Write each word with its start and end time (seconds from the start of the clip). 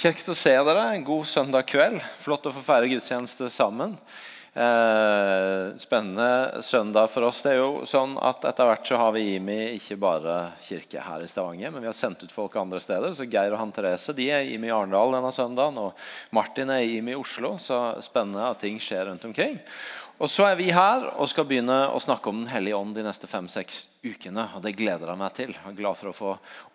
Kjekt 0.00 0.30
å 0.32 0.34
se 0.38 0.54
dere. 0.64 0.84
God 1.04 1.26
søndag 1.28 1.66
kveld. 1.68 2.00
Flott 2.24 2.46
å 2.48 2.50
få 2.56 2.62
feire 2.64 2.88
gudstjeneste 2.88 3.50
sammen. 3.52 3.98
Eh, 4.56 5.76
spennende 5.76 6.62
søndag 6.64 7.10
for 7.12 7.26
oss. 7.28 7.42
Det 7.44 7.50
er 7.52 7.58
jo 7.58 7.82
sånn 7.84 8.14
at 8.16 8.46
Etter 8.48 8.70
hvert 8.70 8.88
så 8.88 8.96
har 8.96 9.12
vi 9.12 9.34
IMI 9.34 9.58
ikke 9.74 9.98
bare 10.00 10.38
kirke 10.64 11.04
her 11.04 11.20
i 11.20 11.28
Stavanger, 11.28 11.74
men 11.74 11.84
vi 11.84 11.90
har 11.90 11.98
sendt 11.98 12.24
ut 12.24 12.32
folk 12.32 12.56
andre 12.56 12.80
steder. 12.80 13.12
Så 13.12 13.28
Geir 13.28 13.52
og 13.52 13.60
han 13.60 13.76
Therese 13.76 14.16
de 14.16 14.30
er 14.32 14.48
IMI 14.48 14.70
i 14.70 14.72
Arendal 14.72 15.12
denne 15.18 15.34
søndagen, 15.36 15.76
og 15.84 16.32
Martin 16.32 16.72
er 16.72 16.88
IMI 16.88 17.12
i 17.12 17.20
Oslo. 17.20 17.58
Så 17.60 17.82
spennende 18.00 18.48
at 18.54 18.64
ting 18.64 18.80
skjer 18.80 19.04
rundt 19.12 19.28
omkring. 19.28 19.60
Og 20.20 20.28
Så 20.28 20.44
er 20.44 20.56
vi 20.58 20.66
her 20.68 21.06
og 21.14 21.30
skal 21.32 21.46
begynne 21.48 21.76
å 21.94 22.00
snakke 22.02 22.28
om 22.28 22.42
Den 22.42 22.50
hellige 22.52 22.76
ånd 22.76 22.92
de 22.92 23.04
neste 23.06 23.28
fem-seks 23.28 23.86
ukene. 24.04 24.50
og 24.54 24.60
Det 24.62 24.74
gleder 24.76 25.08
jeg 25.08 25.16
meg 25.16 25.32
til. 25.32 25.52
Jeg 25.54 25.70
er 25.70 25.78
glad 25.78 25.96
for 25.96 26.10
å 26.10 26.16
få 26.18 26.32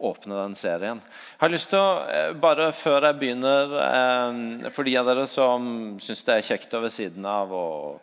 åpne 0.10 0.40
den 0.40 0.56
serien. 0.58 0.98
Jeg 0.98 1.44
har 1.44 1.54
lyst 1.54 1.70
til 1.70 1.78
å, 1.78 2.10
eh, 2.10 2.34
bare 2.34 2.72
Før 2.72 3.06
jeg 3.06 3.20
begynner, 3.20 3.76
eh, 4.66 4.70
for 4.72 4.84
de 4.84 4.98
av 4.98 5.06
dere 5.06 5.28
som 5.28 6.00
syns 6.00 6.26
det 6.26 6.36
er 6.36 6.58
kjekt 6.58 6.74
å 6.74 6.82
ved 6.82 6.92
siden 6.92 7.24
av 7.24 7.50
å 7.52 8.00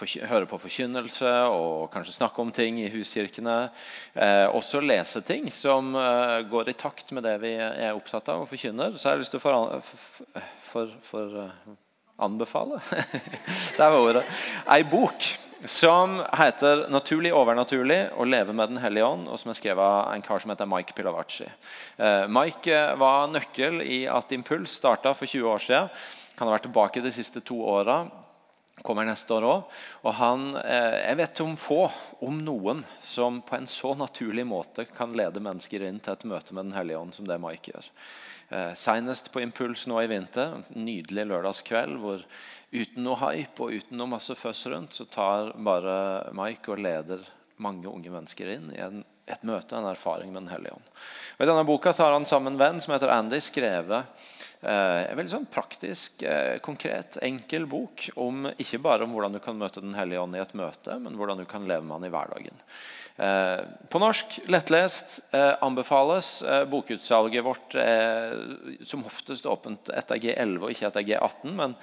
høre 0.00 0.46
på 0.46 0.60
forkynnelse 0.60 1.50
og 1.50 1.90
kanskje 1.90 2.16
snakke 2.16 2.38
om 2.38 2.50
ting 2.50 2.78
i 2.78 2.88
huskirkene, 2.88 3.70
eh, 4.14 4.46
også 4.46 4.80
lese 4.80 5.22
ting 5.24 5.50
som 5.50 5.92
går 5.92 6.68
i 6.68 6.72
takt 6.72 7.12
med 7.12 7.22
det 7.22 7.40
vi 7.40 7.54
er 7.54 7.94
opptatt 7.94 8.28
av 8.30 8.42
og 8.42 8.48
forkynner, 8.48 8.92
så 8.96 9.04
jeg 9.04 9.12
har 9.12 9.18
lyst 9.18 9.30
til 9.30 9.40
å 9.40 9.82
for, 9.82 9.82
for, 10.60 10.90
for 11.02 11.76
anbefale 12.18 12.80
Der 13.78 13.90
var 13.90 13.98
ordet. 13.98 14.24
Ei 14.68 14.82
bok 14.82 15.26
som 15.64 16.20
heter 16.32 16.86
'Naturlig 16.90 17.32
overnaturlig 17.34 18.12
å 18.14 18.24
leve 18.24 18.52
med 18.52 18.68
Den 18.68 18.78
hellige 18.78 19.04
ånd', 19.04 19.28
og 19.28 19.38
som 19.38 19.50
er 19.50 19.58
skrevet 19.58 19.82
av 19.82 20.12
en 20.14 20.22
kar 20.22 20.38
som 20.38 20.50
heter 20.50 20.68
Mike 20.68 20.94
Pilavacci. 20.94 21.48
Eh, 21.98 22.26
Mike 22.28 22.72
eh, 22.72 22.94
var 22.96 23.28
nøkkel 23.28 23.82
i 23.82 24.06
at 24.06 24.32
Impuls 24.32 24.76
starta 24.76 25.14
for 25.14 25.26
20 25.26 25.48
år 25.48 25.58
siden. 25.58 25.88
Han 26.38 26.48
har 26.48 26.58
vært 26.58 26.68
tilbake 26.68 27.02
de 27.02 27.12
siste 27.12 27.40
to 27.40 27.56
åra. 27.64 28.04
Kommer 28.84 29.06
neste 29.08 29.32
år 29.32 29.48
òg. 29.48 29.62
Og 30.04 30.14
han, 30.14 30.56
eh, 30.56 31.08
jeg 31.08 31.16
vet 31.16 31.40
om 31.40 31.56
få, 31.56 31.90
om 32.20 32.44
noen, 32.44 32.84
som 33.02 33.40
på 33.42 33.56
en 33.56 33.66
så 33.66 33.94
naturlig 33.96 34.46
måte 34.46 34.84
kan 34.84 35.16
lede 35.16 35.40
mennesker 35.40 35.88
inn 35.88 35.98
til 35.98 36.12
et 36.12 36.24
møte 36.24 36.52
med 36.52 36.66
Den 36.66 36.76
hellige 36.76 36.98
ånd 37.00 37.14
som 37.14 37.26
det 37.26 37.40
Mike 37.40 37.72
gjør. 37.72 37.88
Eh, 38.48 38.74
Senest 38.78 39.32
på 39.32 39.40
Impuls 39.42 39.86
nå 39.90 39.98
i 40.02 40.10
vinter, 40.10 40.54
en 40.54 40.84
nydelig 40.86 41.24
lørdagskveld 41.26 41.98
hvor 41.98 42.22
uten 42.70 43.02
noe 43.06 43.18
hype 43.24 43.62
og 43.62 43.74
uten 43.74 43.98
noe 43.98 44.12
masse 44.12 44.36
føss 44.38 44.66
rundt, 44.70 44.94
så 44.94 45.06
tar 45.10 45.52
bare 45.58 45.96
Mike 46.36 46.70
og 46.70 46.82
leder 46.84 47.26
mange 47.62 47.88
unge 47.90 48.12
mennesker 48.12 48.52
inn 48.52 48.70
i 48.74 48.80
en, 48.84 49.02
et 49.26 49.42
møte, 49.46 49.74
en 49.74 49.88
erfaring 49.90 50.30
med 50.30 50.44
Den 50.44 50.52
hellige 50.52 50.76
ånd. 50.76 50.90
Og 51.36 51.44
I 51.44 51.48
denne 51.50 51.66
boka 51.66 51.94
har 51.98 52.14
han 52.14 52.28
sammen 52.28 52.54
en 52.54 52.60
venn 52.60 52.82
som 52.84 52.94
heter 52.94 53.10
Andy, 53.10 53.40
skrevet 53.42 53.96
eh, 54.60 55.00
en 55.08 55.18
veldig 55.18 55.32
sånn 55.32 55.48
praktisk, 55.50 56.22
eh, 56.22 56.58
konkret, 56.62 57.18
enkel 57.26 57.66
bok 57.70 58.06
om 58.14 58.46
ikke 58.54 58.82
bare 58.84 59.08
om 59.08 59.16
hvordan 59.16 59.38
du 59.38 59.42
kan 59.42 59.58
møte 59.58 59.82
Den 59.82 59.96
hellige 59.98 60.22
ånd 60.22 60.38
i 60.38 60.44
et 60.44 60.54
møte, 60.58 61.00
men 61.02 61.18
hvordan 61.18 61.42
du 61.42 61.48
kan 61.50 61.66
leve 61.66 61.82
med 61.82 61.98
han 61.98 62.06
i 62.06 62.12
hverdagen. 62.14 62.62
Eh, 63.16 63.60
på 63.88 63.98
norsk, 63.98 64.40
lettlest, 64.44 65.20
eh, 65.32 65.54
anbefales. 65.64 66.42
Eh, 66.42 66.64
bokutsalget 66.68 67.44
vårt 67.44 67.74
er 67.74 68.36
som 68.84 69.04
oftest 69.08 69.46
åpent 69.48 69.88
etter 69.88 70.20
G11 70.20 70.66
og 70.66 70.74
ikke 70.74 70.90
etter 70.90 71.06
G18. 71.06 71.54
Men 71.56 71.76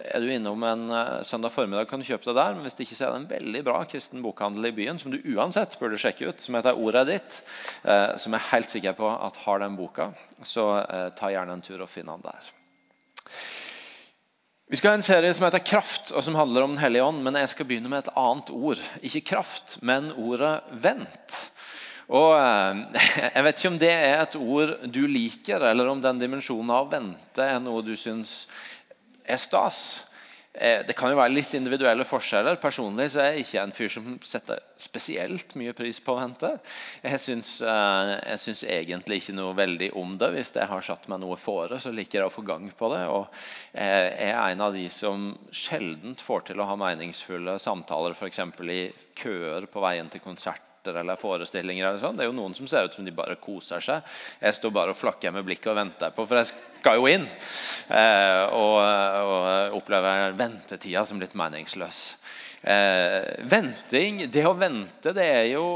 er 0.00 0.24
du 0.24 0.32
innom 0.32 0.64
en 0.64 0.88
søndag 1.24 1.52
formiddag, 1.52 1.88
kan 1.90 2.00
du 2.00 2.08
kjøpe 2.08 2.30
det 2.30 2.38
der. 2.40 2.54
Men 2.54 2.64
hvis 2.64 2.78
det 2.78 2.86
ikke 2.86 2.96
så 2.96 3.08
er 3.08 3.12
det 3.12 3.20
en 3.20 3.36
veldig 3.36 3.64
bra 3.64 3.84
kristen 3.84 4.24
bokhandel 4.24 4.70
i 4.70 4.72
byen 4.72 4.98
som 4.98 5.12
du 5.12 5.20
uansett 5.34 5.78
burde 5.78 6.00
sjekke 6.00 6.32
ut, 6.32 6.40
som 6.40 6.56
heter 6.56 6.78
Ordet 6.78 7.06
ditt, 7.08 7.42
som 7.82 8.32
jeg 8.32 8.40
er 8.40 8.52
helt 8.52 8.70
sikker 8.70 8.96
på 8.96 9.08
at 9.10 9.36
har 9.44 9.58
den 9.58 9.76
boka. 9.76 10.12
Så 10.42 10.64
ta 11.18 11.32
gjerne 11.32 11.58
en 11.58 11.64
tur 11.64 11.82
og 11.82 11.90
finn 11.90 12.08
den 12.08 12.24
der. 12.24 12.52
Vi 14.68 14.76
skal 14.76 14.90
ha 14.92 14.98
en 14.98 15.02
serie 15.02 15.32
som 15.32 15.46
heter 15.46 15.62
Kraft, 15.64 16.10
og 16.12 16.20
som 16.20 16.34
handler 16.36 16.66
om 16.66 16.74
Den 16.74 16.82
hellige 16.82 17.04
ånd. 17.06 17.22
Men 17.24 17.38
jeg 17.40 17.48
skal 17.54 17.64
begynne 17.64 17.88
med 17.88 18.02
et 18.02 18.10
annet 18.20 18.50
ord. 18.52 18.80
Ikke 19.00 19.22
kraft, 19.30 19.78
men 19.80 20.10
ordet 20.12 20.58
vent. 20.84 21.38
Og 22.12 22.34
eh, 22.36 22.82
Jeg 23.34 23.46
vet 23.46 23.62
ikke 23.62 23.70
om 23.72 23.78
det 23.80 23.92
er 23.94 24.20
et 24.20 24.36
ord 24.36 24.74
du 24.92 25.06
liker, 25.08 25.64
eller 25.70 25.88
om 25.88 26.02
den 26.04 26.20
dimensjonen 26.20 26.74
av 26.76 26.90
vente 26.92 27.46
er 27.46 27.62
noe 27.64 27.80
du 27.80 27.94
syns 27.96 28.42
er 29.24 29.40
stas. 29.40 30.02
Eh, 30.54 30.80
det 30.86 30.94
kan 30.96 31.12
jo 31.12 31.18
være 31.18 31.34
litt 31.34 31.52
individuelle 31.54 32.06
forskjeller. 32.08 32.56
Personlig 32.62 33.10
så 33.12 33.20
er 33.22 33.36
jeg 33.36 33.44
ikke 33.44 33.62
en 33.62 33.74
fyr 33.76 33.90
som 33.92 34.06
setter 34.26 34.62
spesielt 34.80 35.54
mye 35.60 35.74
pris 35.76 36.00
på 36.02 36.14
å 36.14 36.18
vente. 36.18 36.50
Jeg 37.04 37.22
syns, 37.22 37.50
eh, 37.62 38.12
jeg 38.32 38.42
syns 38.42 38.64
egentlig 38.64 39.20
ikke 39.20 39.36
noe 39.36 39.54
veldig 39.58 39.90
om 40.00 40.16
det. 40.18 40.32
Hvis 40.34 40.54
jeg 40.56 40.70
har 40.70 40.82
satt 40.82 41.08
meg 41.08 41.20
noe 41.22 41.36
fore, 41.38 41.78
så 41.78 41.92
liker 41.94 42.20
jeg 42.20 42.30
å 42.30 42.34
få 42.34 42.46
gang 42.48 42.70
på 42.70 42.92
det. 42.94 43.04
Og 43.12 43.26
jeg 43.74 44.32
er 44.32 44.38
en 44.50 44.64
av 44.64 44.72
de 44.72 44.88
som 44.90 45.30
sjelden 45.52 46.16
får 46.16 46.48
til 46.48 46.60
å 46.60 46.68
ha 46.68 46.78
meningsfulle 46.80 47.58
samtaler, 47.62 48.16
f.eks. 48.16 48.40
i 48.68 48.82
køer 49.14 49.68
på 49.70 49.84
veien 49.84 50.10
til 50.10 50.24
konsert 50.24 50.67
eller 50.96 51.20
forestillinger. 51.20 51.86
Eller 51.88 52.00
sånn. 52.02 52.16
Det 52.16 52.24
er 52.24 52.30
jo 52.30 52.36
noen 52.38 52.56
som 52.56 52.68
ser 52.70 52.88
ut 52.88 52.96
som 52.96 53.04
de 53.04 53.14
bare 53.14 53.36
koser 53.42 53.84
seg. 53.84 54.16
Jeg 54.40 54.56
står 54.56 54.72
bare 54.74 54.94
og 54.94 55.00
flakker 55.00 55.34
med 55.34 55.46
blikket 55.46 55.72
og 55.72 55.78
venter 55.80 56.14
på, 56.14 56.24
for 56.24 56.40
jeg 56.40 56.52
skal 56.52 56.98
jo 57.00 57.10
inn. 57.10 57.28
Eh, 57.92 58.44
og, 58.56 58.78
og 58.80 59.78
opplever 59.80 60.36
ventetida 60.38 61.04
som 61.08 61.20
litt 61.20 61.36
meningsløs. 61.38 62.02
Eh, 62.62 63.44
venting, 63.50 64.24
Det 64.32 64.46
å 64.48 64.56
vente 64.58 65.12
det 65.14 65.28
er 65.28 65.46
jo 65.52 65.68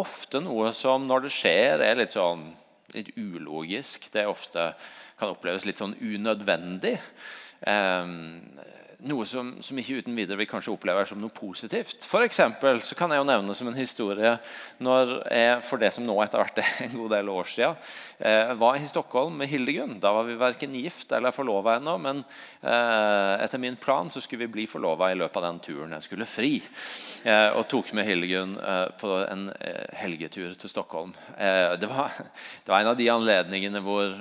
ofte 0.00 0.42
noe 0.42 0.72
som 0.74 1.06
når 1.06 1.28
det 1.28 1.32
skjer, 1.32 1.80
er 1.84 2.02
litt 2.02 2.16
sånn 2.16 2.48
litt 2.94 3.14
ulogisk. 3.18 4.10
Det 4.12 4.22
er 4.22 4.30
ofte 4.30 4.72
kan 5.18 5.32
oppleves 5.32 5.64
litt 5.66 5.80
sånn 5.80 5.96
unødvendig. 6.00 6.96
Eh, 7.60 8.14
noe 9.08 9.26
som, 9.28 9.50
som, 9.64 9.78
ikke 9.78 10.00
uten 10.02 10.16
videre 10.16 10.38
vi 10.40 10.46
kanskje 10.48 10.72
opplever 10.72 11.06
som 11.08 11.20
noe 11.20 11.32
positivt. 11.34 12.06
For 12.08 12.24
eksempel, 12.24 12.80
så 12.84 12.96
kan 12.98 13.12
jeg 13.12 13.20
jo 13.20 13.28
nevne 13.28 13.56
som 13.56 13.68
en 13.70 13.78
historie 13.78 14.34
når 14.84 15.14
jeg 15.28 15.60
for 15.68 15.82
det 15.82 15.90
som 15.94 16.06
nå 16.06 16.16
etter 16.24 16.40
hvert 16.40 16.60
er 16.62 16.72
en 16.86 16.96
god 16.96 17.14
del 17.16 17.30
år 17.32 17.50
siden, 17.52 17.78
eh, 18.18 18.52
var 18.60 18.78
i 18.78 18.88
Stockholm 18.90 19.38
med 19.40 19.50
Hildegunn. 19.52 19.98
Da 20.02 20.12
var 20.16 20.28
vi 20.28 20.38
verken 20.40 20.76
gift 20.78 21.12
eller 21.12 21.34
forlova 21.36 21.78
ennå, 21.78 21.96
men 22.02 22.22
eh, 22.24 23.44
etter 23.44 23.62
min 23.62 23.78
plan 23.80 24.10
så 24.10 24.22
skulle 24.24 24.46
vi 24.46 24.54
bli 24.58 24.66
forlova 24.70 25.12
i 25.12 25.18
løpet 25.18 25.40
av 25.40 25.48
den 25.48 25.62
turen. 25.64 25.96
Jeg 25.96 26.08
skulle 26.08 26.28
fri. 26.28 26.54
Eh, 27.24 27.50
og 27.54 27.68
tok 27.70 27.92
med 27.96 28.08
Hildegunn 28.08 28.58
eh, 28.58 28.86
på 29.00 29.16
en 29.24 29.48
eh, 29.58 29.88
helgetur 30.00 30.54
til 30.58 30.72
Stockholm. 30.72 31.14
Eh, 31.36 31.74
det 31.80 31.90
var, 31.90 32.14
det 32.64 32.72
var 32.72 32.80
en 32.80 32.94
av 32.94 33.00
de 33.00 33.10
anledningene 33.12 33.84
hvor 33.84 34.16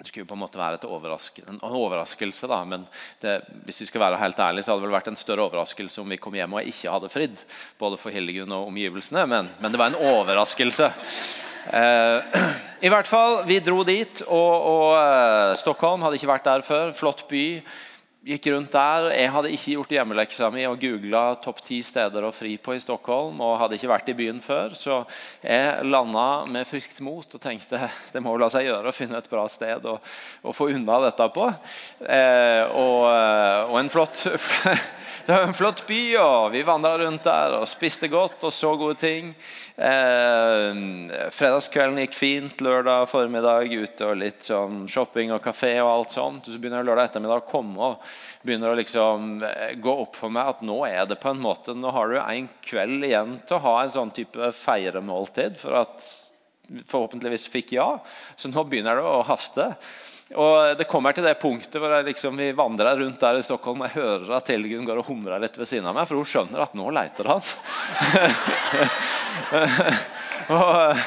det 0.00 0.08
skulle 0.08 0.24
på 0.24 0.36
en 0.36 0.40
måte 0.40 0.56
være 0.56 0.78
en 0.80 1.60
overraskelse, 1.60 2.48
da, 2.48 2.62
men 2.64 2.86
det, 3.20 3.34
hvis 3.66 3.82
vi 3.82 3.88
skal 3.90 4.00
være 4.00 4.20
helt 4.22 4.38
ærlige, 4.40 4.64
så 4.64 4.72
hadde 4.72 4.80
det 4.80 4.88
vel 4.88 4.96
vært 4.96 5.10
en 5.12 5.20
større 5.20 5.44
overraskelse 5.44 6.00
om 6.00 6.08
vi 6.08 6.16
kom 6.16 6.38
hjem 6.38 6.56
og 6.56 6.70
ikke 6.72 6.94
hadde 6.94 7.12
fridd. 7.12 7.44
Både 7.80 8.00
for 8.00 8.14
Hildegunn 8.14 8.56
og 8.56 8.70
omgivelsene, 8.70 9.26
men, 9.28 9.50
men 9.60 9.72
det 9.74 9.80
var 9.80 9.92
en 9.92 10.00
overraskelse. 10.00 10.88
Eh, 11.68 12.40
I 12.86 12.88
hvert 12.88 13.10
fall, 13.10 13.42
Vi 13.44 13.60
dro 13.60 13.82
dit, 13.84 14.22
og, 14.24 14.54
og 14.72 14.96
eh, 14.96 15.52
Stockholm 15.60 16.06
hadde 16.06 16.16
ikke 16.16 16.32
vært 16.32 16.48
der 16.48 16.64
før. 16.64 16.94
Flott 16.96 17.26
by 17.28 17.44
gikk 18.20 18.50
rundt 18.52 18.72
der. 18.74 19.06
Jeg 19.16 19.30
hadde 19.32 19.50
ikke 19.54 19.74
gjort 19.74 19.92
hjemmeleksa 19.94 20.50
mi 20.52 20.66
og 20.68 20.80
googla 20.82 21.22
topp 21.40 21.62
ti 21.64 21.78
steder 21.84 22.26
å 22.26 22.32
fri 22.34 22.56
på 22.60 22.74
i 22.76 22.82
Stockholm. 22.82 23.40
og 23.40 23.56
hadde 23.62 23.78
ikke 23.78 23.88
vært 23.88 24.10
i 24.12 24.16
byen 24.18 24.40
før, 24.44 24.74
Så 24.74 25.06
jeg 25.42 25.84
landa 25.84 26.44
med 26.46 26.66
friskt 26.66 27.00
mot 27.00 27.24
og 27.24 27.40
tenkte 27.40 27.80
det 28.12 28.20
må 28.20 28.36
la 28.36 28.50
seg 28.50 28.66
gjøre 28.68 28.92
å 28.92 28.96
finne 28.96 29.18
et 29.18 29.30
bra 29.30 29.48
sted 29.48 29.86
å, 29.86 29.98
få 30.52 30.68
unna 30.68 31.00
dette 31.06 31.28
på. 31.32 31.48
Eh, 32.04 32.64
og, 32.68 33.08
og, 33.70 33.78
en 33.80 33.90
flott 33.90 34.26
Det 35.26 35.36
var 35.36 35.46
en 35.46 35.54
flott 35.54 35.84
by, 35.86 36.00
og 36.18 36.52
vi 36.52 36.62
vandra 36.66 36.96
rundt 36.98 37.24
der 37.24 37.54
og 37.60 37.68
spiste 37.68 38.08
godt 38.10 38.44
og 38.48 38.52
så 38.52 38.72
gode 38.76 38.96
ting. 38.98 39.34
Eh, 39.80 40.80
fredagskvelden 41.32 42.00
gikk 42.02 42.16
fint. 42.18 42.64
Lørdag 42.64 43.06
formiddag 43.08 43.70
ute 43.70 44.08
og 44.08 44.18
litt 44.20 44.48
sånn 44.48 44.84
shopping 44.90 45.32
og 45.32 45.44
kafé. 45.44 45.78
og 45.80 45.92
alt 45.92 46.16
sånt. 46.16 46.48
Så 46.48 46.58
begynner 46.58 46.84
lørdag 46.84 47.08
ettermiddag 47.08 47.44
å 47.44 47.50
komme 47.50 47.92
og 47.92 48.09
begynner 48.42 48.72
å 48.72 48.78
liksom 48.78 49.42
eh, 49.44 49.74
gå 49.80 49.94
opp 50.04 50.16
for 50.16 50.32
meg 50.32 50.54
at 50.54 50.64
nå 50.64 50.78
er 50.88 51.04
det 51.10 51.20
på 51.20 51.32
en 51.32 51.42
måte, 51.42 51.76
nå 51.76 51.92
har 51.92 52.08
du 52.08 52.18
en 52.20 52.48
kveld 52.64 53.04
igjen 53.08 53.36
til 53.44 53.58
å 53.58 53.64
ha 53.66 53.76
en 53.82 53.94
sånn 53.94 54.12
type 54.16 54.52
feiremåltid 54.56 55.58
for 55.60 55.82
at 55.82 56.06
forhåpentligvis 56.86 57.48
fikk 57.50 57.74
ja. 57.76 57.88
Så 58.38 58.48
nå 58.48 58.64
begynner 58.64 58.96
det 58.98 59.06
å 59.06 59.26
haste. 59.26 59.72
Og 60.38 60.78
Det 60.78 60.86
kommer 60.86 61.12
til 61.12 61.26
det 61.26 61.40
punktet 61.42 61.80
hvor 61.82 61.90
liksom, 62.06 62.36
vi 62.38 62.52
vandrer 62.54 63.00
rundt 63.00 63.20
der 63.20 63.40
i 63.40 63.42
Stockholm 63.42 63.82
og 63.82 63.88
jeg 63.88 63.98
hører 63.98 64.36
at 64.36 64.52
Hildegunn 64.52 64.86
går 64.86 65.00
og 65.02 65.08
humrer 65.10 65.42
litt 65.42 65.58
ved 65.58 65.66
siden 65.66 65.88
av 65.90 65.96
meg, 65.96 66.06
for 66.06 66.20
hun 66.20 66.28
skjønner 66.28 66.62
at 66.62 66.76
nå 66.78 66.86
leter 66.94 67.32
han. 67.32 67.42
og, 70.54 71.02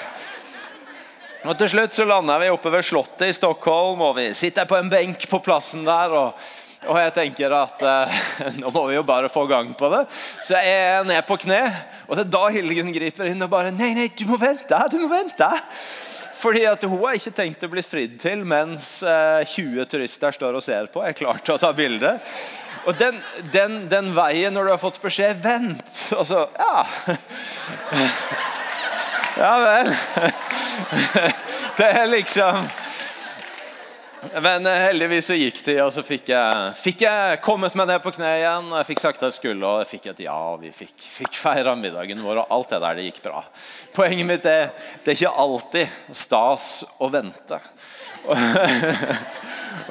og 1.48 1.56
Til 1.62 1.72
slutt 1.72 1.96
så 1.96 2.08
lander 2.10 2.44
vi 2.44 2.52
oppe 2.52 2.74
ved 2.74 2.84
Slottet 2.84 3.30
i 3.30 3.38
Stockholm, 3.38 4.04
og 4.04 4.20
vi 4.20 4.28
sitter 4.36 4.68
på 4.68 4.76
en 4.82 4.92
benk 4.92 5.24
på 5.32 5.40
plassen 5.46 5.88
der. 5.88 6.18
og 6.20 6.63
og 6.88 7.00
jeg 7.00 7.14
tenker 7.16 7.56
at 7.58 7.84
eh, 7.88 8.22
nå 8.62 8.72
må 8.74 8.86
vi 8.90 8.98
jo 8.98 9.04
bare 9.08 9.32
få 9.32 9.46
gang 9.50 9.74
på 9.78 9.90
det. 9.94 10.06
Så 10.44 10.60
jeg 10.60 10.86
er 11.00 11.08
ned 11.08 11.22
på 11.28 11.38
kne, 11.42 11.62
og 12.08 12.18
det 12.18 12.26
er 12.28 12.34
da 12.36 12.46
Hildegunn 12.54 12.94
griper 12.96 13.30
inn 13.32 13.46
og 13.46 13.52
bare 13.52 13.74
Nei, 13.76 13.94
nei, 13.98 14.10
du 14.18 14.26
må 14.30 14.40
vente! 14.42 14.80
Du 14.92 15.00
må 15.04 15.12
vente! 15.12 15.52
fordi 16.44 16.66
at 16.68 16.82
hun 16.84 16.98
har 17.00 17.16
ikke 17.16 17.32
tenkt 17.32 17.62
å 17.64 17.70
bli 17.72 17.80
fridd 17.86 18.18
til 18.20 18.42
mens 18.44 18.98
20 19.00 19.86
turister 19.88 20.36
står 20.36 20.58
og 20.60 20.66
ser 20.66 20.90
på. 20.92 21.00
Jeg 21.06 21.16
er 21.16 21.20
klar 21.22 21.40
til 21.40 21.56
å 21.56 21.62
ta 21.62 21.70
bilde. 21.76 22.18
Og 22.84 22.98
den, 23.00 23.20
den, 23.54 23.78
den, 23.88 24.10
veien 24.16 24.52
når 24.52 24.68
du 24.68 24.72
har 24.74 24.82
fått 24.82 25.00
beskjed 25.00 25.40
'vent', 25.40 26.02
og 26.18 26.26
så 26.28 26.48
Ja. 26.60 26.84
Ja 29.34 29.54
vel. 29.58 29.88
Det 31.78 31.88
er 31.88 32.06
liksom 32.06 32.68
men 34.42 34.66
eh, 34.66 34.80
heldigvis 34.88 35.28
så 35.28 35.36
gikk 35.38 35.60
de, 35.66 35.76
og 35.84 35.92
så 35.96 36.04
fikk 36.06 36.30
jeg, 36.32 36.72
fikk 36.80 37.04
jeg 37.06 37.40
kommet 37.44 37.76
meg 37.78 37.90
ned 37.90 38.04
på 38.04 38.14
kne 38.16 38.30
igjen. 38.40 38.70
Og 38.72 38.78
jeg 38.80 38.90
fikk 38.92 39.04
sagt 39.04 39.22
at 39.22 39.28
jeg 39.30 39.38
skulle, 39.40 39.68
og 39.68 39.84
jeg 39.84 39.90
fikk 39.94 40.10
et 40.14 40.24
ja. 40.26 40.38
Vi 40.62 40.72
fikk, 40.76 40.96
fikk 41.18 41.40
feira 41.40 41.76
middagen 41.80 42.24
vår, 42.24 42.44
og 42.44 42.56
alt 42.56 42.74
det 42.74 42.82
der 42.86 43.00
det 43.00 43.08
gikk 43.10 43.22
bra. 43.26 43.44
Poenget 43.96 44.30
mitt 44.30 44.48
er 44.50 44.72
det 45.04 45.14
er 45.14 45.20
ikke 45.20 45.36
alltid 45.46 46.18
stas 46.24 46.70
å 47.04 47.10
vente. 47.14 47.60
og, 48.32 48.38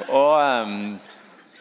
og 0.09 0.31
um, 0.41 0.77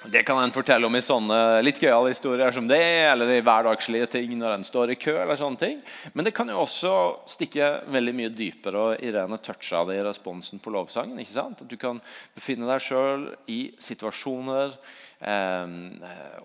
det 0.05 0.23
kan 0.23 0.39
en 0.43 0.53
fortelle 0.53 0.87
om 0.87 0.97
i 0.97 1.03
sånne 1.05 1.37
litt 1.63 1.79
gøyale 1.83 2.11
historier 2.11 2.53
som 2.55 2.67
det, 2.69 2.83
eller 3.07 3.31
i 3.31 3.43
hverdagslige 3.45 4.09
ting 4.17 4.35
når 4.39 4.57
en 4.57 4.67
står 4.67 4.95
i 4.95 4.99
kø. 4.99 5.15
eller 5.23 5.39
sånne 5.39 5.61
ting. 5.61 5.81
Men 6.13 6.27
det 6.27 6.35
kan 6.35 6.49
jo 6.51 6.61
også 6.63 6.95
stikke 7.31 7.69
veldig 7.93 8.15
mye 8.19 8.33
dypere. 8.35 8.83
og 8.83 9.05
Irene 9.05 9.39
toucha 9.39 9.85
det 9.89 9.99
i 10.01 10.05
responsen 10.05 10.63
på 10.63 10.73
lovsangen. 10.75 11.19
ikke 11.23 11.37
sant? 11.37 11.63
At 11.63 11.71
du 11.71 11.77
kan 11.77 12.01
befinne 12.35 12.67
deg 12.71 12.83
sjøl 12.83 13.29
i 13.47 13.61
situasjoner 13.79 14.75
eh, 15.21 15.77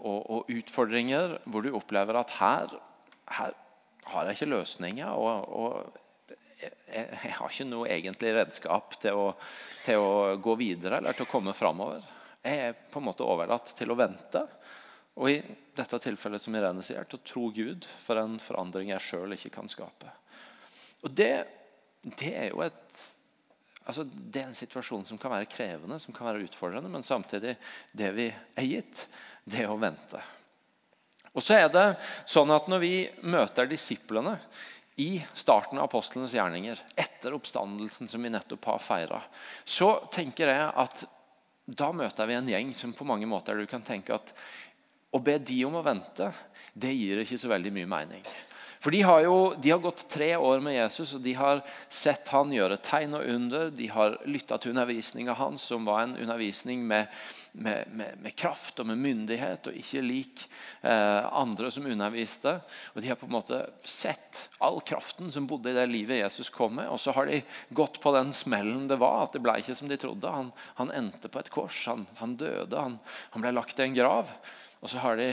og, 0.02 0.20
og, 0.22 0.52
utfordringer 0.54 1.40
hvor 1.46 1.66
du 1.66 1.74
opplever 1.74 2.20
at 2.20 2.36
her, 2.38 2.76
her 3.40 3.56
har 4.12 4.28
jeg 4.28 4.38
ikke 4.38 4.54
løsninger. 4.54 5.10
og, 5.10 5.50
og 5.50 6.04
jeg, 6.62 7.34
har 7.38 7.50
ikke 7.50 7.70
noe 7.70 7.90
egentlig 7.90 8.36
redskap 8.38 8.96
til 9.02 9.18
å, 9.18 9.26
til 9.86 10.02
å 10.02 10.38
gå 10.42 10.56
videre 10.60 11.02
eller 11.02 11.18
til 11.18 11.28
å 11.28 11.32
komme 11.32 11.54
framover. 11.58 12.06
Jeg 12.44 12.70
er 12.70 12.78
på 12.92 13.02
en 13.02 13.08
måte 13.08 13.26
overlatt 13.26 13.74
til 13.78 13.92
å 13.92 13.98
vente. 14.00 14.44
Og 15.18 15.32
i 15.32 15.38
dette 15.78 16.00
tilfellet 16.02 16.44
som 16.44 16.56
Irene 16.58 16.86
sier, 16.86 17.08
til 17.10 17.20
å 17.20 17.26
tro 17.26 17.50
Gud 17.56 17.88
for 18.04 18.22
en 18.22 18.38
forandring 18.42 18.92
jeg 18.94 19.06
sjøl 19.08 19.34
ikke 19.34 19.56
kan 19.56 19.70
skape. 19.72 20.12
Og 21.06 21.14
det, 21.18 21.34
det 22.18 22.34
er 22.34 22.52
jo 22.52 22.64
et 22.66 23.06
altså 23.88 24.04
Det 24.04 24.42
er 24.42 24.50
en 24.50 24.58
situasjon 24.58 25.06
som 25.08 25.20
kan 25.20 25.32
være 25.32 25.48
krevende, 25.48 25.96
som 26.04 26.12
kan 26.12 26.28
være 26.28 26.44
utfordrende, 26.44 26.90
men 26.92 27.06
samtidig 27.08 27.54
det 27.96 28.10
vi 28.18 28.26
er 28.28 28.66
gitt, 28.68 29.06
det 29.48 29.62
er 29.64 29.72
å 29.72 29.80
vente. 29.80 30.20
Og 31.32 31.46
så 31.46 31.56
er 31.56 31.70
det 31.72 31.86
sånn 32.28 32.52
at 32.52 32.68
Når 32.68 32.82
vi 32.84 32.96
møter 33.30 33.70
disiplene 33.70 34.36
i 35.00 35.22
starten 35.38 35.78
av 35.78 35.86
apostlenes 35.86 36.34
gjerninger, 36.34 36.80
etter 36.98 37.36
oppstandelsen 37.38 38.10
som 38.10 38.24
vi 38.26 38.32
nettopp 38.34 38.66
har 38.74 38.82
feira, 38.82 39.22
så 39.64 39.92
tenker 40.12 40.50
jeg 40.50 40.72
at 40.84 41.04
da 41.68 41.92
møter 41.92 42.30
vi 42.30 42.38
en 42.38 42.50
gjeng 42.50 42.74
som 42.76 42.96
på 42.96 43.08
mange 43.08 43.28
måter 43.28 43.60
du 43.60 43.68
kan 43.68 43.84
tenke 43.84 44.16
at 44.16 44.32
å 45.12 45.20
be 45.24 45.38
de 45.40 45.58
om 45.68 45.76
å 45.80 45.84
vente, 45.84 46.32
det 46.74 46.94
gir 46.96 47.24
ikke 47.24 47.40
så 47.40 47.52
veldig 47.52 47.74
mye 47.76 47.90
mening. 47.90 48.24
For 48.80 48.94
de 48.94 49.02
har 49.02 49.24
jo 49.26 49.38
de 49.58 49.72
har 49.74 49.82
gått 49.82 50.06
tre 50.12 50.30
år 50.38 50.62
med 50.64 50.78
Jesus, 50.78 51.16
og 51.18 51.24
de 51.26 51.34
har 51.36 51.64
sett 51.90 52.30
han 52.32 52.54
gjøre 52.54 52.78
tegn 52.86 53.18
og 53.18 53.26
under. 53.34 53.72
De 53.74 53.90
har 53.90 54.20
lytta 54.30 54.60
til 54.62 54.76
undervisninga 54.76 55.34
hans, 55.40 55.66
som 55.66 55.88
var 55.88 56.04
en 56.04 56.16
undervisning 56.22 56.86
med, 56.88 57.10
med, 57.58 57.90
med, 57.92 58.18
med, 58.22 58.36
kraft 58.38 58.80
og 58.80 58.88
med 58.90 59.00
myndighet, 59.02 59.70
og 59.70 59.80
ikke 59.80 60.04
lik 60.06 60.44
eh, 60.82 61.26
andre 61.26 61.72
som 61.74 61.88
underviste. 61.90 62.54
Og 62.94 63.02
De 63.02 63.10
har 63.10 63.20
på 63.20 63.28
en 63.28 63.36
måte 63.36 63.60
sett 63.88 64.44
all 64.64 64.80
kraften 64.86 65.32
som 65.34 65.50
bodde 65.50 65.74
i 65.74 65.78
det 65.78 65.88
livet 65.90 66.22
Jesus 66.22 66.52
kom 66.54 66.78
med. 66.78 66.90
Og 66.94 67.02
så 67.02 67.16
har 67.18 67.30
de 67.30 67.42
gått 67.76 68.00
på 68.04 68.14
den 68.16 68.34
smellen 68.38 68.88
det 68.92 69.00
var, 69.02 69.26
at 69.26 69.36
det 69.36 69.44
ble 69.46 69.58
ikke 69.62 69.78
som 69.80 69.90
de 69.92 70.00
trodde. 70.00 70.34
Han, 70.34 70.54
han 70.80 70.94
endte 70.96 71.32
på 71.34 71.42
et 71.42 71.52
kors, 71.54 71.82
han, 71.90 72.06
han 72.22 72.38
døde, 72.40 72.78
han, 72.78 73.00
han 73.34 73.46
ble 73.46 73.56
lagt 73.58 73.82
i 73.82 73.88
en 73.88 73.98
grav. 73.98 74.32
Og 74.82 74.92
så 74.92 75.02
har 75.02 75.18
de 75.20 75.32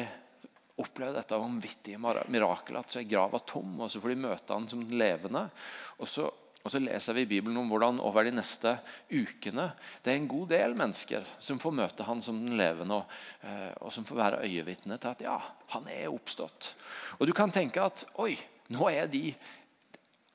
opplevd 0.80 1.14
dette 1.14 1.38
vanvittige 1.38 2.00
mirakelet, 2.00 2.80
at 2.80 2.94
så 2.94 3.02
er 3.02 3.10
grava 3.10 3.38
tom. 3.46 3.76
og 3.84 3.92
Så 3.92 4.00
får 4.02 4.14
de 4.14 4.22
møte 4.24 4.56
han 4.56 4.66
som 4.70 4.82
levende. 4.90 5.46
Og 6.00 6.10
så, 6.10 6.26
og 6.64 6.72
så, 6.72 6.80
leser 6.80 7.16
vi 7.16 7.26
i 7.26 7.28
Bibelen 7.28 7.58
om 7.60 7.68
hvordan 7.68 8.00
over 8.00 8.24
de 8.24 8.32
neste 8.32 8.78
ukene 9.12 9.66
det 10.04 10.12
er 10.12 10.16
en 10.16 10.30
god 10.30 10.48
del 10.54 10.76
mennesker 10.78 11.26
som 11.36 11.60
får 11.60 11.74
møte 11.76 12.06
han 12.08 12.22
som 12.24 12.38
den 12.40 12.56
levende, 12.56 13.02
og, 13.02 13.18
eh, 13.44 13.74
og 13.84 13.92
som 13.92 14.06
får 14.08 14.20
være 14.22 14.40
øyevitne 14.46 14.96
til 14.96 15.12
at 15.12 15.26
ja, 15.26 15.36
han 15.74 15.90
er 15.92 16.08
oppstått. 16.08 16.72
Og 17.20 17.28
du 17.28 17.34
kan 17.36 17.52
tenke 17.52 17.84
at 17.84 18.06
oi, 18.24 18.32
nå 18.72 18.88
er 18.88 19.12
de 19.12 19.26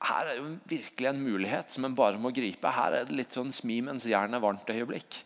her 0.00 0.30
er 0.30 0.38
jo 0.38 0.46
virkelig 0.64 1.08
en 1.10 1.20
mulighet 1.20 1.74
som 1.74 1.84
en 1.84 1.94
bare 1.96 2.16
må 2.20 2.30
gripe. 2.32 2.70
Her 2.72 2.94
er 2.96 3.08
det 3.08 3.16
litt 3.18 3.36
sånn 3.36 3.50
smi 3.52 3.82
mens 3.84 4.06
jernet 4.08 4.38
er 4.38 4.44
varmt-øyeblikk. 4.46 5.18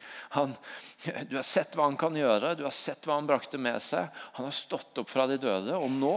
Du 1.30 1.36
har 1.36 1.46
sett 1.46 1.76
hva 1.78 1.86
han 1.86 1.98
kan 2.00 2.16
gjøre, 2.18 2.56
du 2.58 2.64
har 2.66 2.74
sett 2.74 3.06
hva 3.06 3.20
han 3.20 3.28
brakte 3.28 3.60
med 3.60 3.78
seg. 3.84 4.08
Han 4.38 4.48
har 4.48 4.56
stått 4.56 4.98
opp 4.98 5.12
fra 5.12 5.28
de 5.30 5.38
døde, 5.38 5.76
og 5.78 5.92
nå 5.94 6.16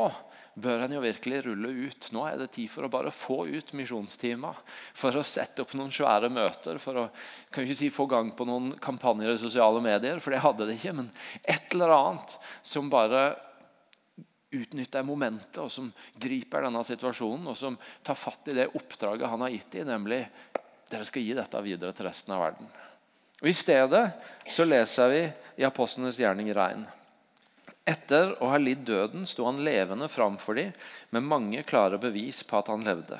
bør 0.57 0.83
han 0.85 0.93
jo 0.95 1.01
virkelig 1.03 1.43
rulle 1.45 1.69
ut. 1.85 2.09
Nå 2.15 2.23
er 2.25 2.39
det 2.41 2.49
tid 2.55 2.69
for 2.73 2.87
å 2.87 2.91
bare 2.91 3.13
få 3.13 3.43
ut 3.49 3.73
misjonsteamet. 3.77 4.61
For 4.97 5.15
å 5.17 5.25
sette 5.25 5.61
opp 5.63 5.75
noen 5.77 5.93
svære 5.93 6.31
møter. 6.33 6.79
For 6.81 7.03
å 7.03 7.07
kan 7.53 7.65
ikke 7.65 7.77
si 7.77 7.91
få 7.93 8.07
gang 8.09 8.31
på 8.35 8.47
noen 8.49 8.71
kampanjer 8.81 9.35
i 9.35 9.41
sosiale 9.41 9.81
medier, 9.85 10.21
for 10.23 10.33
det 10.33 10.41
hadde 10.41 10.65
det 10.65 10.79
ikke. 10.79 10.95
Men 10.97 11.11
et 11.43 11.77
eller 11.77 11.93
annet 11.93 12.37
som 12.65 12.89
bare 12.89 13.29
utnytter 14.57 15.05
momentet, 15.05 15.59
og 15.61 15.69
som 15.71 15.91
griper 16.17 16.65
denne 16.65 16.83
situasjonen, 16.87 17.49
og 17.51 17.57
som 17.59 17.77
tar 18.05 18.17
fatt 18.17 18.47
i 18.49 18.55
det 18.57 18.69
oppdraget 18.79 19.29
han 19.29 19.43
har 19.43 19.53
gitt 19.53 19.73
dem, 19.75 19.91
nemlig 19.91 20.23
dere 20.87 21.05
skal 21.05 21.25
gi 21.25 21.35
dette 21.35 21.63
videre 21.65 21.93
til 21.93 22.07
resten 22.07 22.33
av 22.33 22.45
verden. 22.45 22.69
Og 23.43 23.49
I 23.51 23.53
stedet 23.53 24.05
så 24.49 24.65
leser 24.65 25.11
vi 25.13 25.25
i 25.61 25.67
Apostlenes 25.67 26.17
gjerning 26.17 26.49
regn. 26.55 26.87
Etter 27.87 28.33
å 28.43 28.49
ha 28.51 28.57
lidd 28.59 28.83
døden 28.83 29.23
sto 29.29 29.45
han 29.47 29.61
levende 29.63 30.09
framfor 30.11 30.57
dem 30.59 30.73
med 31.15 31.23
mange 31.23 31.61
klare 31.63 31.99
bevis 32.01 32.41
på 32.43 32.59
at 32.59 32.67
han 32.67 32.83
levde. 32.83 33.19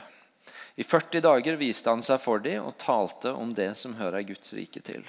I 0.75 0.83
40 0.83 1.23
dager 1.23 1.55
viste 1.55 1.89
han 1.89 2.03
seg 2.03 2.19
for 2.19 2.43
dem 2.43 2.67
og 2.67 2.75
talte 2.81 3.31
om 3.31 3.53
det 3.55 3.71
som 3.79 3.95
hører 3.95 4.27
Guds 4.27 4.51
rike 4.53 4.83
til. 4.83 5.07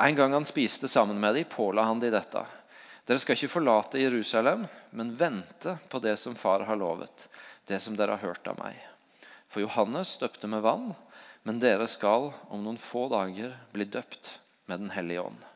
En 0.00 0.16
gang 0.16 0.32
han 0.32 0.48
spiste 0.48 0.88
sammen 0.88 1.20
med 1.20 1.36
dem, 1.36 1.50
påla 1.52 1.84
han 1.84 2.00
dem 2.00 2.14
dette. 2.16 2.46
Dere 3.04 3.20
skal 3.20 3.36
ikke 3.36 3.52
forlate 3.58 4.00
Jerusalem, 4.00 4.64
men 4.96 5.14
vente 5.20 5.76
på 5.92 6.00
det 6.00 6.16
som 6.22 6.34
far 6.38 6.64
har 6.64 6.80
lovet, 6.80 7.28
det 7.68 7.78
som 7.84 7.96
dere 7.98 8.16
har 8.16 8.24
hørt 8.32 8.48
av 8.48 8.56
meg. 8.62 8.78
For 9.52 9.60
Johannes 9.60 10.16
døpte 10.16 10.48
med 10.48 10.64
vann, 10.64 10.94
men 11.44 11.60
dere 11.60 11.90
skal 11.90 12.30
om 12.48 12.64
noen 12.64 12.80
få 12.80 13.08
dager 13.12 13.58
bli 13.74 13.84
døpt 13.84 14.38
med 14.70 14.80
Den 14.80 14.94
hellige 14.96 15.28
ånd. 15.28 15.51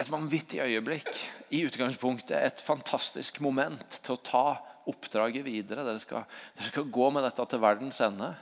Et 0.00 0.08
vanvittig 0.08 0.62
øyeblikk. 0.64 1.10
I 1.52 1.64
utgangspunktet 1.68 2.38
et 2.38 2.64
fantastisk 2.64 3.42
moment 3.44 4.00
til 4.00 4.16
å 4.16 4.22
ta 4.24 4.46
oppdraget 4.88 5.44
videre. 5.46 5.84
Dere 5.86 6.00
skal, 6.02 6.24
dere 6.56 6.72
skal 6.72 6.90
gå 6.94 7.10
med 7.12 7.26
dette 7.26 7.46
til 7.50 7.62
verdens 7.62 8.00
ende. 8.04 8.32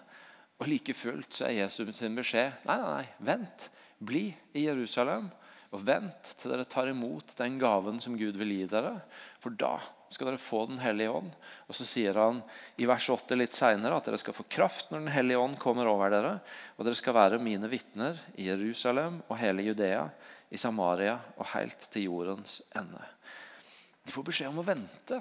Og 0.61 0.69
like 0.69 0.95
fullt 0.95 1.35
så 1.35 1.49
er 1.49 1.63
Jesus 1.63 1.97
sin 1.97 2.17
beskjed 2.17 2.67
nei, 2.69 2.77
nei, 2.77 2.91
nei, 3.01 3.29
vent. 3.33 3.69
Bli 4.01 4.29
i 4.57 4.67
Jerusalem 4.69 5.29
og 5.71 5.85
vent 5.87 6.33
til 6.41 6.51
dere 6.51 6.67
tar 6.67 6.89
imot 6.91 7.37
den 7.39 7.59
gaven 7.61 8.01
som 8.03 8.17
Gud 8.19 8.39
vil 8.41 8.55
gi 8.57 8.67
dere. 8.71 8.97
For 9.43 9.55
da 9.55 9.77
skal 10.11 10.33
dere 10.33 10.43
få 10.43 10.65
Den 10.67 10.81
hellige 10.83 11.13
ånd. 11.15 11.31
Og 11.71 11.77
så 11.79 11.87
sier 11.87 12.17
han 12.19 12.41
i 12.83 12.89
vers 12.91 13.07
8 13.13 13.37
litt 13.39 13.55
senere 13.55 13.95
at 13.97 14.09
dere 14.09 14.19
skal 14.19 14.35
få 14.35 14.49
kraft 14.51 14.91
når 14.91 15.05
Den 15.05 15.15
hellige 15.15 15.39
ånd 15.39 15.59
kommer 15.63 15.87
over 15.87 16.11
dere. 16.11 16.33
Og 16.77 16.87
dere 16.87 16.99
skal 16.99 17.15
være 17.15 17.43
mine 17.43 17.71
vitner 17.71 18.19
i 18.35 18.49
Jerusalem 18.51 19.21
og 19.29 19.39
hele 19.39 19.69
Judea, 19.69 20.09
i 20.51 20.59
Samaria 20.59 21.19
og 21.37 21.47
helt 21.55 21.89
til 21.93 22.09
jordens 22.09 22.61
ende. 22.77 23.03
De 24.07 24.13
får 24.13 24.27
beskjed 24.27 24.51
om 24.51 24.63
å 24.63 24.67
vente. 24.67 25.21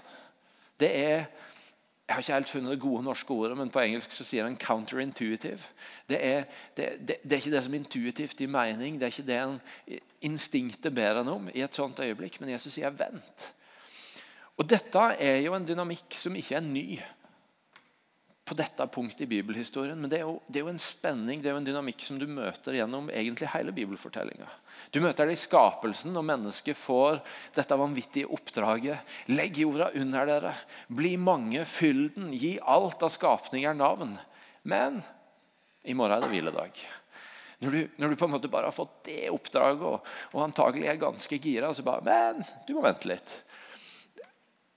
Det 0.79 0.89
er 0.89 1.24
jeg 2.09 2.15
har 2.15 2.24
ikke 2.24 2.33
helt 2.33 2.50
funnet 2.50 2.71
det 2.74 2.81
gode 2.81 3.03
norske 3.05 3.33
ordet, 3.33 3.55
men 3.57 3.69
på 3.69 3.83
engelsk 3.83 4.13
så 4.15 4.25
sier 4.25 4.48
en 4.50 4.55
counterintuitive. 4.57 5.59
Det 6.09 6.17
er, 6.25 6.48
det, 6.74 6.88
det, 7.05 7.19
det 7.21 7.36
er 7.36 7.43
ikke 7.43 7.51
det 7.53 7.62
som 7.67 7.75
intuitivt 7.77 8.39
gir 8.41 8.50
mening, 8.50 8.95
det 8.98 9.05
er 9.05 9.13
ikke 9.13 9.25
det 9.27 9.38
en 9.43 9.59
instinktet 10.25 10.95
ber 10.98 11.19
en 11.21 11.29
om 11.36 11.51
i 11.53 11.62
et 11.62 11.77
sånt 11.77 12.01
øyeblikk. 12.01 12.39
Men 12.41 12.55
Jesus 12.55 12.74
sier 12.74 12.89
'vent'. 12.89 13.45
Og 14.57 14.65
Dette 14.69 15.05
er 15.21 15.38
jo 15.45 15.53
en 15.53 15.67
dynamikk 15.67 16.17
som 16.17 16.36
ikke 16.36 16.57
er 16.57 16.65
ny 16.65 16.88
på 18.50 18.58
dette 18.58 18.88
punktet 18.89 19.22
i 19.25 19.29
bibelhistorien. 19.29 20.00
Men 20.00 20.10
det 20.10 20.20
er, 20.20 20.25
jo, 20.25 20.39
det 20.48 20.60
er, 20.60 20.65
jo, 20.65 20.74
en 20.74 20.82
spenning 20.82 21.44
det 21.44 21.51
er 21.51 21.56
jo 21.56 21.62
en 21.62 21.68
dynamikk 21.68 22.01
som 22.06 22.18
du 22.20 22.25
møter 22.29 22.79
gjennom 22.79 23.12
egentlig 23.13 23.51
hele 23.53 23.74
bibelfortellinga. 23.75 24.50
Du 24.89 25.01
møter 25.03 25.29
det 25.29 25.36
i 25.38 25.41
skapelsen 25.41 26.15
når 26.15 26.25
mennesket 26.32 26.79
får 26.79 27.20
dette 27.56 27.77
vanvittige 27.77 28.29
oppdraget. 28.34 29.06
Legg 29.29 29.60
jorda 29.62 29.91
under 30.00 30.29
dere, 30.29 30.56
bli 30.88 31.13
mange, 31.22 31.65
fyll 31.70 32.08
den, 32.15 32.32
gi 32.34 32.56
alt 32.63 33.06
av 33.06 33.13
skapninger 33.13 33.77
navn. 33.77 34.18
Men 34.65 35.03
i 35.86 35.96
morgen 35.98 36.18
er 36.18 36.25
det 36.25 36.34
hviledag. 36.34 36.82
Når 37.60 37.75
du, 37.75 37.79
når 38.00 38.12
du, 38.12 38.18
på 38.20 38.27
en 38.29 38.34
måte 38.38 38.51
bare 38.51 38.72
har 38.72 38.75
fått 38.75 39.01
det 39.10 39.29
oppdraget 39.36 39.84
og, 39.84 40.12
og 40.32 40.44
antagelig 40.46 40.88
er 40.88 41.01
ganske 41.01 41.41
gira, 41.44 41.74
så 41.75 41.84
bare 41.84 42.06
Men 42.08 42.46
du 42.65 42.74
må 42.77 42.86
vente 42.86 43.10
litt. 43.12 43.34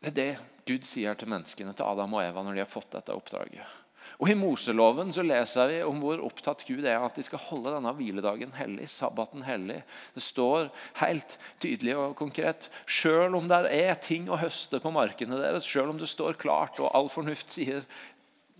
Det 0.02 0.10
er 0.10 0.16
det 0.16 0.32
Gud 0.68 0.86
sier 0.86 1.16
til 1.18 1.30
menneskene, 1.32 1.74
til 1.76 1.86
Adam 1.86 2.18
og 2.18 2.24
Eva, 2.24 2.44
når 2.44 2.58
de 2.58 2.62
har 2.64 2.70
fått 2.70 2.92
dette 2.94 3.14
oppdraget. 3.14 3.78
Og 4.22 4.28
I 4.30 4.36
Moseloven 4.38 5.10
så 5.14 5.24
leser 5.24 5.70
vi 5.70 5.78
om 5.82 5.98
hvor 6.02 6.20
opptatt 6.22 6.64
Gud 6.68 6.84
er 6.86 7.02
at 7.02 7.16
de 7.18 7.24
skal 7.26 7.40
holde 7.42 7.72
denne 7.74 7.90
hviledagen 7.96 8.52
hellig, 8.54 8.86
sabbaten 8.92 9.42
hellig. 9.46 9.80
Det 10.14 10.22
står 10.22 10.68
helt 11.00 11.36
tydelig 11.62 11.96
og 11.98 12.16
konkret 12.18 12.68
selv 12.86 13.38
om 13.38 13.48
det 13.50 13.62
er 13.74 13.98
ting 14.02 14.28
å 14.30 14.38
høste 14.38 14.82
på 14.82 14.92
markene 14.94 15.40
deres, 15.40 15.66
selv 15.66 15.94
om 15.94 15.98
det 15.98 16.10
står 16.10 16.38
klart 16.42 16.78
og 16.82 16.92
all 16.94 17.10
fornuft 17.12 17.54
sier 17.54 17.82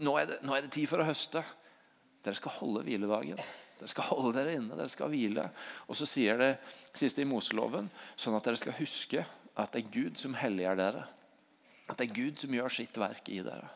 nå 0.02 0.16
er 0.18 0.30
det, 0.30 0.40
nå 0.42 0.56
er 0.56 0.64
det 0.64 0.72
tid 0.74 0.88
for 0.90 1.02
å 1.02 1.06
høste. 1.06 1.44
Dere 2.24 2.38
skal 2.38 2.56
holde 2.58 2.82
hviledagen. 2.86 3.38
Dere 3.78 3.90
skal 3.90 4.08
holde 4.08 4.32
dere 4.38 4.56
inne, 4.56 4.74
dere 4.78 4.90
skal 4.90 5.10
hvile. 5.12 5.44
Og 5.86 5.98
så 5.98 6.08
sier 6.08 6.38
det 6.40 6.52
siste 6.96 7.22
i 7.22 7.28
Moseloven, 7.28 7.90
sånn 8.18 8.34
at 8.38 8.46
dere 8.48 8.58
skal 8.58 8.78
huske 8.78 9.22
at 9.52 9.74
det 9.74 9.82
er 9.82 9.92
Gud 9.94 10.18
som 10.18 10.34
helliger 10.38 10.78
dere. 10.78 11.04
At 11.92 12.00
det 12.00 12.08
er 12.08 12.16
Gud 12.16 12.40
som 12.40 12.56
gjør 12.56 12.72
sitt 12.72 12.96
verk 12.98 13.28
i 13.28 13.42
dere. 13.44 13.68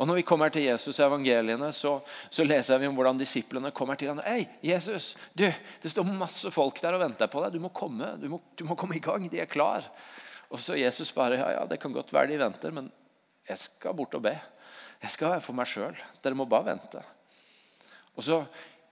Og 0.00 0.06
Når 0.08 0.20
vi 0.20 0.24
kommer 0.24 0.48
til 0.52 0.64
Jesus 0.64 0.96
i 0.96 1.04
evangeliene, 1.04 1.68
så, 1.76 1.98
så 2.32 2.44
leser 2.44 2.78
vi 2.80 2.88
om 2.88 2.94
hvordan 2.96 3.18
disiplene 3.20 3.72
kommer 3.76 3.98
til 4.00 4.08
ham. 4.08 4.22
Hei, 4.24 4.46
Jesus, 4.64 5.12
du, 5.36 5.44
det 5.82 5.92
står 5.92 6.08
masse 6.08 6.52
folk 6.54 6.80
der 6.80 6.96
og 6.96 7.02
venter 7.02 7.28
på 7.28 7.42
deg. 7.44 7.52
Du 7.52 7.60
må 7.60 7.72
komme 7.74 8.14
du 8.20 8.30
må, 8.32 8.40
du 8.56 8.64
må 8.68 8.76
komme 8.80 8.96
i 8.96 9.02
gang. 9.04 9.26
De 9.28 9.42
er 9.42 9.50
klar. 9.50 9.84
Og 10.48 10.60
så 10.62 10.78
Jesus 10.78 11.12
bare 11.12 11.36
ja, 11.36 11.50
ja, 11.58 11.66
det 11.68 11.80
kan 11.82 11.92
godt 11.92 12.14
være 12.14 12.32
de 12.32 12.40
venter, 12.40 12.72
men 12.74 12.88
jeg 13.48 13.60
skal 13.60 13.96
bort 13.98 14.16
og 14.16 14.24
be. 14.24 14.34
Jeg 15.00 15.12
skal 15.16 15.34
være 15.34 15.44
for 15.44 15.56
meg 15.56 15.68
sjøl. 15.68 16.00
Dere 16.24 16.38
må 16.38 16.48
bare 16.48 16.72
vente. 16.72 17.04
Og 18.16 18.24
så 18.24 18.40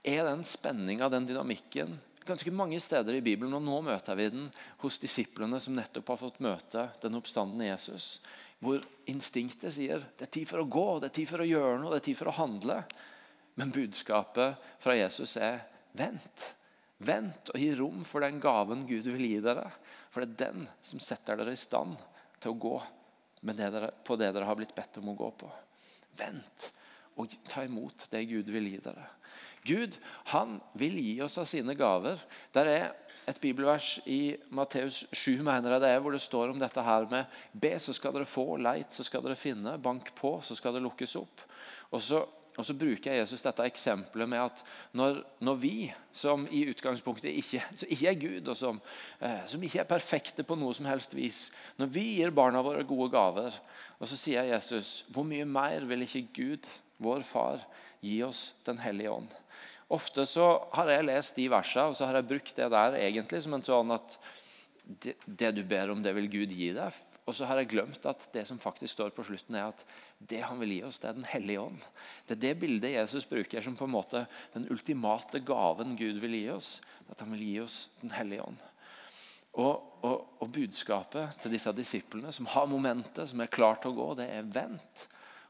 er 0.05 0.23
den 0.29 0.45
spenninga, 0.47 1.09
den 1.11 1.27
dynamikken, 1.27 1.97
ganske 2.27 2.51
mange 2.51 2.79
steder 2.83 3.15
i 3.17 3.23
Bibelen. 3.23 3.53
Og 3.55 3.63
nå 3.63 3.79
møter 3.85 4.17
vi 4.19 4.29
den 4.33 4.47
hos 4.83 4.99
disiplene 5.01 5.59
som 5.63 5.77
nettopp 5.77 6.13
har 6.13 6.21
fått 6.21 6.43
møte 6.43 6.89
den 7.03 7.17
oppstandende 7.19 7.69
Jesus 7.71 8.17
hvor 8.59 8.83
instinktet 9.07 9.71
sier 9.71 10.03
det 10.19 10.27
er 10.27 10.31
tid 10.35 10.47
for 10.49 10.61
å 10.61 10.67
gå, 10.67 10.87
det 10.99 11.09
er 11.09 11.17
tid 11.21 11.29
for 11.29 11.43
å 11.43 11.47
gjøre 11.47 11.77
noe, 11.79 11.93
det 11.93 12.01
er 12.01 12.07
tid 12.09 12.19
for 12.19 12.31
å 12.31 12.37
handle. 12.41 12.81
Men 13.59 13.71
budskapet 13.75 14.71
fra 14.83 14.95
Jesus 14.97 15.35
er 15.39 15.61
vent. 15.95 16.47
Vent 16.99 17.51
og 17.53 17.59
gi 17.59 17.69
rom 17.79 18.03
for 18.07 18.23
den 18.23 18.41
gaven 18.43 18.85
Gud 18.87 19.07
vil 19.07 19.23
gi 19.23 19.39
dere. 19.43 19.69
For 20.11 20.23
det 20.23 20.35
er 20.35 20.51
den 20.51 20.67
som 20.83 20.99
setter 21.03 21.39
dere 21.39 21.55
i 21.55 21.59
stand 21.59 21.95
til 22.39 22.51
å 22.51 22.59
gå 22.59 22.75
det 23.39 23.55
dere, 23.71 23.93
på 24.03 24.17
det 24.19 24.33
dere 24.35 24.47
har 24.47 24.59
blitt 24.59 24.75
bedt 24.75 24.99
om 24.99 25.13
å 25.13 25.15
gå 25.15 25.29
på. 25.39 25.47
Vent 26.19 26.69
og 27.19 27.31
ta 27.47 27.63
imot 27.63 28.09
det 28.11 28.25
Gud 28.27 28.51
vil 28.51 28.67
gi 28.73 28.81
dere. 28.83 29.07
Gud 29.67 29.97
han 30.31 30.57
vil 30.79 30.97
gi 31.01 31.19
oss 31.25 31.37
av 31.41 31.47
sine 31.49 31.75
gaver. 31.77 32.21
Der 32.55 32.71
er 32.71 32.89
et 33.29 33.39
bibelvers 33.41 33.97
i 34.09 34.33
Matteus 34.55 35.03
7 35.13 35.43
mener 35.45 35.75
jeg 35.75 35.83
det 35.83 35.91
er, 35.93 36.01
hvor 36.01 36.15
det 36.15 36.23
står 36.23 36.53
om 36.53 36.59
dette 36.61 36.83
her 36.83 37.05
med 37.11 37.39
Be, 37.53 37.75
så 37.81 37.93
skal 37.93 38.15
dere 38.15 38.29
få. 38.29 38.57
Leit, 38.57 38.93
så 38.95 39.05
skal 39.05 39.23
dere 39.25 39.37
finne. 39.39 39.77
Bank 39.81 40.13
på, 40.17 40.39
så 40.45 40.57
skal 40.57 40.75
det 40.75 40.83
lukkes 40.85 41.15
opp. 41.19 41.43
Og 41.93 42.01
så, 42.03 42.23
og 42.55 42.65
så 42.65 42.75
bruker 42.77 43.19
Jesus 43.19 43.43
dette 43.45 43.65
eksempelet 43.69 44.29
med 44.29 44.41
at 44.41 44.63
når, 44.97 45.21
når 45.45 45.59
vi, 45.61 45.73
som 46.11 46.47
i 46.51 46.65
utgangspunktet 46.71 47.31
ikke, 47.31 47.61
ikke 47.87 48.09
er 48.09 48.19
Gud, 48.19 48.49
og 48.51 48.57
som, 48.57 48.81
eh, 49.21 49.45
som, 49.49 49.63
ikke 49.63 49.83
er 49.83 49.89
perfekte 49.89 50.45
på 50.45 50.57
noe 50.59 50.75
som 50.77 50.89
helst 50.89 51.15
vis 51.17 51.47
Når 51.79 51.93
vi 51.93 52.05
gir 52.17 52.33
barna 52.35 52.63
våre 52.65 52.83
gode 52.87 53.11
gaver, 53.13 53.55
og 53.99 54.09
så 54.09 54.17
sier 54.19 54.49
Jesus 54.49 55.03
Hvor 55.13 55.27
mye 55.27 55.47
mer 55.47 55.85
vil 55.89 56.05
ikke 56.07 56.27
Gud, 56.35 56.71
vår 56.99 57.23
far, 57.27 57.63
gi 58.01 58.19
oss 58.25 58.49
Den 58.67 58.81
hellige 58.83 59.13
ånd? 59.13 59.37
Ofte 59.89 60.25
så 60.29 60.51
har 60.75 60.91
jeg 60.93 61.07
lest 61.07 61.37
de 61.39 61.47
versene 61.49 61.89
og 61.89 61.97
så 61.97 62.05
har 62.05 62.19
jeg 62.19 62.29
brukt 62.29 62.55
det 62.57 62.67
der 62.69 62.97
egentlig 62.99 63.41
som 63.45 63.55
en 63.57 63.65
sånn 63.65 63.95
at 63.95 64.17
det, 64.89 65.15
det, 65.25 65.53
du 65.57 65.63
ber 65.65 65.91
om, 65.93 66.01
det 66.01 66.13
vil 66.17 66.29
Gud 66.29 66.53
gi 66.53 66.71
deg. 66.73 66.99
Og 67.29 67.35
så 67.37 67.45
har 67.45 67.59
jeg 67.61 67.69
glemt 67.75 68.05
at 68.09 68.23
det 68.33 68.45
som 68.49 68.61
faktisk 68.61 68.95
står 68.95 69.11
på 69.13 69.25
slutten, 69.27 69.57
er 69.57 69.69
at 69.69 69.83
det 70.17 70.41
han 70.41 70.57
vil 70.61 70.73
gi 70.73 70.79
oss, 70.87 70.97
det 71.01 71.11
er 71.11 71.17
Den 71.19 71.27
hellige 71.29 71.61
ånd. 71.61 71.83
Det 72.25 72.37
er 72.37 72.41
det 72.41 72.53
bildet 72.63 72.95
Jesus 72.95 73.27
bruker 73.29 73.61
som 73.61 73.75
på 73.77 73.85
en 73.85 73.93
måte 73.93 74.23
den 74.55 74.65
ultimate 74.73 75.41
gaven 75.45 75.93
Gud 75.99 76.17
vil 76.23 76.37
gi 76.39 76.47
oss. 76.55 76.71
At 77.09 77.21
han 77.21 77.29
vil 77.35 77.45
gi 77.45 77.59
oss 77.61 77.77
Den 78.01 78.13
hellige 78.17 78.45
ånd. 78.45 78.57
Og, 79.59 80.01
og, 80.05 80.25
og 80.41 80.51
budskapet 80.53 81.37
til 81.41 81.53
disse 81.53 81.73
disiplene 81.73 82.33
som 82.33 82.49
har 82.53 82.69
momentet, 82.69 83.29
som 83.29 83.41
er 83.41 83.49
klart 83.51 83.83
til 83.83 83.93
å 83.93 83.97
gå, 83.97 84.09
det 84.19 84.29
er 84.33 84.49
vent 84.53 85.05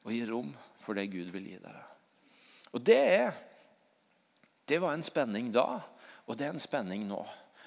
og 0.05 0.13
gi 0.15 0.23
rom 0.27 0.53
for 0.83 0.95
det 0.95 1.09
Gud 1.11 1.31
vil 1.35 1.47
gi 1.51 1.59
dere. 1.59 1.83
Og 2.71 2.83
det 2.85 2.99
er 2.99 3.33
det 4.69 4.77
var 4.81 4.93
en 4.93 5.05
spenning 5.05 5.49
da, 5.53 5.81
og 6.29 6.37
det 6.37 6.45
er 6.45 6.53
en 6.53 6.61
spenning 6.61 7.07
nå. 7.09 7.23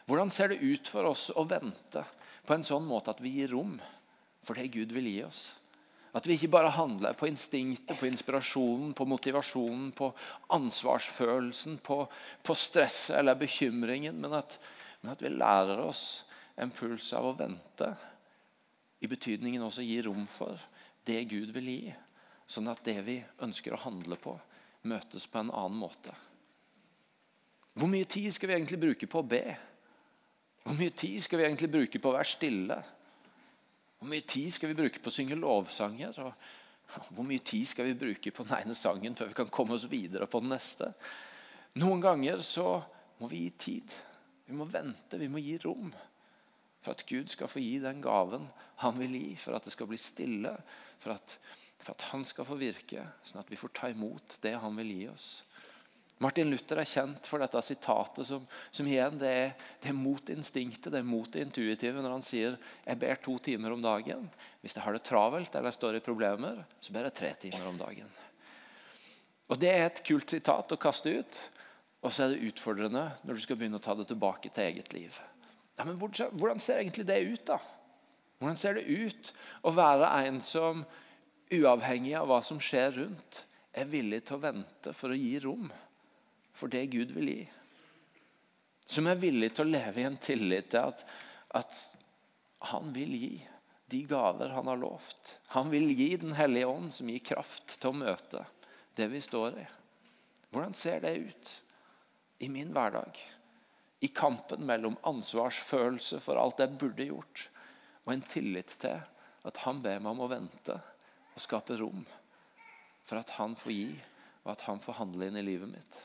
Hvordan 0.06 0.30
ser 0.34 0.52
det 0.52 0.62
ut 0.62 0.88
for 0.90 1.10
oss 1.10 1.30
å 1.34 1.44
vente 1.48 2.04
på 2.46 2.54
en 2.54 2.66
sånn 2.66 2.86
måte 2.86 3.10
at 3.14 3.22
vi 3.22 3.36
gir 3.38 3.52
rom 3.54 3.74
for 4.46 4.58
det 4.58 4.70
Gud 4.74 4.94
vil 4.94 5.10
gi 5.10 5.20
oss? 5.26 5.42
At 6.12 6.26
vi 6.28 6.36
ikke 6.36 6.52
bare 6.52 6.74
handler 6.74 7.16
på 7.16 7.26
instinktet, 7.30 7.96
på 7.96 8.06
inspirasjonen, 8.06 8.92
på 8.92 9.06
motivasjonen, 9.08 9.92
på 9.96 10.10
ansvarsfølelsen, 10.52 11.78
på, 11.80 12.02
på 12.44 12.56
stresset 12.58 13.16
eller 13.18 13.38
bekymringen, 13.40 14.18
men 14.20 14.36
at, 14.36 14.58
men 15.00 15.14
at, 15.14 15.22
vi 15.24 15.32
lærer 15.32 15.80
oss 15.80 16.24
en 16.60 16.70
puls 16.74 17.08
av 17.16 17.30
å 17.30 17.36
vente. 17.38 17.88
I 19.00 19.08
betydningen 19.08 19.64
også 19.64 19.86
gi 19.86 20.02
rom 20.04 20.26
for 20.30 20.60
det 21.08 21.22
Gud 21.32 21.54
vil 21.56 21.72
gi. 21.72 21.94
Sånn 22.44 22.68
at 22.68 22.84
det 22.84 22.98
vi 23.06 23.16
ønsker 23.42 23.72
å 23.72 23.80
handle 23.86 24.20
på, 24.20 24.36
møtes 24.84 25.24
på 25.26 25.40
en 25.40 25.54
annen 25.54 25.80
måte. 25.80 26.12
Hvor 27.72 27.88
mye 27.88 28.04
tid 28.04 28.32
skal 28.32 28.50
vi 28.50 28.56
egentlig 28.56 28.80
bruke 28.80 29.08
på 29.08 29.22
å 29.22 29.28
be? 29.28 29.44
Hvor 30.62 30.76
mye 30.78 30.92
tid 30.94 31.22
skal 31.24 31.40
vi 31.40 31.46
egentlig 31.46 31.70
bruke 31.72 32.00
på 32.02 32.10
å 32.10 32.16
være 32.18 32.30
stille? 32.30 32.78
Hvor 33.98 34.10
mye 34.10 34.26
tid 34.28 34.52
skal 34.52 34.72
vi 34.72 34.78
bruke 34.82 35.00
på 35.02 35.10
å 35.10 35.14
synge 35.14 35.38
lovsanger? 35.38 36.18
Og 36.22 37.08
hvor 37.16 37.26
mye 37.26 37.42
tid 37.46 37.68
skal 37.70 37.88
vi 37.88 37.98
bruke 37.98 38.32
på 38.34 38.44
den 38.46 38.58
ene 38.58 38.76
sangen 38.76 39.16
før 39.16 39.30
vi 39.30 39.38
kan 39.40 39.52
komme 39.54 39.78
oss 39.78 39.88
videre 39.90 40.28
på 40.28 40.42
den 40.42 40.52
neste? 40.52 40.92
Noen 41.80 42.02
ganger 42.04 42.42
så 42.44 42.82
må 43.22 43.30
vi 43.30 43.46
gi 43.46 43.52
tid. 43.66 43.94
Vi 44.44 44.56
må 44.58 44.66
vente, 44.68 45.16
vi 45.18 45.30
må 45.32 45.40
gi 45.40 45.56
rom. 45.62 45.88
For 46.82 46.92
at 46.92 47.06
Gud 47.08 47.30
skal 47.32 47.48
få 47.48 47.62
gi 47.62 47.78
den 47.80 48.02
gaven 48.04 48.48
han 48.82 48.98
vil 48.98 49.14
gi, 49.14 49.36
for 49.38 49.56
at 49.56 49.64
det 49.64 49.72
skal 49.72 49.88
bli 49.88 49.98
stille. 50.02 50.52
For 51.00 51.14
at, 51.14 51.36
for 51.78 51.94
at 51.94 52.04
han 52.10 52.26
skal 52.28 52.46
få 52.48 52.58
virke, 52.60 53.06
sånn 53.24 53.40
at 53.44 53.50
vi 53.50 53.58
får 53.58 53.72
ta 53.78 53.90
imot 53.92 54.36
det 54.42 54.56
han 54.60 54.76
vil 54.82 54.90
gi 54.92 55.06
oss. 55.12 55.30
Martin 56.22 56.50
Luther 56.52 56.78
er 56.78 56.86
kjent 56.86 57.26
for 57.26 57.42
dette 57.42 57.62
sitatet 57.66 58.26
som, 58.28 58.44
som 58.70 58.86
igjen 58.86 59.16
det 59.18 59.30
er, 59.30 59.54
det 59.82 59.90
er, 59.90 59.96
mot 59.96 60.28
instinktet, 60.30 60.92
det 60.92 61.00
er 61.00 61.08
mot 61.08 61.30
det 61.32 61.46
intuitive 61.46 62.02
når 62.02 62.14
han 62.14 62.26
sier 62.26 62.58
jeg 62.84 63.00
ber 63.00 63.18
to 63.24 63.38
timer 63.42 63.74
om 63.74 63.82
dagen. 63.82 64.28
Hvis 64.62 64.76
jeg 64.76 64.84
har 64.84 64.94
det 64.94 65.02
travelt 65.08 65.56
eller 65.58 65.74
står 65.74 65.98
i 65.98 66.04
problemer, 66.04 66.62
så 66.80 66.94
ber 66.94 67.08
jeg 67.08 67.18
tre 67.18 67.32
timer 67.46 67.66
om 67.72 67.80
dagen. 67.80 68.10
Og 69.50 69.58
Det 69.60 69.68
er 69.68 69.84
et 69.88 70.04
kult 70.06 70.30
sitat 70.30 70.72
å 70.72 70.80
kaste 70.80 71.10
ut, 71.12 71.42
og 72.02 72.14
så 72.14 72.24
er 72.24 72.32
det 72.32 72.52
utfordrende 72.52 73.04
når 73.26 73.36
du 73.36 73.42
skal 73.42 73.58
begynne 73.58 73.78
å 73.78 73.84
ta 73.84 73.94
det 73.98 74.08
tilbake 74.10 74.50
til 74.50 74.70
eget 74.70 74.94
liv. 74.94 75.18
Ja, 75.76 75.84
men 75.84 75.98
Hvordan 75.98 76.60
ser 76.62 76.80
egentlig 76.80 77.06
det 77.08 77.20
ut, 77.20 77.44
da? 77.50 77.58
Hvordan 78.38 78.58
ser 78.58 78.78
det 78.78 78.86
ut 78.90 79.32
å 79.62 79.74
være 79.74 80.08
en 80.26 80.40
som 80.42 80.86
uavhengig 81.52 82.14
av 82.18 82.30
hva 82.30 82.40
som 82.42 82.60
skjer 82.62 82.96
rundt, 82.96 83.44
er 83.72 83.88
villig 83.88 84.24
til 84.26 84.36
å 84.36 84.42
vente 84.42 84.92
for 84.96 85.12
å 85.12 85.18
gi 85.18 85.36
rom? 85.44 85.68
For 86.52 86.72
det 86.72 86.86
Gud 86.92 87.14
vil 87.16 87.30
gi. 87.32 87.42
Som 88.86 89.08
er 89.08 89.20
villig 89.20 89.52
til 89.54 89.66
å 89.66 89.72
leve 89.72 90.02
i 90.02 90.06
en 90.08 90.18
tillit 90.20 90.72
til 90.72 90.92
at, 90.92 91.04
at 91.56 91.78
han 92.72 92.92
vil 92.94 93.14
gi 93.16 93.34
de 93.92 94.02
gaver 94.08 94.48
han 94.48 94.66
har 94.66 94.78
lovt. 94.80 95.38
Han 95.52 95.70
vil 95.70 95.90
gi 95.92 96.16
Den 96.16 96.32
hellige 96.32 96.66
ånd, 96.66 96.94
som 96.94 97.10
gir 97.12 97.20
kraft 97.20 97.74
til 97.76 97.90
å 97.90 97.98
møte 98.00 98.44
det 98.96 99.08
vi 99.12 99.20
står 99.20 99.58
i. 99.60 99.64
Hvordan 100.52 100.72
ser 100.76 101.02
det 101.04 101.12
ut 101.16 101.50
i 102.40 102.48
min 102.48 102.72
hverdag? 102.72 103.18
I 104.00 104.08
kampen 104.08 104.64
mellom 104.64 104.96
ansvarsfølelse 105.04 106.22
for 106.24 106.40
alt 106.40 106.62
jeg 106.64 106.78
burde 106.80 107.04
gjort, 107.04 107.44
og 108.04 108.14
en 108.14 108.24
tillit 108.32 108.72
til 108.80 108.96
at 109.44 109.60
han 109.66 109.84
ber 109.84 110.00
meg 110.00 110.14
om 110.14 110.24
å 110.24 110.30
vente 110.32 110.78
og 111.32 111.44
skape 111.44 111.76
rom 111.80 112.02
for 113.04 113.20
at 113.20 113.36
han 113.36 113.54
får 113.58 113.76
gi, 113.76 113.92
og 114.42 114.54
at 114.54 114.64
han 114.70 114.80
får 114.80 114.98
handle 115.02 115.28
inn 115.28 115.36
i 115.36 115.44
livet 115.44 115.68
mitt. 115.68 116.00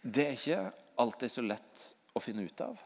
Det 0.00 0.26
er 0.26 0.36
ikke 0.36 0.60
alltid 1.00 1.32
så 1.32 1.44
lett 1.44 1.84
å 2.16 2.22
finne 2.22 2.44
ut 2.46 2.64
av. 2.64 2.78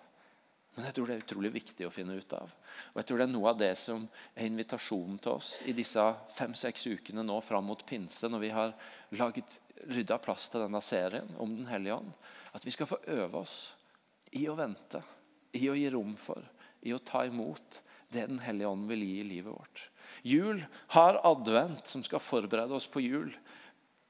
Men 0.74 0.88
jeg 0.88 0.96
tror 0.96 1.06
det 1.06 1.14
er 1.14 1.22
utrolig 1.22 1.50
viktig 1.54 1.86
å 1.86 1.92
finne 1.94 2.16
ut 2.18 2.32
av. 2.34 2.50
Og 2.92 2.98
jeg 2.98 3.06
tror 3.06 3.20
det 3.20 3.26
er 3.28 3.32
noe 3.34 3.50
av 3.52 3.58
det 3.60 3.70
som 3.78 4.08
er 4.34 4.48
invitasjonen 4.48 5.20
til 5.22 5.36
oss 5.36 5.52
i 5.70 5.74
disse 5.76 6.02
fem-seks 6.34 6.88
ukene 6.90 7.22
nå 7.22 7.36
fram 7.46 7.68
mot 7.70 7.84
pinse, 7.86 8.26
når 8.26 8.42
vi 8.42 8.50
har 8.54 8.74
laget, 9.14 9.60
rydda 9.86 10.18
plass 10.22 10.48
til 10.50 10.64
denne 10.64 10.80
serien 10.82 11.30
om 11.38 11.54
Den 11.54 11.70
hellige 11.70 12.00
ånd. 12.00 12.10
At 12.56 12.66
vi 12.66 12.74
skal 12.74 12.90
få 12.90 12.98
øve 13.06 13.44
oss 13.44 13.58
i 14.34 14.48
å 14.50 14.58
vente, 14.58 15.02
i 15.54 15.68
å 15.70 15.76
gi 15.78 15.86
rom 15.94 16.16
for, 16.18 16.42
i 16.82 16.94
å 16.94 17.02
ta 17.02 17.22
imot 17.28 17.82
det 18.10 18.26
Den 18.26 18.42
hellige 18.42 18.70
ånd 18.70 18.90
vil 18.90 19.02
gi 19.02 19.14
i 19.20 19.26
livet 19.26 19.54
vårt. 19.54 19.88
Jul 20.26 20.64
har 20.94 21.20
advent, 21.26 21.86
som 21.90 22.02
skal 22.02 22.22
forberede 22.22 22.74
oss 22.74 22.86
på 22.90 23.02
jul. 23.02 23.30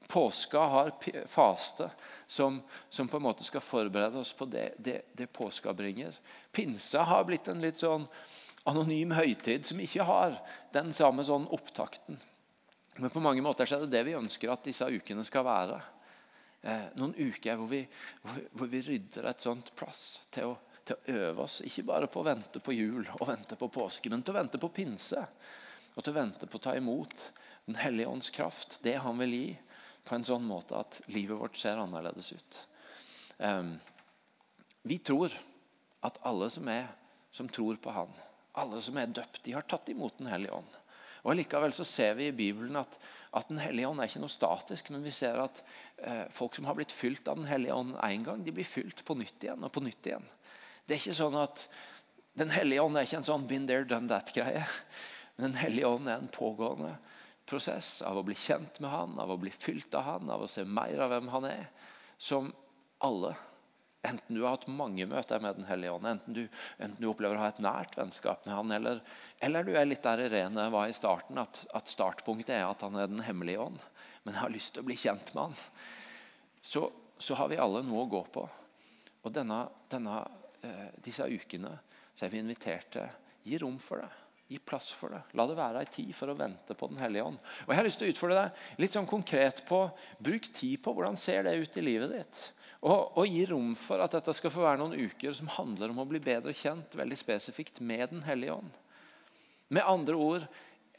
Påska 0.07 0.61
har 0.69 0.91
faste, 1.29 1.89
som, 2.27 2.61
som, 2.89 3.07
på 3.07 3.17
en 3.17 3.25
måte 3.27 3.45
skal 3.45 3.63
forberede 3.63 4.19
oss 4.19 4.33
på 4.33 4.47
det, 4.49 4.73
det, 4.77 5.01
det 5.13 5.27
påska 5.33 5.73
bringer. 5.73 6.15
Pinsa 6.51 7.03
har 7.05 7.25
blitt 7.27 7.47
en 7.47 7.61
litt 7.61 7.81
sånn 7.81 8.07
anonym 8.65 9.13
høytid 9.13 9.67
som 9.67 9.81
ikke 9.81 10.05
har 10.07 10.39
den 10.73 10.93
samme 10.93 11.25
sånn 11.25 11.45
opptakten. 11.53 12.17
Men 12.95 13.11
på 13.11 13.21
mange 13.21 13.43
måter 13.43 13.67
er 13.67 13.83
det 13.83 13.91
det 13.93 14.05
vi 14.07 14.15
ønsker 14.17 14.51
at 14.51 14.65
disse 14.65 14.87
ukene 14.87 15.25
skal 15.27 15.45
være. 15.45 15.81
Eh, 16.65 16.87
noen 16.97 17.13
uker 17.13 17.59
hvor 17.59 17.69
vi, 17.69 17.83
hvor 18.55 18.69
vi, 18.71 18.81
rydder 18.81 19.27
et 19.29 19.43
sånt 19.43 19.69
plass 19.77 20.25
til 20.33 20.53
å, 20.53 20.55
til 20.87 20.95
å, 20.95 21.17
øve 21.19 21.45
oss. 21.45 21.59
Ikke 21.67 21.85
bare 21.85 22.09
på 22.09 22.23
å 22.23 22.25
vente 22.25 22.61
på 22.63 22.73
jul 22.73 23.03
og 23.19 23.27
vente 23.29 23.59
på 23.59 23.69
påske, 23.69 24.09
men 24.09 24.23
til 24.25 24.33
å 24.33 24.39
vente 24.39 24.61
på 24.61 24.71
pinse. 24.73 25.21
Og 25.93 26.01
til 26.01 26.15
å 26.15 26.17
vente 26.17 26.47
på 26.49 26.57
å 26.59 26.63
ta 26.65 26.73
imot 26.75 27.31
Den 27.65 27.79
hellige 27.81 28.09
ånds 28.11 28.27
kraft, 28.29 28.75
det 28.85 28.99
han 29.01 29.17
vil 29.17 29.31
gi, 29.33 29.45
på 30.05 30.15
en 30.15 30.25
sånn 30.27 30.45
måte 30.45 30.77
at 30.77 31.01
livet 31.09 31.39
vårt 31.39 31.57
ser 31.57 31.81
annerledes 31.81 32.31
ut. 32.31 32.59
Vi 34.85 34.97
tror 35.01 35.33
at 36.05 36.19
alle 36.29 36.49
som 36.53 36.69
er 36.69 36.85
som 37.35 37.49
tror 37.49 37.75
på 37.75 37.91
Han, 37.91 38.11
alle 38.55 38.79
som 38.81 38.97
er 38.97 39.11
døpt, 39.11 39.41
de 39.43 39.55
har 39.57 39.65
tatt 39.67 39.89
imot 39.91 40.17
Den 40.17 40.29
hellige 40.31 40.55
ånd. 40.55 40.75
Og 41.25 41.35
Likevel 41.35 41.73
så 41.73 41.83
ser 41.87 42.13
vi 42.19 42.29
i 42.29 42.35
Bibelen 42.35 42.77
at, 42.79 42.99
at 43.35 43.49
Den 43.49 43.59
hellige 43.59 43.89
ånd 43.89 43.99
er 43.99 44.07
ikke 44.07 44.21
noe 44.23 44.31
statisk, 44.31 44.91
men 44.93 45.03
vi 45.03 45.11
ser 45.15 45.41
at 45.41 45.59
eh, 45.97 46.23
folk 46.31 46.55
som 46.55 46.69
har 46.69 46.77
blitt 46.77 46.93
fylt 46.95 47.27
av 47.27 47.41
Den 47.41 47.49
hellige 47.49 47.75
ånd 47.75 47.97
én 47.97 48.23
gang, 48.23 48.45
de 48.45 48.53
blir 48.55 48.67
fylt 48.67 49.03
på 49.03 49.17
nytt 49.19 49.43
igjen 49.43 49.65
og 49.65 49.73
på 49.75 49.83
nytt 49.83 50.07
igjen. 50.07 50.29
Det 50.85 50.95
er 50.95 51.01
ikke 51.01 51.17
sånn 51.17 51.37
at 51.41 51.67
Den 52.35 52.51
hellige 52.51 52.83
ånd 52.83 52.99
er 52.99 53.07
ikke 53.07 53.19
en 53.23 53.27
sånn 53.27 53.47
'been 53.47 53.67
there, 53.67 53.87
done 53.87 54.07
that'-greie. 54.11 54.63
Men 55.35 55.51
Den 55.51 55.59
hellige 55.59 55.87
ånd 55.87 56.07
er 56.07 56.19
en 56.19 56.31
pågående 56.31 56.95
prosess 57.45 57.99
av 58.05 58.17
å 58.17 58.23
bli 58.25 58.35
kjent 58.37 58.79
med 58.83 58.91
Han, 58.91 59.17
av 59.21 59.31
å 59.31 59.39
bli 59.41 59.51
fylt 59.53 59.93
av 59.97 60.07
Han, 60.09 60.29
av 60.33 60.45
å 60.45 60.51
se 60.51 60.65
mer 60.65 60.99
av 61.05 61.13
hvem 61.13 61.29
Han 61.33 61.49
er, 61.49 61.67
som 62.17 62.53
alle 63.03 63.35
Enten 64.05 64.35
du 64.35 64.43
har 64.43 64.53
hatt 64.53 64.67
mange 64.69 65.05
møter 65.09 65.41
med 65.41 65.57
Den 65.57 65.65
hellige 65.65 65.95
ånd, 65.95 66.05
enten 66.05 66.35
du, 66.35 66.43
enten 66.77 67.01
du, 67.01 67.07
opplever 67.09 67.39
å 67.39 67.41
ha 67.41 67.47
et 67.49 67.61
nært 67.63 67.95
vennskap 67.97 68.43
med 68.45 68.53
han, 68.53 68.73
eller, 68.75 68.99
eller 69.41 69.65
du 69.65 69.71
er 69.73 69.87
litt 69.87 70.03
der 70.05 70.21
Irene 70.27 70.67
var 70.73 70.91
i 70.91 70.93
starten, 70.93 71.39
at, 71.41 71.63
at, 71.73 71.89
startpunktet 71.89 72.53
er 72.53 72.67
at 72.67 72.83
han 72.85 72.99
er 72.99 73.09
Den 73.09 73.23
hemmelige 73.25 73.63
ånd, 73.65 73.79
men 74.23 74.35
jeg 74.35 74.43
har 74.43 74.53
lyst 74.53 74.75
til 74.75 74.83
å 74.83 74.89
bli 74.91 74.99
kjent 74.99 75.33
med 75.33 75.47
han, 75.47 75.57
så, 76.61 76.85
så 77.17 77.39
har 77.39 77.49
vi 77.49 77.57
alle 77.61 77.81
noe 77.85 78.03
å 78.05 78.11
gå 78.11 78.21
på. 78.35 78.45
Og 79.25 79.33
denne, 79.33 79.63
denne, 79.89 80.21
eh, 80.61 80.87
disse 81.01 81.25
ukene 81.25 81.73
så 82.13 82.27
er 82.27 82.33
vi 82.33 82.43
invitert 82.43 82.91
til 82.93 83.09
gi 83.45 83.57
rom 83.61 83.77
for 83.81 84.01
det. 84.01 84.24
Gi 84.47 84.59
plass 84.61 84.91
for 84.93 85.09
det. 85.09 85.21
La 85.33 85.47
det 85.49 85.55
være 85.57 85.81
ei 85.81 85.89
tid 85.89 86.11
for 86.13 86.29
å 86.29 86.37
vente 86.37 86.75
på 86.77 86.89
Den 86.91 86.99
hellige 87.01 87.25
ånd. 87.25 87.39
Og 87.65 87.71
Jeg 87.73 87.79
har 87.79 87.87
lyst 87.87 87.97
til 88.01 88.09
å 88.09 88.13
utfordre 88.13 88.43
deg 88.43 88.83
litt 88.83 88.93
sånn 88.93 89.09
konkret 89.09 89.63
på 89.65 89.79
Bruk 90.21 90.51
tid 90.53 90.83
på 90.85 90.93
hvordan 90.93 91.17
ser 91.17 91.47
det 91.47 91.55
ut 91.57 91.77
i 91.81 91.85
livet 91.85 92.13
ditt. 92.13 92.41
Og, 92.85 93.17
og, 93.17 93.25
gi 93.25 93.47
rom 93.49 93.71
for 93.79 94.03
at 94.03 94.13
dette 94.13 94.35
skal 94.37 94.53
få 94.53 94.61
være 94.61 94.83
noen 94.83 95.07
uker 95.09 95.33
som 95.33 95.49
handler 95.49 95.89
om 95.89 96.03
å 96.03 96.05
bli 96.09 96.21
bedre 96.21 96.53
kjent 96.53 96.93
veldig 96.93 97.17
spesifikt 97.17 97.81
med 97.81 98.11
Den 98.13 98.21
hellige 98.27 98.59
ånd. 98.59 98.77
Med 99.73 99.89
andre 99.89 100.19
ord, 100.21 100.45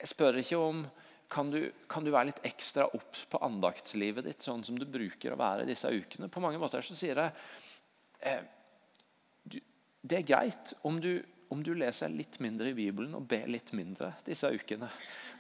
jeg 0.01 0.11
spør 0.11 0.41
ikke 0.43 0.59
om 0.59 0.83
kan 1.31 1.51
du, 1.51 1.61
kan 1.91 2.05
du 2.07 2.11
være 2.15 2.33
litt 2.33 2.43
ekstra 2.47 2.89
obs 2.95 3.25
på 3.31 3.39
andaktslivet 3.43 4.27
ditt, 4.27 4.43
sånn 4.43 4.63
som 4.67 4.79
du 4.79 4.87
bruker 4.87 5.35
å 5.35 5.39
være 5.39 5.67
disse 5.67 5.91
ukene. 5.91 6.31
På 6.31 6.43
mange 6.43 6.59
måter 6.63 6.83
så 6.87 6.95
sier 6.99 7.19
jeg 7.19 7.33
eh, 8.27 8.45
det 10.07 10.21
er 10.21 10.27
greit 10.27 10.75
om 10.87 11.01
du, 11.03 11.19
om 11.49 11.63
du, 11.63 11.73
leser 11.75 12.11
litt 12.11 12.39
mindre 12.43 12.71
i 12.71 12.77
Bibelen 12.77 13.15
og 13.15 13.27
ber 13.31 13.47
litt 13.51 13.73
mindre 13.77 14.13
disse 14.27 14.51
ukene. 14.51 14.89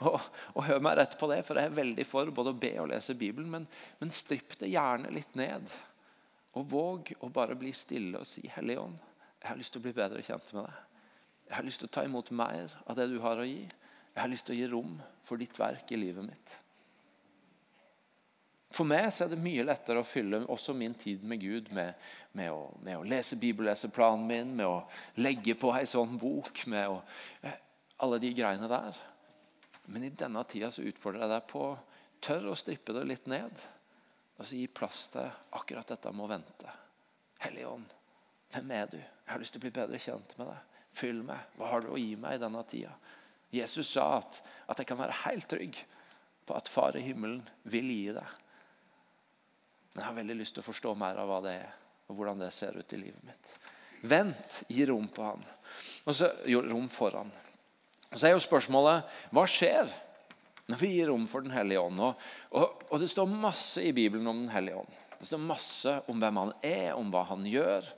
Og, 0.06 0.20
og, 0.52 0.62
hør 0.66 0.82
meg 0.84 0.98
rett 0.98 1.14
på 1.18 1.28
det, 1.30 1.40
for 1.48 1.58
jeg 1.58 1.70
er 1.70 1.78
veldig 1.78 2.04
for 2.04 2.30
både 2.34 2.52
å 2.52 2.58
be 2.60 2.72
og 2.82 2.90
lese 2.92 3.16
Bibelen, 3.16 3.48
men, 3.50 3.66
men 4.00 4.12
stripp 4.12 4.58
det 4.60 4.68
gjerne 4.68 5.12
litt 5.14 5.38
ned. 5.38 5.70
Og 6.56 6.68
våg 6.68 7.14
å 7.24 7.30
bare 7.32 7.56
bli 7.58 7.72
stille 7.76 8.20
og 8.20 8.28
si, 8.28 8.44
'Hellige 8.48 8.82
ånd, 8.82 8.98
jeg 9.40 9.48
har 9.48 9.56
lyst 9.56 9.72
til 9.72 9.80
å 9.80 9.86
bli 9.86 9.96
bedre 9.96 10.22
kjent 10.22 10.52
med 10.52 10.68
deg.' 10.68 10.84
'Jeg 11.46 11.56
har 11.56 11.66
lyst 11.66 11.80
til 11.80 11.88
å 11.88 11.94
ta 11.96 12.04
imot 12.04 12.30
mer 12.30 12.76
av 12.86 12.96
det 12.96 13.08
du 13.08 13.18
har 13.20 13.40
å 13.40 13.48
gi.' 13.48 13.64
'Jeg 13.64 14.20
har 14.20 14.32
lyst 14.32 14.46
til 14.46 14.56
å 14.56 14.58
gi 14.58 14.70
rom 14.72 15.00
for 15.24 15.36
ditt 15.36 15.58
verk 15.58 15.92
i 15.92 16.00
livet 16.00 16.24
mitt.' 16.24 16.56
For 18.74 18.88
meg 18.88 19.08
er 19.08 19.30
det 19.30 19.38
mye 19.40 19.64
lettere 19.64 20.02
å 20.02 20.06
fylle 20.06 20.42
også 20.52 20.74
min 20.76 20.94
tid 20.98 21.22
med 21.24 21.40
Gud 21.40 21.70
med, 21.74 21.94
med, 22.36 22.50
å, 22.52 22.72
med 22.82 22.98
å, 22.98 23.04
lese 23.06 23.38
bibelleseplanen 23.40 24.26
min, 24.26 24.54
med 24.58 24.66
å 24.66 24.80
legge 25.22 25.54
på 25.58 25.70
ei 25.76 25.86
sånn 25.88 26.18
bok, 26.20 26.64
med 26.70 26.90
å, 26.90 26.98
eh, 27.46 27.60
alle 28.02 28.18
de 28.22 28.32
greiene 28.36 28.68
der. 28.70 28.98
Men 29.86 30.04
i 30.04 30.10
denne 30.10 30.42
tida 30.50 30.72
så 30.74 30.84
utfordrer 30.84 31.24
jeg 31.24 31.34
deg 31.36 31.48
på 31.52 31.68
tør 32.26 32.50
å 32.50 32.58
strippe 32.58 32.94
det 32.96 33.04
litt 33.06 33.28
ned. 33.30 33.66
Og 34.36 34.50
gi 34.50 34.66
plass 34.68 35.06
til 35.14 35.30
akkurat 35.56 35.94
dette 35.94 36.12
med 36.12 36.26
å 36.26 36.32
vente. 36.34 36.72
Hellige 37.40 37.70
ånd, 37.70 37.92
hvem 38.52 38.72
er 38.76 38.90
du? 38.90 38.98
Jeg 38.98 39.30
har 39.30 39.40
lyst 39.40 39.54
til 39.56 39.62
å 39.62 39.64
bli 39.66 39.76
bedre 39.78 40.00
kjent 40.00 40.34
med 40.38 40.50
deg. 40.50 40.80
Fyll 40.96 41.22
meg. 41.28 41.52
Hva 41.56 41.70
har 41.70 41.84
du 41.84 41.92
å 41.92 42.00
gi 42.00 42.14
meg 42.20 42.36
i 42.36 42.42
denne 42.42 42.62
tida? 42.68 42.92
Jesus 43.54 43.88
sa 43.94 44.18
at, 44.18 44.40
at 44.68 44.80
jeg 44.80 44.88
kan 44.90 44.98
være 45.00 45.22
helt 45.24 45.48
trygg 45.48 45.78
på 46.46 46.56
at 46.56 46.68
Far 46.70 46.96
i 46.98 47.04
himmelen 47.04 47.42
vil 47.68 47.88
gi 47.90 48.12
deg. 48.16 48.34
Men 49.96 50.02
jeg 50.02 50.10
har 50.10 50.16
veldig 50.18 50.34
lyst 50.36 50.52
til 50.52 50.60
å 50.60 50.66
forstå 50.66 50.90
mer 51.00 51.16
av 51.16 51.30
hva 51.30 51.36
det 51.40 51.52
er, 51.56 51.68
og 52.12 52.18
hvordan 52.18 52.42
det 52.44 52.50
ser 52.52 52.74
ut 52.76 52.90
i 52.92 52.98
livet 53.00 53.22
mitt. 53.24 53.52
Vent, 54.04 54.58
gi 54.68 54.84
rom 54.90 55.06
på 55.08 55.24
han. 55.24 55.46
Og 56.04 56.12
så, 56.18 56.28
rom 56.68 56.90
for 56.92 57.16
han. 57.16 57.30
Og 58.10 58.18
så 58.20 58.28
er 58.28 58.34
jo 58.34 58.42
spørsmålet 58.44 59.16
hva 59.32 59.46
skjer 59.48 59.88
når 60.68 60.82
vi 60.82 60.90
gir 60.98 61.08
rom 61.08 61.24
for 61.30 61.46
Den 61.46 61.54
hellige 61.56 61.80
ånd. 61.80 62.02
Og, 62.02 62.26
og, 62.60 62.82
og, 62.90 63.00
Det 63.00 63.08
står 63.08 63.30
masse 63.40 63.86
i 63.88 63.94
Bibelen 63.96 64.28
om 64.28 64.42
Den 64.44 64.52
hellige 64.52 64.82
ånd. 64.82 65.00
Det 65.16 65.30
står 65.30 65.40
masse 65.40 65.96
om 66.12 66.20
hvem 66.20 66.42
han 66.42 66.52
er, 66.60 66.90
om 66.92 67.08
hva 67.14 67.24
han 67.30 67.48
gjør. 67.48 67.88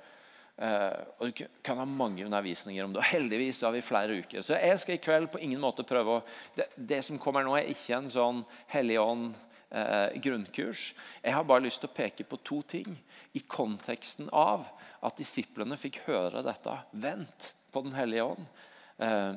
Uh, 0.55 1.03
og 1.19 1.35
Du 1.35 1.43
kan 1.67 1.83
ha 1.83 1.89
mange 1.89 2.23
undervisninger 2.29 2.87
om 2.87 2.95
det. 2.95 3.03
og 3.03 3.11
Heldigvis 3.11 3.65
har 3.67 3.75
vi 3.75 3.83
flere 3.83 4.23
uker. 4.23 4.47
Så 4.47 4.55
jeg 4.55 4.79
skal 4.79 4.95
i 4.95 5.03
kveld 5.03 5.33
på 5.35 5.43
ingen 5.43 5.59
måte 5.59 5.83
prøve 5.83 6.21
å 6.21 6.25
Det, 6.55 6.71
det 6.77 7.03
som 7.03 7.19
kommer 7.19 7.43
nå, 7.43 7.59
er 7.59 7.75
ikke 7.75 7.99
en 7.99 8.11
sånn 8.13 8.47
hellig 8.71 9.03
ånd 9.03 9.35
uh, 9.75 10.15
grunnkurs. 10.23 10.93
Jeg 11.23 11.35
har 11.35 11.47
bare 11.49 11.65
lyst 11.67 11.83
til 11.83 11.91
å 11.91 11.97
peke 11.97 12.27
på 12.29 12.41
to 12.47 12.63
ting 12.63 12.97
i 13.37 13.45
konteksten 13.45 14.31
av 14.33 14.67
at 15.05 15.21
disiplene 15.21 15.79
fikk 15.79 16.03
høre 16.09 16.43
dette. 16.47 16.75
Vent 16.93 17.53
på 17.73 17.85
Den 17.85 17.95
hellige 17.99 18.25
ånd. 18.25 18.47
Eh, 18.99 19.35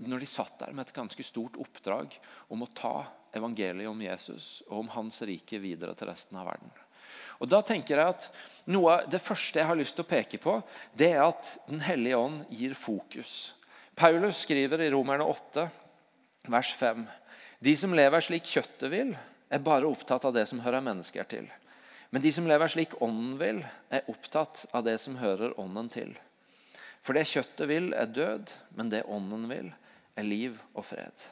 når 0.00 0.20
de 0.20 0.28
satt 0.28 0.58
der 0.60 0.72
med 0.72 0.88
et 0.88 0.96
ganske 0.96 1.24
stort 1.24 1.58
oppdrag 1.60 2.16
om 2.52 2.64
å 2.64 2.70
ta 2.74 3.04
evangeliet 3.36 3.88
om 3.88 4.00
Jesus 4.02 4.60
og 4.68 4.82
om 4.82 4.92
hans 4.96 5.20
rike 5.28 5.60
videre 5.62 5.94
til 5.96 6.10
resten 6.10 6.38
av 6.40 6.48
verden. 6.50 6.72
Og 7.40 7.48
da 7.48 7.60
tenker 7.64 7.96
jeg 7.96 8.14
at 8.14 8.26
noe 8.70 9.00
Det 9.10 9.22
første 9.22 9.58
jeg 9.58 9.66
har 9.66 9.78
lyst 9.78 9.96
til 9.96 10.04
å 10.04 10.10
peke 10.10 10.38
på, 10.40 10.58
det 10.92 11.12
er 11.14 11.24
at 11.24 11.56
Den 11.68 11.80
hellige 11.84 12.18
ånd 12.20 12.44
gir 12.52 12.74
fokus. 12.74 13.54
Paulus 13.96 14.44
skriver 14.44 14.80
i 14.80 14.90
Romerne 14.92 15.24
8, 15.24 15.66
vers 16.48 16.74
5.: 16.76 17.06
De 17.60 17.76
som 17.76 17.94
lever 17.94 18.24
slik 18.24 18.46
kjøttet 18.48 18.88
vil, 18.92 19.16
er 19.50 19.64
bare 19.64 19.88
opptatt 19.90 20.24
av 20.24 20.34
det 20.34 20.46
som 20.48 20.62
hører 20.64 20.84
mennesker 20.84 21.26
til. 21.30 21.50
Men 22.10 22.22
de 22.22 22.32
som 22.34 22.46
lever 22.48 22.70
slik 22.70 22.96
ånden 23.02 23.36
vil, 23.38 23.60
er 23.90 24.06
opptatt 24.10 24.64
av 24.74 24.86
det 24.86 24.96
som 25.02 25.18
hører 25.20 25.54
ånden 25.60 25.90
til. 25.92 26.14
For 27.02 27.16
det 27.16 27.28
kjøttet 27.30 27.68
vil, 27.70 27.92
er 27.96 28.10
død, 28.10 28.50
men 28.78 28.90
det 28.92 29.06
ånden 29.08 29.46
vil, 29.50 29.70
er 30.18 30.26
liv 30.26 30.58
og 30.74 30.84
fred. 30.90 31.28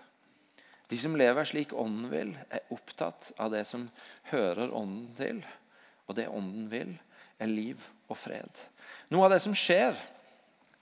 De 0.89 0.97
som 0.97 1.17
lever 1.19 1.45
slik 1.45 1.75
ånden 1.77 2.09
vil, 2.13 2.31
er 2.49 2.65
opptatt 2.73 3.33
av 3.37 3.53
det 3.53 3.65
som 3.69 3.89
hører 4.31 4.73
ånden 4.73 5.11
til. 5.19 5.43
Og 6.09 6.17
det 6.17 6.31
ånden 6.33 6.71
vil, 6.73 6.95
er 7.39 7.51
liv 7.51 7.83
og 8.09 8.17
fred. 8.17 8.63
Noe 9.13 9.27
av 9.27 9.35
det 9.35 9.43
som 9.45 9.57
skjer 9.57 9.99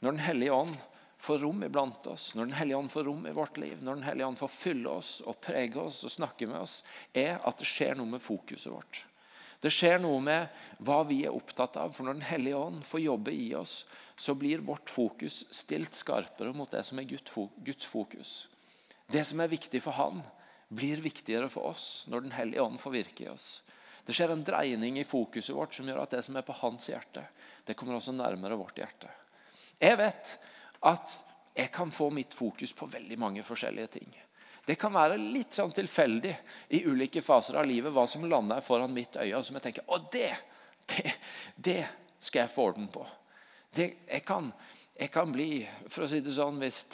når 0.00 0.12
Den 0.12 0.22
hellige 0.22 0.54
ånd 0.54 0.76
får 1.18 1.38
rom 1.38 1.62
iblant 1.64 2.06
oss, 2.06 2.34
når 2.34 2.44
Den 2.44 2.56
hellige 2.58 2.78
ånd 2.78 2.92
får 2.92 3.04
rom 3.04 3.26
i 3.26 3.34
vårt 3.34 3.56
liv, 3.56 3.82
når 3.82 3.94
Den 3.94 4.08
hellige 4.08 4.26
ånd 4.26 4.38
får 4.38 4.52
fylle 4.52 4.88
oss 4.88 5.20
og 5.26 5.40
prege 5.40 5.80
oss 5.80 6.02
og 6.04 6.12
snakke 6.12 6.48
med 6.50 6.60
oss, 6.60 6.80
er 7.14 7.38
at 7.42 7.58
det 7.58 7.68
skjer 7.68 7.96
noe 7.96 8.10
med 8.16 8.22
fokuset 8.22 8.72
vårt. 8.72 9.04
Det 9.60 9.72
skjer 9.72 9.98
noe 10.02 10.20
med 10.20 10.58
hva 10.84 11.00
vi 11.08 11.22
er 11.24 11.34
opptatt 11.34 11.78
av. 11.80 11.94
For 11.96 12.06
når 12.06 12.18
Den 12.18 12.28
hellige 12.28 12.60
ånd 12.60 12.84
får 12.84 13.00
jobbe 13.00 13.32
i 13.32 13.48
oss, 13.56 13.86
så 14.16 14.34
blir 14.36 14.64
vårt 14.64 14.90
fokus 14.92 15.44
stilt 15.50 15.96
skarpere 15.96 16.52
mot 16.56 16.70
det 16.70 16.84
som 16.86 17.00
er 17.00 17.08
Guds 17.08 17.88
fokus. 17.88 18.34
Det 19.10 19.24
som 19.24 19.40
er 19.40 19.52
viktig 19.52 19.80
for 19.82 19.96
Han, 19.96 20.22
blir 20.68 20.98
viktigere 20.98 21.48
for 21.48 21.72
oss 21.72 22.06
når 22.10 22.26
Den 22.26 22.36
hellige 22.36 22.62
ånd 22.62 22.80
får 22.82 22.94
virke 22.94 23.24
i 23.24 23.30
oss. 23.32 23.62
Det 24.06 24.14
skjer 24.14 24.34
en 24.34 24.44
dreining 24.46 25.00
i 25.00 25.06
fokuset 25.06 25.54
vårt 25.54 25.74
som 25.74 25.88
gjør 25.88 26.04
at 26.04 26.12
det 26.14 26.22
som 26.26 26.36
er 26.38 26.46
på 26.46 26.54
hans 26.60 26.86
hjerte, 26.86 27.24
det 27.66 27.74
kommer 27.74 27.98
også 27.98 28.14
nærmere 28.14 28.58
vårt 28.58 28.78
hjerte. 28.78 29.10
Jeg 29.82 29.98
vet 29.98 30.36
at 30.80 31.16
jeg 31.56 31.70
kan 31.72 31.90
få 31.90 32.10
mitt 32.12 32.34
fokus 32.34 32.72
på 32.76 32.86
veldig 32.86 33.18
mange 33.18 33.42
forskjellige 33.42 33.86
ting. 33.86 34.10
Det 34.66 34.74
kan 34.74 34.92
være 34.92 35.16
litt 35.20 35.54
sånn 35.54 35.72
tilfeldig 35.72 36.32
i 36.74 36.82
ulike 36.90 37.22
faser 37.22 37.60
av 37.60 37.68
livet 37.68 37.94
hva 37.94 38.04
som 38.10 38.26
lander 38.28 38.64
foran 38.66 38.92
mitt 38.92 39.16
øye. 39.16 39.36
og 39.36 39.44
som 39.46 39.56
jeg 39.56 39.62
tenker, 39.68 39.86
å 39.86 40.00
det, 40.12 40.32
det, 40.90 41.12
det 41.54 41.82
skal 42.18 42.44
jeg 42.44 42.52
få 42.52 42.72
orden 42.72 42.90
på 42.90 43.06
det, 43.76 43.92
jeg, 44.08 44.24
kan, 44.24 44.50
jeg, 44.96 45.10
kan, 45.12 45.32
bli 45.32 45.60
for 45.88 46.06
å 46.06 46.10
si 46.10 46.22
det 46.24 46.34
sånn, 46.34 46.60
hvis, 46.62 46.84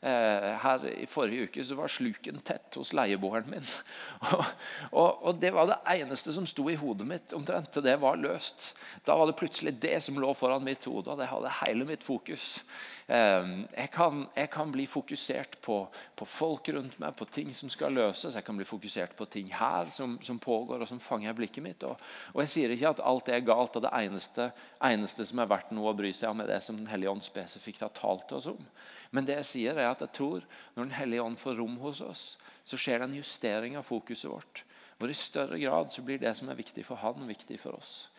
her 0.00 0.86
I 0.88 1.04
forrige 1.10 1.50
uke 1.50 1.64
så 1.66 1.76
var 1.76 1.92
sluken 1.92 2.38
tett 2.40 2.78
hos 2.80 2.94
leieboeren 2.96 3.50
min. 3.52 3.66
Og, 4.30 4.44
og, 4.92 5.26
og, 5.26 5.34
Det 5.40 5.50
var 5.52 5.68
det 5.68 5.76
eneste 5.92 6.32
som 6.32 6.46
sto 6.48 6.64
i 6.72 6.76
hodet 6.80 7.06
mitt 7.08 7.34
omtrent 7.36 7.76
det 7.84 7.96
var 8.00 8.16
løst. 8.20 8.70
Da 9.04 9.16
var 9.16 9.28
det 9.28 9.36
plutselig 9.36 9.74
det 9.80 9.98
som 10.04 10.16
lå 10.20 10.32
foran 10.36 10.64
mitt 10.64 10.84
hode, 10.88 11.12
og 11.12 11.20
det 11.20 11.28
hadde 11.28 11.52
hele 11.62 11.84
mitt 11.88 12.04
fokus. 12.04 12.62
Ehm, 13.10 13.64
jeg 13.74 13.90
kan, 13.90 14.20
jeg 14.36 14.50
kan, 14.52 14.70
bli 14.70 14.84
fokusert 14.86 15.56
på, 15.64 15.76
på, 16.14 16.26
folk 16.28 16.68
rundt 16.70 16.98
meg, 17.02 17.16
på 17.18 17.26
ting 17.26 17.50
som 17.56 17.70
skal 17.72 17.96
løses. 17.96 18.36
Jeg 18.38 18.46
kan 18.46 18.58
bli 18.58 18.66
fokusert 18.68 19.16
på 19.18 19.26
ting 19.26 19.50
her 19.50 19.90
som, 19.90 20.14
som 20.22 20.38
pågår, 20.38 20.84
og 20.84 20.88
som 20.88 21.00
fanger 21.02 21.34
blikket 21.34 21.64
mitt. 21.64 21.82
Og, 21.88 21.98
og, 22.32 22.42
Jeg 22.44 22.52
sier 22.52 22.74
ikke 22.74 22.94
at 22.94 23.02
alt 23.02 23.32
er 23.32 23.42
galt, 23.42 23.74
og 23.74 23.82
det 23.82 23.90
eneste, 23.98 24.50
eneste, 24.92 25.26
som 25.26 25.42
er 25.42 25.50
verdt 25.50 25.74
noe 25.74 25.90
å 25.90 25.98
bry 25.98 26.12
seg 26.14 26.30
om, 26.30 26.44
er 26.44 26.54
det 26.54 26.62
som 26.62 26.78
Den 26.78 26.90
hellige 26.92 27.10
ånd 27.10 27.26
spesifikt 27.26 27.82
har 27.82 27.94
talt 27.96 28.30
oss 28.36 28.46
om. 28.52 28.62
Men 29.10 29.26
det 29.26 29.40
jeg 29.40 29.48
sier 29.48 29.78
er 29.78 29.90
at 29.90 30.02
jeg 30.04 30.14
tror 30.14 30.44
når 30.74 30.84
Den 30.84 30.94
hellige 30.94 31.22
ånd 31.22 31.38
får 31.38 31.58
rom 31.58 31.76
hos 31.82 32.00
oss, 32.04 32.24
så 32.64 32.78
skjer 32.78 33.00
det 33.00 33.08
en 33.08 33.18
justering 33.18 33.78
av 33.78 33.86
fokuset 33.88 34.30
vårt. 34.30 34.64
Hvor 35.00 35.10
i 35.10 35.16
større 35.16 35.58
grad 35.58 35.90
så 35.92 36.04
blir 36.06 36.20
det 36.20 36.34
som 36.38 36.50
er 36.52 36.58
viktig 36.58 36.84
for 36.86 37.00
han, 37.00 37.26
viktig 37.26 37.58
for 37.58 37.78
oss. 37.78 38.10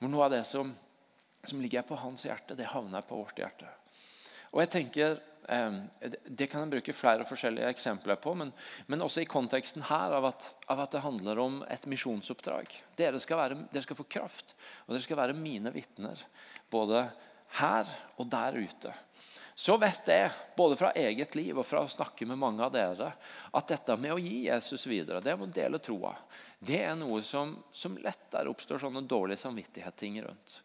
Hvor 0.00 0.10
noe 0.10 0.26
av 0.26 0.32
det 0.34 0.42
som, 0.48 0.72
som 1.44 1.60
ligger 1.62 1.84
på 1.86 1.98
hans 2.00 2.24
hjerte, 2.26 2.56
det 2.58 2.70
havner 2.72 3.04
på 3.06 3.20
vårt 3.20 3.38
hjerte. 3.38 3.68
Og 4.52 4.64
jeg 4.64 4.72
tenker, 4.78 5.20
Det 5.42 6.46
kan 6.46 6.62
en 6.62 6.70
bruke 6.70 6.94
flere 6.94 7.24
forskjellige 7.26 7.66
eksempler 7.74 8.14
på, 8.22 8.30
men, 8.38 8.52
men 8.86 9.02
også 9.02 9.24
i 9.24 9.26
konteksten 9.26 9.82
her 9.88 10.14
av 10.14 10.28
at, 10.28 10.46
av 10.70 10.84
at, 10.84 10.92
det 10.94 11.02
handler 11.02 11.40
om 11.42 11.56
et 11.66 11.86
misjonsoppdrag. 11.90 12.70
Dere 12.96 13.18
dere 13.18 13.82
skal 13.82 13.98
få 13.98 14.06
kraft, 14.06 14.54
og 14.86 14.94
dere 14.94 15.02
skal 15.02 15.18
være 15.18 15.34
mine 15.34 15.72
vitner. 15.74 16.14
Både 16.70 17.08
her 17.58 17.90
og 18.22 18.30
der 18.30 18.54
ute. 18.54 18.94
Så 19.54 19.76
vet 19.76 20.08
jeg, 20.08 20.30
både 20.56 20.78
fra 20.80 20.92
eget 20.96 21.34
liv 21.36 21.58
og 21.60 21.66
fra 21.68 21.82
å 21.84 21.90
snakke 21.90 22.26
med 22.28 22.40
mange 22.40 22.64
av 22.64 22.72
dere, 22.72 23.10
at 23.52 23.68
dette 23.68 23.96
med 24.00 24.14
å 24.14 24.20
gi 24.20 24.46
Jesus 24.46 24.86
videre, 24.88 25.20
det 25.20 25.36
med 25.36 25.50
å 25.50 25.56
dele 25.58 25.80
troa, 25.82 26.14
det 26.58 26.80
er 26.86 26.96
noe 26.96 27.20
som, 27.26 27.52
som 27.74 27.98
lettere 28.00 28.48
oppstår 28.48 28.80
sånne 28.80 29.04
dårlige 29.04 29.42
samvittighet-ting 29.44 30.22
rundt. 30.24 30.58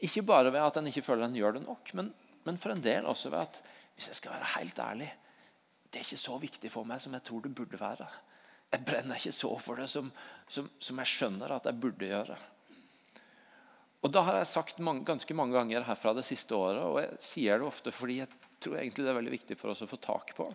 Ikke 0.00 0.24
bare 0.24 0.52
ved 0.54 0.64
at 0.64 0.80
en 0.80 0.88
ikke 0.88 1.04
føler 1.04 1.26
en 1.26 1.36
gjør 1.36 1.58
det 1.58 1.66
nok, 1.66 1.92
men 1.98 2.12
men 2.42 2.58
for 2.58 2.72
en 2.72 2.84
del 2.84 3.08
også 3.08 3.32
ved 3.32 3.42
at 3.44 3.60
hvis 3.96 4.10
jeg 4.10 4.20
skal 4.20 4.36
være 4.36 4.54
helt 4.56 4.78
ærlig 4.82 5.10
det 5.90 6.00
er 6.00 6.06
ikke 6.06 6.22
så 6.22 6.36
viktig 6.40 6.70
for 6.72 6.86
meg 6.86 7.02
som 7.02 7.14
jeg 7.16 7.24
tror 7.26 7.40
det 7.42 7.50
burde 7.58 7.78
være. 7.80 8.06
Jeg 8.70 8.84
brenner 8.86 9.18
ikke 9.18 9.34
så 9.34 9.48
for 9.58 9.80
det 9.80 9.88
som, 9.90 10.06
som, 10.46 10.68
som 10.78 11.00
jeg 11.02 11.10
skjønner 11.10 11.50
at 11.50 11.64
jeg 11.66 11.80
burde 11.82 12.06
gjøre. 12.06 12.36
Og 14.00 14.12
Da 14.12 14.22
har 14.24 14.38
jeg 14.38 14.48
sagt 14.48 14.80
mange, 14.80 15.04
ganske 15.04 15.34
mange 15.36 15.56
ganger 15.58 15.84
herfra 15.84 16.14
det 16.16 16.24
siste 16.28 16.56
året, 16.56 16.80
og 16.80 17.00
jeg 17.02 17.20
sier 17.20 17.60
det 17.60 17.68
ofte 17.68 17.92
fordi 17.92 18.22
jeg 18.22 18.30
tror 18.60 18.78
egentlig 18.80 19.04
det 19.04 19.12
er 19.12 19.18
veldig 19.18 19.34
viktig 19.34 19.56
for 19.60 19.72
oss 19.72 19.82
å 19.84 19.88
få 19.90 19.98
tak 20.00 20.32
på, 20.36 20.48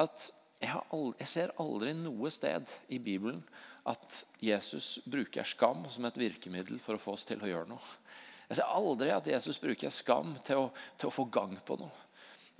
at 0.00 0.30
jeg, 0.60 0.74
aldri, 0.92 1.18
jeg 1.22 1.30
ser 1.30 1.54
aldri 1.62 1.94
noe 1.96 2.30
sted 2.34 2.68
i 2.92 2.98
Bibelen 3.02 3.40
at 3.88 4.18
Jesus 4.42 4.98
bruker 5.08 5.46
skam 5.48 5.86
som 5.90 6.04
et 6.04 6.18
virkemiddel 6.20 6.80
for 6.82 6.98
å 6.98 7.00
få 7.00 7.14
oss 7.16 7.24
til 7.28 7.40
å 7.42 7.48
gjøre 7.48 7.70
noe. 7.70 7.94
Jeg 8.50 8.58
ser 8.58 8.74
aldri 8.74 9.12
at 9.14 9.28
Jesus 9.30 9.60
bruker 9.62 9.94
skam 9.94 10.34
til 10.46 10.64
å, 10.64 10.66
til 10.98 11.08
å 11.08 11.14
få 11.14 11.28
gang 11.32 11.54
på 11.64 11.78
noe. 11.80 12.06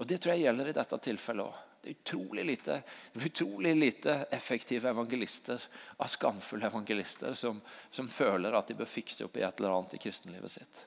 Og 0.01 0.09
Det 0.09 0.21
tror 0.23 0.33
jeg 0.33 0.47
gjelder 0.47 0.71
i 0.71 0.77
dette 0.77 0.99
tilfellet 1.05 1.51
òg. 1.51 1.70
Det 1.81 1.89
er 1.89 1.97
utrolig 1.97 2.45
lite, 2.45 2.83
utrolig 3.15 3.73
lite 3.77 4.15
effektive 4.31 4.91
evangelister 4.91 5.63
av 5.97 6.11
skamfulle 6.13 6.69
evangelister 6.69 7.35
som, 7.35 7.61
som, 7.91 8.09
føler 8.09 8.53
at 8.53 8.69
de 8.69 8.77
bør 8.77 8.91
fikse 8.91 9.25
opp 9.25 9.39
i 9.41 9.45
et 9.47 9.61
eller 9.61 9.79
annet 9.79 9.97
i 9.97 10.03
kristenlivet 10.03 10.53
sitt. 10.53 10.83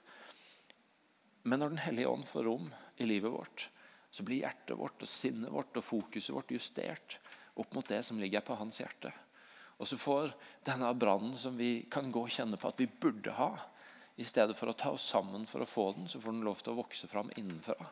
Men 1.43 1.59
når 1.59 1.73
Den 1.73 1.83
hellige 1.87 2.11
ånd 2.13 2.27
får 2.29 2.45
rom 2.45 2.69
i 3.01 3.07
livet 3.09 3.33
vårt, 3.33 3.69
så 4.13 4.23
blir 4.23 4.43
hjertet 4.43 4.77
vårt 4.77 5.01
og 5.01 5.09
sinnet 5.09 5.51
vårt 5.51 5.81
og 5.81 5.83
fokuset 5.87 6.35
vårt 6.35 6.53
justert 6.53 7.17
opp 7.57 7.73
mot 7.73 7.87
det 7.89 8.03
som 8.05 8.21
ligger 8.21 8.45
på 8.45 8.55
hans 8.59 8.77
hjerte. 8.83 9.09
Og 9.81 9.89
så 9.89 9.97
får 9.97 10.31
denne 10.65 10.93
brannen 10.93 11.33
som 11.37 11.57
vi 11.57 11.87
kan 11.91 12.11
gå 12.13 12.27
og 12.27 12.31
kjenne 12.31 12.59
på 12.61 12.69
at 12.69 12.79
vi 12.79 12.87
burde 12.87 13.33
ha, 13.33 13.51
i 14.15 14.25
stedet 14.29 14.53
for 14.53 14.69
å 14.69 14.77
ta 14.77 14.91
oss 14.93 15.07
sammen 15.09 15.47
for 15.49 15.65
å 15.65 15.69
få 15.69 15.87
den, 15.97 16.05
så 16.05 16.21
får 16.21 16.35
den 16.35 16.45
lov 16.45 16.61
til 16.61 16.75
å 16.75 16.83
vokse 16.83 17.09
fram 17.09 17.31
innenfra. 17.33 17.89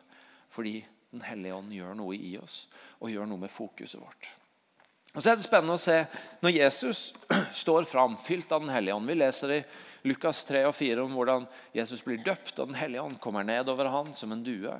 Fordi 0.54 0.76
Den 1.12 1.26
hellige 1.28 1.58
ånd 1.58 1.74
gjør 1.76 1.98
noe 2.00 2.16
i 2.16 2.36
oss 2.40 2.66
og 3.02 3.12
gjør 3.12 3.28
noe 3.28 3.44
med 3.44 3.52
fokuset 3.52 4.00
vårt. 4.00 4.30
Og 5.12 5.20
så 5.20 5.34
er 5.34 5.40
det 5.40 5.44
spennende 5.44 5.76
å 5.76 5.82
se 5.82 5.98
når 6.40 6.54
Jesus 6.56 7.00
står 7.64 7.88
fram, 7.90 8.16
fylt 8.16 8.52
av 8.56 8.64
Den 8.64 8.72
hellige 8.72 8.96
ånd. 8.96 9.10
Vi 9.12 9.18
leser 9.18 9.56
i 9.58 9.64
Lukas 10.08 10.46
3 10.48 10.64
og 10.70 10.74
4 10.74 11.04
om 11.04 11.12
hvordan 11.14 11.44
Jesus 11.76 12.00
blir 12.06 12.22
døpt, 12.24 12.56
og 12.56 12.72
Den 12.72 12.80
hellige 12.80 13.04
ånd 13.04 13.20
kommer 13.22 13.44
ned 13.46 13.68
over 13.70 13.92
han 13.92 14.14
som 14.18 14.32
en 14.32 14.46
due. 14.46 14.72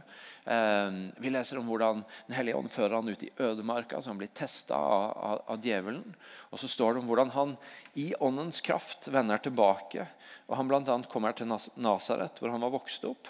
Eh, 0.48 0.96
vi 1.20 1.34
leser 1.34 1.60
om 1.60 1.68
hvordan 1.68 2.06
Den 2.30 2.38
hellige 2.38 2.62
ånd 2.62 2.72
fører 2.72 2.96
han 3.02 3.12
ut 3.12 3.28
i 3.28 3.34
ødemarka, 3.44 4.00
så 4.00 4.14
han 4.14 4.22
blir 4.22 4.32
testa 4.32 4.80
av, 4.80 5.12
av, 5.12 5.44
av, 5.52 5.68
djevelen. 5.68 6.16
Og 6.50 6.64
så 6.64 6.72
står 6.72 6.96
det 6.96 7.04
om 7.04 7.12
hvordan 7.12 7.36
han 7.36 7.58
i 8.00 8.14
åndens 8.24 8.64
kraft 8.64 9.12
vender 9.12 9.44
tilbake 9.44 10.08
og 10.52 10.58
Han 10.60 10.68
blant 10.68 10.90
annet 10.92 11.08
kommer 11.08 11.32
til 11.32 11.48
Nasaret, 11.48 12.40
hvor 12.40 12.52
han 12.52 12.60
var 12.60 12.74
vokst 12.74 13.06
opp. 13.08 13.30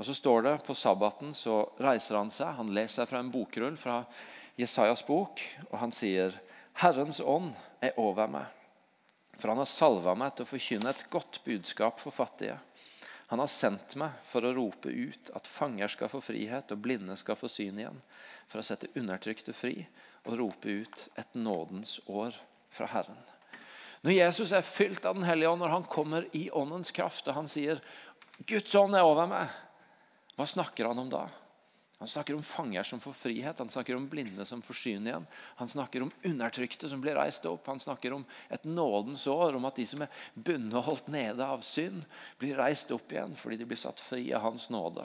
Og 0.00 0.06
så 0.06 0.14
står 0.16 0.42
det 0.42 0.54
På 0.64 0.74
sabbaten 0.74 1.34
så 1.36 1.66
reiser 1.76 2.16
han 2.16 2.30
seg. 2.32 2.54
Han 2.56 2.72
leser 2.72 3.04
fra 3.04 3.20
en 3.20 3.28
bokrull 3.32 3.76
fra 3.76 3.98
Jesajas 4.56 5.02
bok, 5.04 5.42
og 5.68 5.76
han 5.82 5.92
sier 5.92 6.32
Herrens 6.80 7.20
ånd 7.20 7.52
er 7.84 7.92
over 8.00 8.30
meg, 8.32 8.48
for 9.36 9.52
han 9.52 9.60
har 9.60 9.68
salva 9.68 10.14
meg 10.16 10.32
til 10.36 10.46
å 10.46 10.48
forkynne 10.48 10.92
et 10.94 11.04
godt 11.12 11.42
budskap 11.44 12.00
for 12.00 12.16
fattige. 12.16 12.56
Han 13.28 13.44
har 13.44 13.52
sendt 13.52 13.94
meg 14.00 14.16
for 14.24 14.44
å 14.44 14.54
rope 14.56 14.88
ut 14.88 15.30
at 15.36 15.48
fanger 15.48 15.92
skal 15.92 16.08
få 16.12 16.22
frihet 16.24 16.72
og 16.72 16.82
blinde 16.82 17.16
skal 17.20 17.36
få 17.36 17.52
syn 17.52 17.84
igjen, 17.84 18.00
for 18.48 18.60
å 18.60 18.66
sette 18.66 18.88
undertrykte 18.96 19.52
fri 19.52 19.84
og 20.24 20.36
rope 20.40 20.80
ut 20.80 21.08
et 21.20 21.36
nådens 21.36 21.98
år 22.08 22.36
fra 22.72 22.88
Herren. 22.90 23.20
Når 24.00 24.16
Jesus 24.16 24.52
er 24.56 24.64
fylt 24.64 25.04
av 25.04 25.18
Den 25.20 25.28
hellige 25.28 25.52
ånd, 25.52 25.60
når 25.60 25.76
han 25.76 25.90
kommer 25.92 26.24
i 26.32 26.48
åndens 26.50 26.90
kraft 26.90 27.28
og 27.28 27.36
han 27.36 27.48
sier 27.52 27.84
'Guds 28.48 28.74
ånd 28.74 28.96
er 28.96 29.04
over 29.04 29.28
meg', 29.28 29.52
hva 30.36 30.46
snakker 30.48 30.88
han 30.90 30.98
om 31.02 31.10
da? 31.12 31.26
Han 32.00 32.08
snakker 32.08 32.34
om 32.34 32.42
fanger 32.42 32.82
som 32.82 33.00
får 33.00 33.12
frihet, 33.12 33.58
han 33.58 33.68
snakker 33.68 33.96
om 33.96 34.06
blinde 34.08 34.44
som 34.48 34.62
får 34.64 34.76
syn 34.78 35.06
igjen. 35.06 35.26
Han 35.58 35.68
snakker 35.68 36.00
om 36.00 36.12
undertrykte 36.24 36.88
som 36.88 37.02
blir 37.02 37.18
reist 37.18 37.44
opp. 37.44 37.66
Han 37.68 37.82
snakker 37.82 38.14
om 38.16 38.24
et 38.48 38.64
nådens 38.64 39.26
år, 39.28 39.58
om 39.58 39.68
at 39.68 39.76
de 39.76 39.84
som 39.84 40.06
er 40.06 40.22
bundet 40.32 40.78
og 40.80 40.86
holdt 40.86 41.10
nede 41.12 41.44
av 41.44 41.60
synd, 41.60 42.06
blir 42.40 42.56
reist 42.56 42.88
opp 42.96 43.12
igjen 43.12 43.36
fordi 43.36 43.60
de 43.60 43.68
blir 43.68 43.82
satt 43.82 44.00
fri 44.00 44.22
av 44.32 44.46
Hans 44.46 44.70
nåde. 44.72 45.04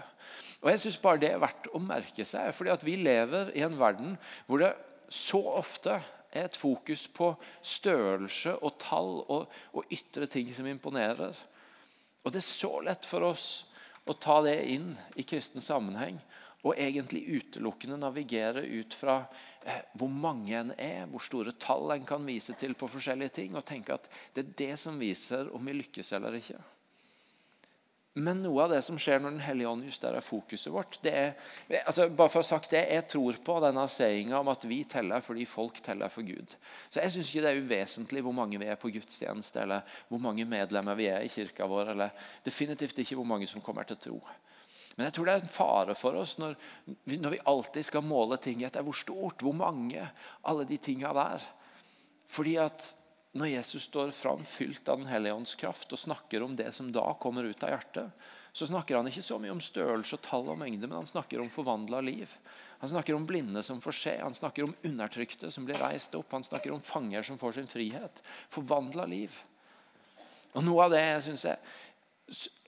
Og 0.63 0.71
jeg 0.71 0.85
synes 0.85 1.01
bare 1.03 1.19
Det 1.25 1.33
er 1.33 1.43
verdt 1.43 1.67
å 1.75 1.83
merke 1.83 2.23
seg, 2.23 2.55
fordi 2.55 2.71
at 2.77 2.87
vi 2.87 2.95
lever 2.95 3.51
i 3.59 3.67
en 3.67 3.75
verden 3.75 4.15
hvor 4.47 4.63
det 4.63 4.71
så 5.11 5.43
ofte 5.59 5.99
er 6.31 6.47
et 6.47 6.55
fokus 6.55 7.09
på 7.11 7.33
størrelse 7.59 8.55
og 8.55 8.79
tall 8.79 9.17
og, 9.27 9.51
og 9.75 9.91
ytre 9.91 10.31
ting 10.31 10.47
som 10.55 10.71
imponerer. 10.71 11.35
Og 12.23 12.31
Det 12.31 12.39
er 12.39 12.51
så 12.55 12.77
lett 12.87 13.03
for 13.03 13.33
oss 13.35 13.65
å 14.05 14.13
ta 14.13 14.39
det 14.45 14.57
inn 14.69 14.93
i 15.15 15.25
kristen 15.27 15.63
sammenheng 15.63 16.19
og 16.65 16.79
egentlig 16.81 17.21
utelukkende 17.29 17.97
navigere 18.01 18.63
ut 18.65 18.93
fra 18.97 19.19
eh, 19.65 19.83
hvor 19.97 20.09
mange 20.09 20.55
en 20.57 20.71
er, 20.77 21.03
hvor 21.09 21.21
store 21.21 21.53
tall 21.61 21.93
en 21.93 22.07
kan 22.07 22.25
vise 22.25 22.55
til 22.57 22.73
på 22.77 22.89
forskjellige 22.89 23.35
ting, 23.37 23.57
og 23.57 23.65
tenke 23.67 23.93
at 23.93 24.09
det 24.33 24.43
er 24.43 24.55
det 24.63 24.71
som 24.81 24.97
viser 25.01 25.51
om 25.53 25.65
vi 25.65 25.77
lykkes 25.77 26.09
eller 26.17 26.39
ikke. 26.39 26.57
Men 28.17 28.39
noe 28.39 28.63
av 28.63 28.71
det 28.71 28.79
som 28.85 28.95
skjer 28.99 29.19
når 29.19 29.33
Den 29.33 29.43
hellige 29.43 29.67
ånd 29.67 29.83
justerer 29.83 30.23
fokuset 30.23 30.71
vårt 30.71 30.95
det 31.03 31.11
er, 31.11 31.33
altså 31.81 32.05
bare 32.07 32.31
for 32.31 32.39
å 32.39 32.45
ha 32.45 32.47
sagt 32.47 32.71
det, 32.71 32.85
Jeg 32.87 33.07
tror 33.11 33.39
på 33.43 33.57
denne 33.63 33.83
sayinga 33.91 34.39
om 34.39 34.51
at 34.53 34.63
vi 34.69 34.77
teller 34.87 35.25
fordi 35.25 35.43
folk 35.49 35.81
teller 35.83 36.11
for 36.13 36.23
Gud. 36.23 36.55
Så 36.87 37.03
Jeg 37.03 37.11
syns 37.11 37.33
ikke 37.33 37.43
det 37.43 37.51
er 37.51 37.59
uvesentlig 37.65 38.23
hvor 38.23 38.37
mange 38.37 38.61
vi 38.61 38.71
er 38.71 38.79
på 38.79 38.93
gudstjeneste, 38.93 39.65
eller 39.65 39.99
hvor 40.07 40.23
mange 40.23 40.47
medlemmer 40.47 40.95
vi 40.95 41.09
er 41.11 41.27
i 41.27 41.31
kirka 41.31 41.67
vår, 41.67 41.91
eller 41.91 42.31
definitivt 42.45 43.03
ikke 43.03 43.19
hvor 43.19 43.27
mange 43.27 43.51
som 43.51 43.63
kommer 43.63 43.83
til 43.83 43.99
tro. 43.99 44.21
Men 44.95 45.09
jeg 45.09 45.17
tror 45.17 45.27
det 45.27 45.33
er 45.35 45.43
en 45.43 45.51
fare 45.51 45.95
for 45.99 46.15
oss 46.15 46.37
når 46.39 46.55
når 47.11 47.33
vi 47.33 47.45
alltid 47.51 47.83
skal 47.83 48.05
måle 48.05 48.39
ting 48.39 48.63
etter 48.63 48.85
hvor 48.85 48.95
stort, 48.95 49.43
hvor 49.43 49.55
mange, 49.55 50.07
alle 50.47 50.63
de 50.69 50.77
tinga 50.79 51.11
der. 51.13 51.43
Fordi 52.31 52.55
at 52.63 52.93
når 53.35 53.51
Jesus 53.51 53.89
står 53.89 54.13
fram 54.15 54.45
fylt 54.47 54.87
av 54.89 55.01
Den 55.01 55.09
hellige 55.11 55.35
ånds 55.35 55.55
kraft 55.59 55.91
og 55.91 55.99
snakker 55.99 56.43
om 56.43 56.55
det 56.55 56.71
som 56.75 56.91
da 56.95 57.03
kommer 57.19 57.43
ut 57.43 57.63
av 57.67 57.73
hjertet, 57.73 58.27
så 58.55 58.67
snakker 58.69 58.95
han 58.95 59.09
ikke 59.09 59.25
så 59.25 59.35
mye 59.41 59.51
om 59.51 59.59
størrelse, 59.59 60.15
og 60.15 60.23
tall 60.23 60.47
og 60.53 60.59
mengde, 60.61 60.87
men 60.87 61.01
han 61.01 61.09
snakker 61.09 61.41
om 61.43 61.49
forvandla 61.51 61.99
liv. 62.07 62.31
Han 62.79 62.93
snakker 62.93 63.17
om 63.17 63.25
blinde 63.27 63.63
som 63.67 63.81
får 63.83 63.97
se, 63.99 64.13
han 64.21 64.37
snakker 64.37 64.63
om 64.63 64.75
undertrykte 64.87 65.51
som 65.51 65.67
blir 65.67 65.81
reist 65.83 66.15
opp, 66.15 66.31
han 66.31 66.47
snakker 66.47 66.71
om 66.71 66.79
fanger 66.79 67.27
som 67.27 67.39
får 67.41 67.57
sin 67.57 67.67
frihet. 67.67 68.23
Forvandla 68.55 69.09
liv. 69.11 69.35
Og 70.55 70.63
Noe 70.63 70.85
av 70.87 70.95
det 70.95 71.03
jeg 71.03 71.25
synes 71.27 71.43
jeg 71.49 71.59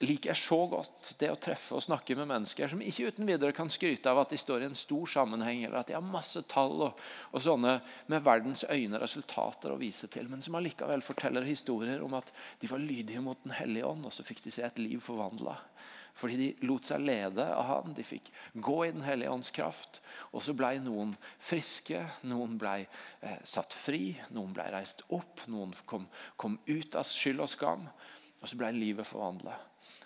liker 0.06 0.30
jeg 0.30 0.38
så 0.38 0.58
godt 0.70 1.16
det 1.18 1.32
å 1.34 1.38
treffe 1.42 1.74
og 1.74 1.82
snakke 1.82 2.14
med 2.20 2.30
mennesker 2.30 2.70
som 2.70 2.82
ikke 2.84 3.10
uten 3.10 3.26
videre 3.26 3.56
kan 3.58 3.72
skryte 3.74 4.12
av 4.12 4.22
at 4.22 4.34
de 4.34 4.38
står 4.38 4.62
i 4.62 4.68
en 4.70 4.78
stor 4.78 5.10
sammenheng, 5.10 5.64
eller 5.66 5.80
at 5.80 5.90
de 5.90 5.96
har 5.98 6.06
masse 6.06 6.44
tall 6.52 6.84
og, 6.90 7.00
og 7.32 7.42
sånne 7.42 7.80
med 8.12 8.26
verdens 8.26 8.68
øyne 8.70 9.02
resultater 9.02 9.74
å 9.74 9.80
vise 9.82 10.10
til, 10.14 10.30
men 10.30 10.44
som 10.46 10.60
allikevel 10.60 11.02
forteller 11.06 11.48
historier 11.48 12.04
om 12.06 12.14
at 12.20 12.30
de 12.62 12.70
var 12.70 12.84
lydige 12.84 13.24
mot 13.24 13.40
Den 13.48 13.56
hellige 13.58 13.90
ånd, 13.90 14.06
og 14.06 14.14
så 14.14 14.26
fikk 14.28 14.44
de 14.46 14.54
se 14.54 14.66
et 14.66 14.82
liv 14.82 15.02
forvandla. 15.02 15.58
Fordi 16.18 16.38
de 16.40 16.66
lot 16.66 16.88
seg 16.88 17.04
lede 17.06 17.44
av 17.46 17.66
han. 17.70 17.94
De 17.94 18.02
fikk 18.06 18.32
gå 18.54 18.78
i 18.88 18.92
Den 18.94 19.06
hellige 19.06 19.30
ånds 19.30 19.52
kraft. 19.54 20.00
Og 20.34 20.42
så 20.42 20.56
ble 20.58 20.72
noen 20.82 21.14
friske, 21.38 22.00
noen 22.26 22.58
ble 22.58 22.88
eh, 22.88 23.38
satt 23.46 23.76
fri, 23.78 24.16
noen 24.34 24.56
ble 24.56 24.66
reist 24.74 25.04
opp, 25.14 25.46
noen 25.46 25.76
kom, 25.86 26.08
kom 26.36 26.58
ut 26.66 26.98
av 26.98 27.06
skyld 27.06 27.46
og 27.46 27.52
skam. 27.54 27.86
Og 28.48 28.54
så 28.54 28.56
ble 28.56 28.70
livet 28.72 29.04
forvandla. 29.04 29.58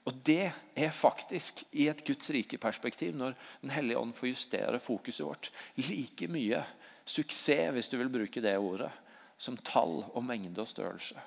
Og 0.09 0.15
Det 0.25 0.49
er 0.73 0.89
faktisk, 0.89 1.61
i 1.77 1.85
et 1.91 1.99
Guds 2.01 2.31
rike-perspektiv, 2.33 3.13
når 3.13 3.35
Den 3.61 3.69
hellige 3.69 3.99
ånd 3.99 4.15
får 4.17 4.31
justere 4.31 4.79
fokuset 4.79 5.25
vårt, 5.25 5.51
like 5.77 6.25
mye 6.27 6.63
suksess, 7.05 7.69
hvis 7.71 7.87
du 7.87 7.99
vil 7.99 8.09
bruke 8.09 8.41
det 8.41 8.57
ordet, 8.57 8.89
som 9.37 9.57
tall 9.57 10.01
og 10.09 10.23
mengde 10.25 10.57
og 10.57 10.67
størrelse. 10.67 11.21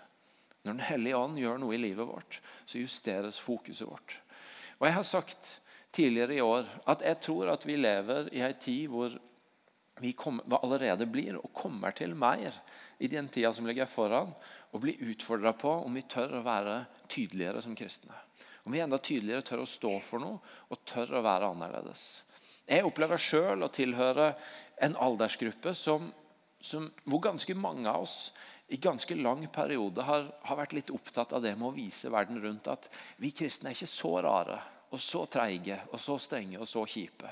Når 0.64 0.72
Den 0.72 0.80
hellige 0.80 1.16
ånd 1.16 1.38
gjør 1.38 1.62
noe 1.62 1.76
i 1.76 1.78
livet 1.78 2.08
vårt, 2.08 2.40
så 2.66 2.82
justeres 2.82 3.38
fokuset 3.38 3.86
vårt. 3.86 4.18
Og 4.80 4.88
Jeg 4.88 4.94
har 4.94 5.06
sagt 5.06 5.60
tidligere 5.92 6.34
i 6.34 6.42
år 6.42 6.66
at 6.90 7.02
jeg 7.06 7.20
tror 7.20 7.52
at 7.52 7.66
vi 7.66 7.76
lever 7.76 8.26
i 8.34 8.42
en 8.42 8.58
tid 8.58 8.88
hvor 8.90 9.14
vi 10.02 10.16
allerede 10.50 11.06
blir 11.06 11.38
og 11.38 11.52
kommer 11.54 11.94
til 11.94 12.16
mer 12.16 12.50
i 12.98 13.06
den 13.06 13.28
tida 13.28 13.52
som 13.54 13.66
ligger 13.66 13.86
foran, 13.86 14.34
og 14.74 14.82
bli 14.82 14.96
utfordra 15.06 15.54
på 15.56 15.70
om 15.86 15.94
vi 15.94 16.02
tør 16.10 16.40
å 16.40 16.44
være 16.44 16.80
tydeligere 17.06 17.62
som 17.62 17.76
kristne. 17.78 18.16
Om 18.64 18.74
vi 18.74 18.82
enda 18.82 18.98
tydeligere 18.98 19.44
tør 19.46 19.62
å 19.62 19.70
stå 19.70 19.92
for 20.02 20.22
noe 20.22 20.40
og 20.72 20.82
tør 20.88 21.20
å 21.20 21.24
være 21.24 21.50
annerledes. 21.52 22.24
Jeg 22.66 22.86
opplever 22.86 23.20
sjøl 23.20 23.62
å 23.62 23.70
tilhøre 23.72 24.32
en 24.82 24.96
aldersgruppe 24.98 25.74
som, 25.78 26.08
som, 26.58 26.88
hvor 27.04 27.22
ganske 27.28 27.54
mange 27.54 27.86
av 27.90 28.06
oss 28.06 28.32
i 28.72 28.80
ganske 28.80 29.14
lang 29.14 29.44
periode 29.52 30.02
har, 30.02 30.30
har, 30.42 30.58
vært 30.58 30.74
litt 30.74 30.92
opptatt 30.94 31.34
av 31.36 31.44
det 31.44 31.52
med 31.54 31.68
å 31.68 31.76
vise 31.76 32.10
verden 32.10 32.40
rundt 32.42 32.70
at 32.72 32.88
vi 33.20 33.30
kristne 33.36 33.70
er 33.70 33.76
ikke 33.76 33.90
så 33.92 34.14
rare 34.24 34.58
og 34.94 35.02
så 35.02 35.26
treige 35.30 35.76
og 35.92 36.00
så 36.00 36.16
strenge 36.22 36.58
og 36.58 36.66
så 36.70 36.86
kjipe. 36.88 37.30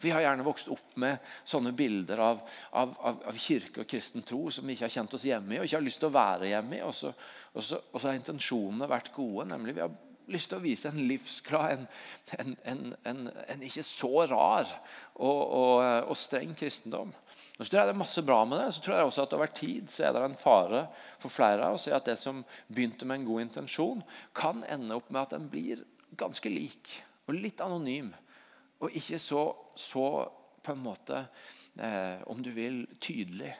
Vi 0.00 0.10
har 0.10 0.22
gjerne 0.24 0.44
vokst 0.46 0.70
opp 0.72 0.94
med 1.00 1.18
sånne 1.44 1.72
bilder 1.76 2.22
av, 2.24 2.38
av, 2.70 2.94
av, 3.04 3.18
av 3.28 3.40
kirke 3.40 3.82
og 3.82 3.88
kristen 3.90 4.24
tro 4.24 4.46
som 4.52 4.64
vi 4.64 4.76
ikke 4.76 4.86
har 4.86 4.94
kjent 4.94 5.16
oss 5.18 5.26
hjemme 5.28 5.56
i 5.56 5.58
og 5.60 5.66
ikke 5.66 5.76
har 5.76 5.84
lyst 5.84 6.00
til 6.00 6.08
å 6.08 6.14
være 6.14 6.52
hjemme 6.54 6.78
i. 6.78 6.84
Og 6.86 6.94
så, 6.96 7.12
og 7.52 7.66
så, 7.66 7.80
og 7.90 7.98
så 7.98 8.08
har 8.08 8.16
intensjonene 8.16 8.88
vært 8.88 9.12
gode. 9.12 9.44
nemlig 9.50 9.76
Vi 9.76 9.84
har 9.84 9.92
lyst 10.30 10.50
til 10.52 10.60
å 10.60 10.64
vise 10.64 10.88
en 10.90 11.02
livsglad, 11.10 11.84
en, 12.38 12.54
en, 12.64 12.94
en, 13.08 13.20
en 13.44 13.66
ikke 13.66 13.84
så 13.86 14.24
rar 14.30 14.68
og, 15.18 15.40
og, 15.42 15.74
og, 16.06 16.16
streng 16.16 16.54
kristendom. 16.56 17.12
Og 17.58 17.66
så 17.66 17.68
tror 17.68 17.80
jeg 17.82 17.90
Det 17.90 17.94
er 17.94 18.02
masse 18.06 18.24
bra 18.24 18.40
med 18.48 18.62
det. 18.62 18.70
Så 18.72 18.84
tror 18.84 18.96
jeg 18.96 19.10
også 19.10 19.26
at 19.26 19.36
over 19.36 19.52
tid 19.60 19.92
så 19.92 20.06
er 20.06 20.16
det 20.16 20.24
en 20.24 20.40
fare 20.40 20.86
for 21.20 21.34
flere 21.34 21.68
av 21.68 21.76
oss 21.76 21.88
at 21.92 22.08
det 22.08 22.16
som 22.20 22.40
begynte 22.72 23.04
med 23.04 23.20
en 23.20 23.28
god 23.28 23.46
intensjon, 23.48 24.02
kan 24.32 24.64
ende 24.64 24.96
opp 24.96 25.12
med 25.12 25.26
at 25.26 25.36
den 25.36 25.50
blir 25.52 25.84
ganske 26.20 26.50
lik 26.50 26.96
og 27.28 27.36
litt 27.36 27.60
anonym 27.62 28.10
og 28.80 28.96
ikke 28.96 29.18
så, 29.20 29.42
så 29.76 30.06
på 30.62 30.72
en 30.72 30.84
måte, 30.84 31.24
eh, 31.76 32.22
om 32.32 32.40
du 32.42 32.50
vil, 32.56 32.82
tydelig 33.00 33.52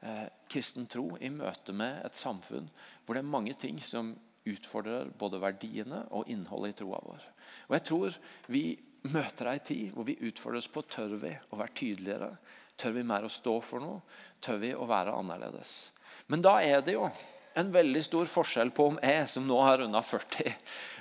eh, 0.00 0.26
kristen 0.48 0.88
tro 0.90 1.16
i 1.20 1.30
møte 1.32 1.74
med 1.76 2.02
et 2.06 2.18
samfunn 2.18 2.68
hvor 3.04 3.16
det 3.16 3.22
er 3.22 3.34
mange 3.34 3.54
ting 3.58 3.80
som 3.84 4.14
utfordrer 4.46 5.10
både 5.18 5.40
verdiene 5.42 6.04
og 6.14 6.28
innholdet 6.30 6.74
i 6.74 6.78
troa 6.82 7.00
vår. 7.02 7.24
Og 7.68 7.78
jeg 7.78 7.86
tror 7.88 8.18
vi 8.52 8.64
møter 9.10 9.50
ei 9.50 9.58
tid 9.64 9.94
hvor 9.94 10.06
vi 10.06 10.18
utfordres 10.28 10.68
på 10.72 10.84
tør 10.90 11.16
vi 11.22 11.32
å 11.50 11.58
være 11.58 11.76
tydeligere. 11.78 12.30
Tør 12.76 12.98
vi 12.98 13.06
mer 13.08 13.24
å 13.26 13.32
stå 13.32 13.56
for 13.64 13.82
noe? 13.82 14.02
Tør 14.44 14.60
vi 14.62 14.74
å 14.76 14.86
være 14.88 15.14
annerledes? 15.16 15.76
Men 16.30 16.42
da 16.44 16.58
er 16.62 16.82
det 16.84 16.96
jo 16.96 17.08
en 17.56 17.70
veldig 17.72 18.02
stor 18.04 18.28
forskjell 18.28 18.70
på 18.76 18.90
om 18.90 18.98
jeg, 19.00 19.24
som 19.32 19.46
nå 19.48 19.56
har 19.64 19.80
runda 19.80 20.02
40, 20.04 20.52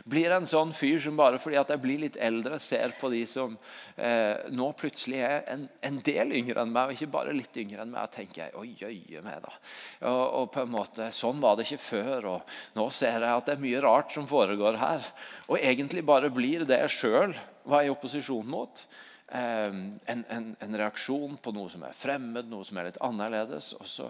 blir 0.07 0.31
en 0.31 0.47
sånn 0.47 0.71
fyr 0.75 1.01
som 1.03 1.17
bare 1.19 1.39
fordi 1.41 1.57
at 1.59 1.71
jeg 1.73 1.81
blir 1.83 1.99
litt 2.05 2.19
eldre, 2.21 2.59
ser 2.63 2.93
på 2.99 3.09
de 3.11 3.23
som 3.27 3.57
eh, 3.97 4.45
nå 4.55 4.69
plutselig 4.79 5.19
er 5.27 5.41
en, 5.51 5.65
en, 5.83 5.97
del 6.05 6.35
yngre 6.39 6.63
enn 6.63 6.71
meg, 6.71 6.91
og 6.91 6.95
ikke 6.95 7.11
bare 7.17 7.33
litt 7.35 7.57
yngre 7.59 7.83
enn 7.83 7.91
meg. 7.91 8.05
og 8.07 8.13
tenker 8.15 8.43
jeg, 8.45 8.53
oi, 8.55 8.69
jøye 8.79 9.23
meg 9.25 9.41
da. 9.43 9.51
Og, 10.07 10.21
og, 10.23 10.45
på 10.53 10.63
en 10.63 10.71
måte, 10.75 11.09
Sånn 11.15 11.41
var 11.43 11.57
det 11.57 11.65
ikke 11.67 11.83
før. 11.83 12.29
og 12.35 12.53
Nå 12.77 12.85
ser 12.93 13.17
jeg 13.17 13.31
at 13.31 13.49
det 13.49 13.55
er 13.57 13.65
mye 13.65 13.81
rart 13.83 14.13
som 14.15 14.29
foregår 14.29 14.79
her. 14.79 15.09
Og 15.49 15.59
egentlig 15.59 16.05
bare 16.07 16.31
blir 16.33 16.63
det 16.69 16.79
jeg 16.85 16.95
sjøl 16.99 17.35
var 17.67 17.83
i 17.83 17.91
opposisjon 17.91 18.47
mot. 18.47 18.85
Eh, 19.27 19.67
en, 19.67 20.23
en, 20.29 20.47
en, 20.61 20.79
reaksjon 20.79 21.35
på 21.41 21.51
noe 21.55 21.73
som 21.73 21.83
er 21.83 21.97
fremmed, 21.97 22.47
noe 22.47 22.63
som 22.67 22.79
er 22.79 22.91
litt 22.91 23.01
annerledes. 23.03 23.73
og 23.79 23.89
så, 23.89 24.07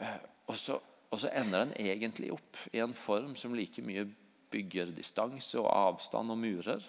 eh, 0.00 0.18
og 0.48 0.58
så 0.58 0.80
og 1.14 1.22
så 1.22 1.30
ender 1.30 1.64
den 1.64 1.74
egentlig 1.78 2.32
opp 2.34 2.58
i 2.72 2.82
en 2.82 2.94
form 2.96 3.36
som 3.38 3.54
like 3.54 3.82
mye 3.86 4.06
bygger 4.54 4.90
distanse 4.94 5.58
og 5.60 5.70
avstand 5.70 6.34
og 6.34 6.38
murer, 6.38 6.82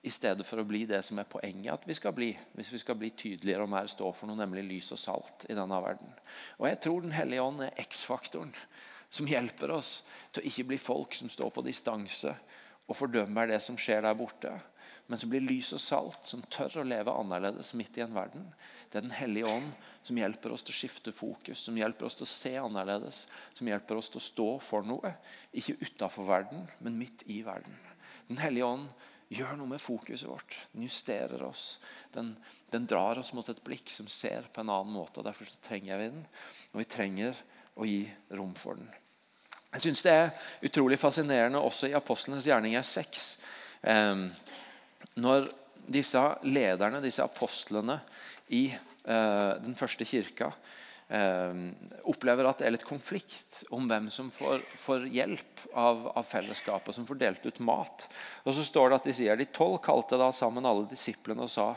i 0.00 0.08
stedet 0.08 0.46
for 0.48 0.62
å 0.62 0.64
bli 0.64 0.86
det 0.88 1.02
som 1.04 1.18
er 1.20 1.28
poenget 1.28 1.74
at 1.74 1.82
vi 1.84 1.92
skal 1.96 2.14
bli. 2.16 2.30
Hvis 2.56 2.70
vi 2.72 2.78
skal 2.80 2.96
bli 2.96 3.10
tydeligere 3.12 3.66
og 3.66 3.72
mer 3.74 3.90
stå 3.90 4.08
for 4.16 4.30
noe, 4.30 4.38
nemlig 4.38 4.62
lys 4.64 4.94
og 4.96 5.00
salt 5.02 5.44
i 5.44 5.56
denne 5.56 5.80
verden. 5.84 6.14
Og 6.56 6.70
jeg 6.70 6.78
tror 6.80 7.02
Den 7.04 7.12
hellige 7.12 7.44
ånd 7.44 7.60
er 7.66 7.76
X-faktoren 7.84 8.54
som 9.12 9.28
hjelper 9.28 9.74
oss 9.74 9.98
til 10.32 10.40
å 10.40 10.48
ikke 10.48 10.68
bli 10.70 10.78
folk 10.80 11.18
som 11.18 11.28
står 11.28 11.52
på 11.52 11.66
distanse 11.66 12.32
og 12.86 12.96
fordømmer 12.96 13.50
det 13.50 13.60
som 13.62 13.76
skjer 13.78 14.06
der 14.06 14.16
borte, 14.16 14.54
men 15.10 15.18
som 15.18 15.30
blir 15.30 15.44
lys 15.44 15.72
og 15.76 15.82
salt, 15.82 16.24
som 16.26 16.42
tør 16.48 16.80
å 16.80 16.86
leve 16.86 17.12
annerledes 17.12 17.74
midt 17.78 17.98
i 17.98 18.04
en 18.06 18.14
verden. 18.14 18.46
Det 18.90 18.98
er 18.98 19.06
Den 19.06 19.14
hellige 19.14 19.46
ånd 19.46 19.70
som 20.02 20.18
hjelper 20.18 20.50
oss 20.50 20.64
til 20.66 20.74
å 20.74 20.78
skifte 20.80 21.12
fokus, 21.14 21.60
som 21.62 21.76
hjelper 21.78 22.08
oss 22.08 22.16
til 22.18 22.26
å 22.26 22.32
se 22.32 22.54
annerledes, 22.58 23.26
som 23.54 23.68
hjelper 23.70 24.00
oss 24.00 24.10
til 24.10 24.18
å 24.18 24.24
stå 24.24 24.48
for 24.66 24.86
noe. 24.86 25.12
Ikke 25.54 25.78
utafor 25.78 26.26
verden, 26.26 26.64
men 26.82 26.98
midt 26.98 27.22
i 27.30 27.40
verden. 27.46 27.76
Den 28.26 28.40
hellige 28.42 28.66
ånd 28.66 28.88
gjør 29.30 29.54
noe 29.60 29.70
med 29.70 29.82
fokuset 29.82 30.26
vårt. 30.26 30.56
Den 30.72 30.88
justerer 30.88 31.44
oss. 31.46 31.76
Den, 32.14 32.32
den 32.72 32.88
drar 32.90 33.20
oss 33.22 33.30
mot 33.36 33.46
et 33.52 33.62
blikk 33.62 33.92
som 33.94 34.10
ser 34.10 34.48
på 34.50 34.64
en 34.64 34.72
annen 34.74 34.94
måte. 34.94 35.20
og 35.20 35.28
Derfor 35.28 35.50
trenger 35.62 36.00
vi 36.00 36.10
den, 36.10 36.24
og 36.72 36.82
vi 36.82 36.88
trenger 36.90 37.38
å 37.78 37.86
gi 37.86 38.02
rom 38.34 38.56
for 38.58 38.80
den. 38.80 38.90
Jeg 39.70 39.84
syns 39.84 40.02
det 40.02 40.16
er 40.16 40.32
utrolig 40.66 40.98
fascinerende 40.98 41.62
også 41.62 41.92
i 41.92 41.94
apostlenes 41.94 42.48
gjerninger 42.50 42.82
6. 42.82 43.28
Eh, 43.86 44.24
når 45.22 45.46
disse 45.90 46.22
lederne, 46.46 47.02
disse 47.02 47.22
apostlene 47.22 48.00
i 48.50 48.66
eh, 48.74 49.52
den 49.62 49.76
første 49.78 50.06
kirka, 50.08 50.50
eh, 51.08 51.60
opplever 52.10 52.48
at 52.48 52.60
det 52.60 52.68
er 52.68 52.74
litt 52.74 52.86
konflikt 52.88 53.62
om 53.74 53.86
hvem 53.90 54.08
som 54.12 54.30
får, 54.34 54.64
får 54.80 55.06
hjelp 55.12 55.64
av, 55.72 56.08
av, 56.14 56.26
fellesskapet, 56.26 56.96
som 56.96 57.06
får 57.08 57.20
delt 57.22 57.46
ut 57.46 57.62
mat. 57.66 58.08
Og 58.44 58.56
så 58.56 58.66
står 58.66 58.90
det 58.90 59.00
at 59.00 59.08
De 59.10 59.16
sier 59.20 59.38
de 59.38 59.48
tolv 59.54 59.78
kalte 59.84 60.18
da 60.20 60.32
sammen 60.34 60.66
alle 60.66 60.88
disiplene 60.90 61.46
og 61.46 61.52
sa 61.52 61.72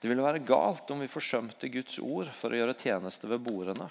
det 0.00 0.08
ville 0.08 0.24
være 0.24 0.40
galt 0.48 0.88
om 0.94 1.02
vi 1.02 1.10
forsømte 1.12 1.68
Guds 1.68 1.98
ord 2.00 2.30
for 2.32 2.54
å 2.54 2.56
gjøre 2.56 2.78
tjeneste 2.80 3.28
ved 3.28 3.42
bordene. 3.44 3.90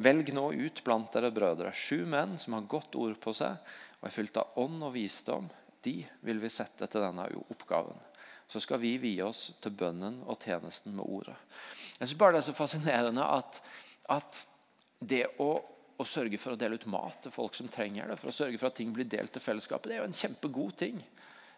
Velg 0.00 0.34
nå 0.36 0.50
ut 0.52 0.82
blant 0.84 1.08
dere 1.16 1.32
brødre 1.32 1.72
sju 1.72 2.04
menn 2.08 2.36
som 2.40 2.58
har 2.58 2.68
godt 2.68 2.98
ord 3.00 3.16
på 3.20 3.32
seg 3.36 3.56
og 4.00 4.08
er 4.08 4.14
fylt 4.14 4.36
av 4.40 4.60
ånd 4.60 4.84
og 4.84 4.92
visdom. 4.96 5.48
De 5.80 5.96
vil 6.28 6.44
vi 6.44 6.52
sette 6.52 6.84
til 6.92 7.04
denne 7.06 7.24
oppgaven 7.48 8.09
så 8.50 8.60
skal 8.60 8.80
vi 8.82 8.96
vie 8.98 9.22
oss 9.22 9.52
til 9.62 9.74
bønnen 9.78 10.20
og 10.26 10.40
tjenesten 10.42 10.96
med 10.96 11.06
ordet. 11.06 11.36
Jeg 12.00 12.08
synes 12.08 12.18
bare 12.18 12.32
Det 12.32 12.40
er 12.40 12.48
så 12.48 12.56
fascinerende 12.58 13.24
at, 13.24 13.60
at 14.10 14.40
det 14.98 15.22
å, 15.38 15.52
å, 15.96 16.04
sørge 16.04 16.38
for 16.38 16.54
å 16.54 16.58
dele 16.58 16.74
ut 16.74 16.88
mat 16.90 17.22
til 17.22 17.32
folk 17.34 17.54
som 17.54 17.70
trenger 17.70 18.10
det, 18.10 18.18
for 18.18 18.32
å 18.32 18.34
sørge 18.34 18.58
for 18.58 18.70
at 18.70 18.78
ting 18.80 18.90
blir 18.92 19.06
delt 19.06 19.32
til 19.32 19.44
fellesskapet, 19.44 19.90
det 19.90 19.96
er 19.96 20.02
jo 20.02 20.08
en 20.10 20.20
kjempegod 20.22 20.74
ting. 20.80 20.98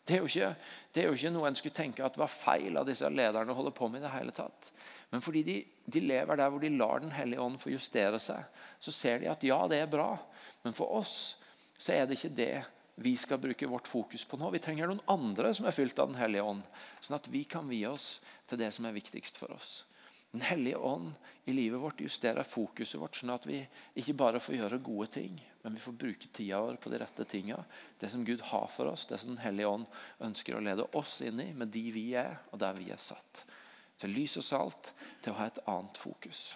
Det 0.05 0.18
er, 0.18 0.26
ikke, 0.26 0.50
det 0.92 1.02
er 1.02 1.09
jo 1.09 1.16
ikke 1.16 1.33
noe 1.33 1.48
en 1.48 1.57
skulle 1.57 1.78
tenke 1.78 2.05
at 2.05 2.18
var 2.18 2.31
feil 2.31 2.76
av 2.76 2.88
disse 2.88 3.09
lederne 3.09 3.55
å 3.55 3.57
holde 3.57 3.72
på 3.74 3.88
med. 3.88 4.02
i 4.02 4.05
det 4.05 4.12
hele 4.16 4.35
tatt. 4.35 4.72
Men 5.12 5.22
fordi 5.22 5.42
de, 5.46 5.57
de, 5.87 6.02
lever 6.02 6.40
der 6.40 6.50
hvor 6.50 6.61
de 6.61 6.72
lar 6.74 7.00
Den 7.00 7.12
hellige 7.12 7.40
ånd 7.40 7.61
få 7.61 7.70
justere 7.70 8.18
seg, 8.20 8.42
så 8.81 8.92
ser 8.92 9.22
de 9.22 9.31
at 9.31 9.44
ja, 9.46 9.61
det 9.70 9.78
er 9.78 9.90
bra. 9.90 10.16
Men 10.64 10.74
for 10.74 10.90
oss 10.98 11.37
så 11.78 11.94
er 11.94 12.07
det 12.07 12.18
ikke 12.18 12.37
det 12.37 12.55
vi 12.94 13.16
skal 13.16 13.38
bruke 13.38 13.66
vårt 13.66 13.88
fokus 13.88 14.24
på 14.24 14.37
nå. 14.37 14.50
Vi 14.52 14.61
trenger 14.62 14.90
noen 14.90 15.05
andre 15.11 15.55
som 15.57 15.66
er 15.66 15.76
fylt 15.76 15.98
av 15.98 16.11
Den 16.12 16.20
hellige 16.20 16.44
ånd, 16.44 16.66
sånn 17.00 17.16
at 17.16 17.31
vi 17.33 17.44
kan 17.48 17.68
vie 17.70 17.88
oss 17.88 18.20
til 18.50 18.61
det 18.61 18.68
som 18.74 18.87
er 18.87 18.96
viktigst 18.96 19.40
for 19.40 19.55
oss. 19.55 19.83
Den 20.33 20.40
hellige 20.40 20.76
ånd 20.76 21.12
i 21.44 21.52
livet 21.52 21.81
vårt 21.81 22.00
justerer 22.00 22.46
fokuset 22.48 23.00
vårt, 23.00 23.18
sånn 23.18 23.35
at 23.35 23.44
vi 23.44 23.59
ikke 24.00 24.14
bare 24.16 24.40
får 24.40 24.57
gjøre 24.57 24.78
gode 24.85 25.11
ting, 25.12 25.35
men 25.61 25.76
vi 25.76 25.83
får 25.85 25.96
bruke 26.00 26.31
tida 26.33 26.61
vår 26.64 26.78
på 26.81 26.92
de 26.92 27.00
rette 27.02 27.26
tinga. 27.28 27.59
Det 28.00 28.09
som 28.09 28.24
Gud 28.24 28.40
har 28.48 28.70
for 28.72 28.88
oss, 28.88 29.05
det 29.11 29.20
som 29.20 29.35
Den 29.35 29.42
hellige 29.44 29.68
ånd 29.68 29.85
ønsker 30.24 30.57
å 30.57 30.64
lede 30.64 30.88
oss 30.96 31.20
inn 31.20 31.40
i, 31.40 31.50
med 31.52 31.68
de 31.68 31.85
vi 31.92 32.07
er, 32.16 32.38
og 32.50 32.62
der 32.64 32.76
vi 32.81 32.88
er 32.92 33.00
satt. 33.00 33.44
Til 34.00 34.16
lys 34.16 34.38
og 34.40 34.46
salt, 34.46 34.94
til 35.20 35.35
å 35.35 35.40
ha 35.42 35.50
et 35.50 35.61
annet 35.68 36.00
fokus. 36.00 36.55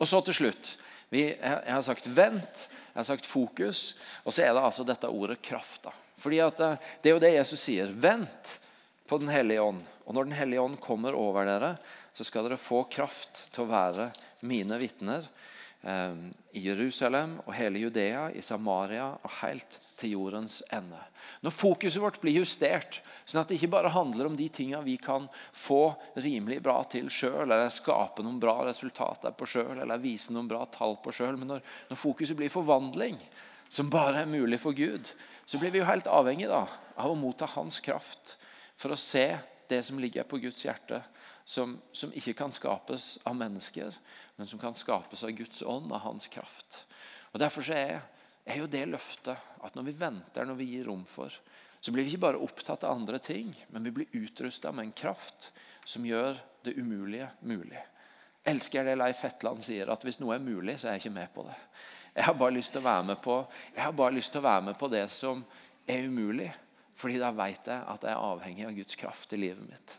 Og 0.00 0.08
så 0.10 0.18
til 0.26 0.34
slutt. 0.34 0.76
Vi, 1.12 1.22
jeg 1.38 1.70
har 1.70 1.86
sagt 1.86 2.06
'vent'. 2.10 2.66
Jeg 2.92 3.00
har 3.00 3.08
sagt 3.08 3.28
fokus, 3.28 3.94
og 4.22 4.34
så 4.34 4.44
er 4.44 4.52
det 4.52 4.62
altså 4.62 4.84
dette 4.84 5.08
ordet 5.08 5.40
kraft. 5.44 5.86
da. 5.86 5.92
Fordi 6.20 6.42
at 6.44 6.60
eh, 6.60 6.90
Det 7.02 7.10
er 7.10 7.16
jo 7.16 7.22
det 7.24 7.34
Jesus 7.34 7.64
sier. 7.64 7.88
Vent 7.92 8.58
på 9.08 9.18
Den 9.18 9.32
hellige 9.32 9.62
ånd. 9.64 9.80
Og 10.04 10.14
når 10.14 10.28
Den 10.28 10.36
hellige 10.36 10.60
ånd 10.60 10.80
kommer 10.80 11.16
over 11.16 11.48
dere, 11.48 11.76
så 12.12 12.24
skal 12.24 12.46
dere 12.46 12.60
få 12.60 12.84
kraft 12.92 13.46
til 13.54 13.64
å 13.64 13.72
være 13.72 14.10
mine 14.44 14.76
vitner. 14.80 15.24
Eh, 15.82 16.14
i 16.52 16.64
Jerusalem 16.66 17.38
og 17.46 17.54
hele 17.56 17.82
Judea, 17.82 18.28
i 18.34 18.42
Samaria 18.44 19.08
og 19.14 19.34
helt 19.40 19.78
til 20.00 20.16
jordens 20.16 20.60
ende. 20.72 20.98
Når 21.42 21.54
fokuset 21.54 22.02
vårt 22.02 22.20
blir 22.22 22.40
justert, 22.40 23.00
sånn 23.24 23.42
at 23.42 23.50
det 23.50 23.58
ikke 23.58 23.72
bare 23.76 23.92
handler 23.94 24.28
om 24.28 24.36
de 24.38 24.48
tingene 24.52 24.82
vi 24.86 24.96
kan 25.00 25.28
få 25.54 25.94
rimelig 26.18 26.60
bra 26.64 26.80
til 26.90 27.10
sjøl, 27.12 27.44
eller 27.46 27.70
skape 27.72 28.24
noen 28.24 28.40
bra 28.42 28.58
resultater 28.66 29.34
på 29.36 29.48
sjøl, 29.48 29.78
eller 29.78 30.02
vise 30.02 30.34
noen 30.34 30.50
bra 30.50 30.64
tall 30.70 30.98
på 31.02 31.14
sjøl, 31.14 31.38
men 31.40 31.54
når, 31.54 31.64
når, 31.90 32.00
fokuset 32.00 32.38
blir 32.38 32.52
forvandling, 32.52 33.18
som 33.72 33.90
bare 33.92 34.24
er 34.24 34.30
mulig 34.30 34.60
for 34.60 34.76
Gud, 34.76 35.14
så 35.46 35.58
blir 35.58 35.72
vi 35.72 35.80
jo 35.80 35.88
helt 35.88 36.10
avhengig 36.10 36.50
da, 36.50 36.66
av 36.96 37.12
å 37.12 37.18
motta 37.18 37.48
Hans 37.54 37.80
kraft 37.82 38.36
for 38.76 38.92
å 38.92 39.00
se 39.00 39.26
det 39.70 39.80
som 39.86 39.98
ligger 40.02 40.26
på 40.28 40.40
Guds 40.42 40.64
hjerte, 40.66 41.00
som, 41.44 41.78
som 41.92 42.12
ikke 42.14 42.34
kan 42.38 42.52
skapes 42.54 43.16
av 43.26 43.36
mennesker, 43.38 43.94
men 44.36 44.48
som 44.48 44.60
kan 44.60 44.74
skapes 44.78 45.24
av 45.24 45.30
Guds 45.36 45.62
ånd, 45.62 45.92
av 45.92 46.04
Hans 46.06 46.26
kraft. 46.32 46.84
Og 47.32 47.40
Derfor 47.40 47.68
er 47.74 48.00
er 48.44 48.58
jo 48.58 48.70
det 48.70 48.86
løftet 48.90 49.38
at 49.62 49.76
når 49.76 49.84
vi 49.86 49.98
venter, 49.98 50.46
når 50.46 50.58
vi 50.58 50.70
gir 50.72 50.88
rom 50.90 51.04
for, 51.06 51.30
så 51.82 51.92
blir 51.94 52.06
vi 52.06 52.14
ikke 52.14 52.24
bare 52.26 52.42
opptatt 52.42 52.84
av 52.86 52.96
andre 52.96 53.18
ting, 53.22 53.52
men 53.70 53.86
vi 53.86 53.94
blir 53.94 54.16
utrusta 54.18 54.72
med 54.72 54.88
en 54.88 54.96
kraft 54.98 55.50
som 55.84 56.06
gjør 56.06 56.38
det 56.66 56.76
umulige 56.78 57.28
mulig. 57.46 57.78
Elsker 58.46 58.80
jeg 58.80 58.90
det 58.90 58.98
Leif 58.98 59.22
Hetland 59.22 59.62
sier, 59.66 59.90
at 59.90 60.02
hvis 60.06 60.18
noe 60.22 60.36
er 60.36 60.42
mulig, 60.42 60.78
så 60.78 60.88
er 60.88 60.96
jeg 60.96 61.04
ikke 61.04 61.18
med 61.18 61.32
på 61.34 61.46
det. 61.46 61.58
Jeg 62.16 62.26
har 62.26 62.36
bare 62.38 62.54
lyst 62.54 62.74
til 62.74 62.82
å 62.82 62.86
være 62.86 63.06
med 63.12 63.22
på, 63.22 63.38
være 63.74 64.62
med 64.66 64.78
på 64.78 64.90
det 64.92 65.06
som 65.14 65.44
er 65.86 66.06
umulig. 66.06 66.50
Fordi 66.98 67.18
da 67.18 67.30
vet 67.34 67.66
jeg 67.66 67.84
at 67.88 68.04
jeg 68.04 68.12
er 68.12 68.26
avhengig 68.30 68.66
av 68.66 68.74
Guds 68.76 68.98
kraft 69.00 69.32
i 69.32 69.38
livet 69.40 69.64
mitt. 69.64 69.94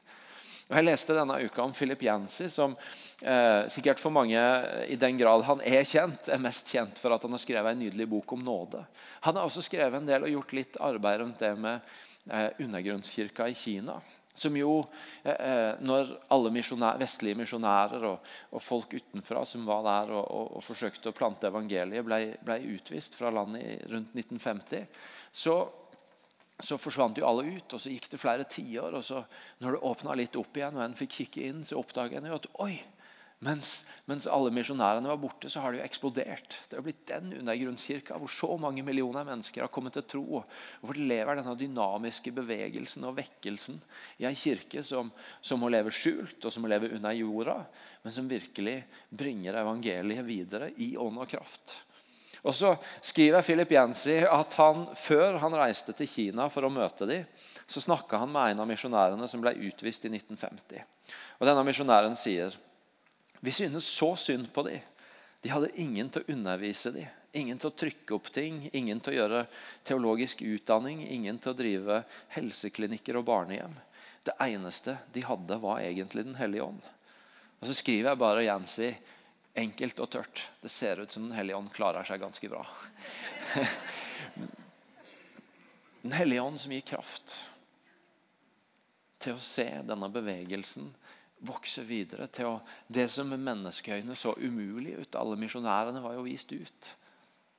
Og 0.70 0.78
Jeg 0.78 0.88
leste 0.88 1.16
denne 1.16 1.42
uka 1.44 1.64
om 1.66 1.74
Philip 1.76 2.06
Yancy, 2.06 2.48
som 2.52 2.76
eh, 3.20 3.68
sikkert 3.74 4.00
for 4.00 4.16
mange, 4.16 4.40
i 4.88 4.96
den 5.00 5.20
grad 5.20 5.44
han 5.48 5.62
er 5.68 5.84
kjent, 5.88 6.30
er 6.32 6.42
mest 6.42 6.72
kjent 6.72 7.02
for 7.02 7.16
at 7.16 7.26
han 7.26 7.36
har 7.36 7.44
skrevet 7.44 7.76
en 7.76 7.84
nydelig 7.84 8.08
bok 8.14 8.36
om 8.38 8.46
nåde. 8.46 8.86
Han 9.28 9.36
har 9.38 9.44
også 9.50 9.66
skrevet 9.66 10.00
en 10.00 10.08
del 10.08 10.24
og 10.24 10.36
gjort 10.38 10.56
litt 10.56 10.80
arbeid 10.80 11.20
rundt 11.20 11.44
det 11.44 11.52
med 11.60 11.94
eh, 12.32 12.50
undergrunnskirka 12.64 13.50
i 13.52 13.58
Kina. 13.60 14.00
Som 14.34 14.56
jo, 14.58 14.80
eh, 15.22 15.36
eh 15.36 15.84
når 15.84 16.16
alle 16.34 16.54
misjonær, 16.56 16.98
vestlige 17.02 17.38
misjonærer 17.44 18.08
og, 18.14 18.34
og, 18.50 18.64
folk 18.64 18.96
utenfra 18.96 19.44
som 19.46 19.68
var 19.68 19.84
der 19.86 20.16
og, 20.16 20.24
og, 20.24 20.58
og 20.58 20.66
forsøkte 20.66 21.12
å 21.12 21.18
plante 21.18 21.52
evangeliet, 21.52 22.08
ble, 22.08 22.24
ble 22.40 22.60
utvist 22.72 23.20
fra 23.20 23.36
landet 23.36 23.84
rundt 23.92 24.16
1950, 24.16 24.88
så 25.44 25.60
så 26.62 26.78
forsvant 26.78 27.18
jo 27.18 27.28
alle 27.28 27.46
ut. 27.58 27.74
og 27.74 27.82
Så 27.82 27.92
gikk 27.94 28.10
det 28.12 28.22
flere 28.22 28.46
tiår. 28.50 28.94
og 28.94 29.04
så 29.04 29.24
Når 29.60 29.72
det 29.72 29.86
åpna 29.90 30.18
litt 30.18 30.36
opp 30.36 30.58
igjen, 30.58 30.78
og 30.78 30.84
en 30.84 30.98
fikk 30.98 31.12
kikke 31.22 31.48
inn, 31.50 31.64
så 31.66 31.80
oppdaga 31.80 32.18
en 32.18 32.34
at 32.34 32.48
oi, 32.62 32.84
mens, 33.44 33.84
mens 34.08 34.28
alle 34.32 34.54
misjonærene 34.56 35.10
var 35.10 35.20
borte, 35.20 35.50
så 35.52 35.60
har 35.60 35.74
det 35.74 35.82
jo 35.82 35.86
eksplodert. 35.88 36.56
Det 36.70 36.78
har 36.78 36.86
blitt 36.86 37.04
den 37.10 37.34
undergrunnskirka 37.42 38.16
hvor 38.22 38.32
så 38.32 38.54
mange 38.62 38.86
millioner 38.86 39.26
mennesker 39.28 39.66
har 39.66 39.72
kommet 39.74 39.98
til 39.98 40.06
tro. 40.16 40.24
og 40.40 40.46
Hvor 40.82 41.00
lever 41.00 41.40
denne 41.40 41.56
dynamiske 41.60 42.32
bevegelsen 42.32 43.04
og 43.10 43.18
vekkelsen 43.20 43.82
i 44.22 44.30
ei 44.30 44.36
kirke 44.40 44.84
som, 44.86 45.12
som 45.42 45.60
må 45.60 45.72
leve 45.74 45.92
skjult, 45.92 46.40
og 46.46 46.54
som 46.54 46.64
må 46.64 46.72
leve 46.72 46.94
under 46.96 47.18
jorda, 47.18 47.58
men 48.04 48.16
som 48.16 48.30
virkelig 48.32 48.78
bringer 49.10 49.60
evangeliet 49.60 50.28
videre 50.28 50.72
i 50.78 50.94
ånd 51.00 51.20
og 51.20 51.28
kraft. 51.34 51.82
Og 52.44 52.56
så 52.56 52.74
skriver 53.00 53.42
Philip 53.46 53.72
Jensi 53.72 54.18
at 54.28 54.56
han, 54.60 54.86
før 55.00 55.40
han 55.40 55.56
reiste 55.56 55.96
til 55.96 56.10
Kina 56.12 56.50
for 56.52 56.68
å 56.68 56.72
møte 56.74 57.08
dem, 57.08 57.24
så 57.68 57.82
snakka 57.82 58.20
han 58.20 58.32
med 58.34 58.52
en 58.52 58.64
av 58.66 58.68
misjonærene 58.68 59.28
som 59.32 59.42
ble 59.44 59.56
utvist 59.70 60.04
i 60.04 60.12
1950. 60.12 60.84
Og 61.40 61.48
Denne 61.48 61.64
misjonæren 61.64 62.18
sier 62.20 62.56
vi 63.44 63.52
synes 63.52 63.88
så 63.88 64.14
synd 64.20 64.48
på 64.56 64.64
dem. 64.68 64.80
De 65.44 65.52
hadde 65.52 65.74
ingen 65.80 66.08
til 66.12 66.24
å 66.24 66.32
undervise 66.32 66.94
dem, 66.96 67.10
ingen 67.36 67.58
til 67.60 67.72
å 67.72 67.76
trykke 67.76 68.16
opp 68.16 68.30
ting, 68.32 68.62
ingen 68.72 69.02
til 69.04 69.12
å 69.12 69.18
gjøre 69.18 69.42
teologisk 69.84 70.46
utdanning, 70.48 71.02
ingen 71.12 71.40
til 71.44 71.52
å 71.52 71.58
drive 71.60 71.98
helseklinikker 72.38 73.20
og 73.20 73.28
barnehjem. 73.28 73.76
Det 74.24 74.38
eneste 74.40 74.96
de 75.12 75.26
hadde, 75.28 75.60
var 75.60 75.82
egentlig 75.84 76.24
Den 76.24 76.40
hellige 76.40 76.64
ånd. 76.64 76.80
Og 77.60 77.68
Så 77.68 77.76
skriver 77.80 78.12
jeg 78.12 78.20
bare 78.20 78.46
Yancy 78.46 78.94
Enkelt 79.54 80.00
og 80.02 80.10
tørt. 80.10 80.42
Det 80.62 80.72
ser 80.74 81.04
ut 81.04 81.12
som 81.12 81.28
Den 81.28 81.38
hellige 81.38 81.58
ånd 81.58 81.70
klarer 81.74 82.06
seg 82.08 82.22
ganske 82.24 82.50
bra. 82.50 82.64
Den 86.04 86.16
hellige 86.18 86.42
ånd 86.42 86.60
som 86.60 86.74
gir 86.74 86.86
kraft 86.86 87.38
til 89.24 89.38
å 89.38 89.44
se 89.44 89.70
denne 89.88 90.10
bevegelsen 90.12 90.90
vokse 91.48 91.84
videre. 91.88 92.28
til 92.28 92.50
å, 92.50 92.62
Det 92.88 93.08
som 93.12 93.30
med 93.30 93.40
menneskeøyne 93.40 94.16
så 94.16 94.34
umulig 94.38 94.98
ut, 95.00 95.16
alle 95.16 95.38
misjonærene 95.40 96.02
var 96.02 96.18
jo 96.18 96.26
vist 96.28 96.52
ut, 96.52 96.96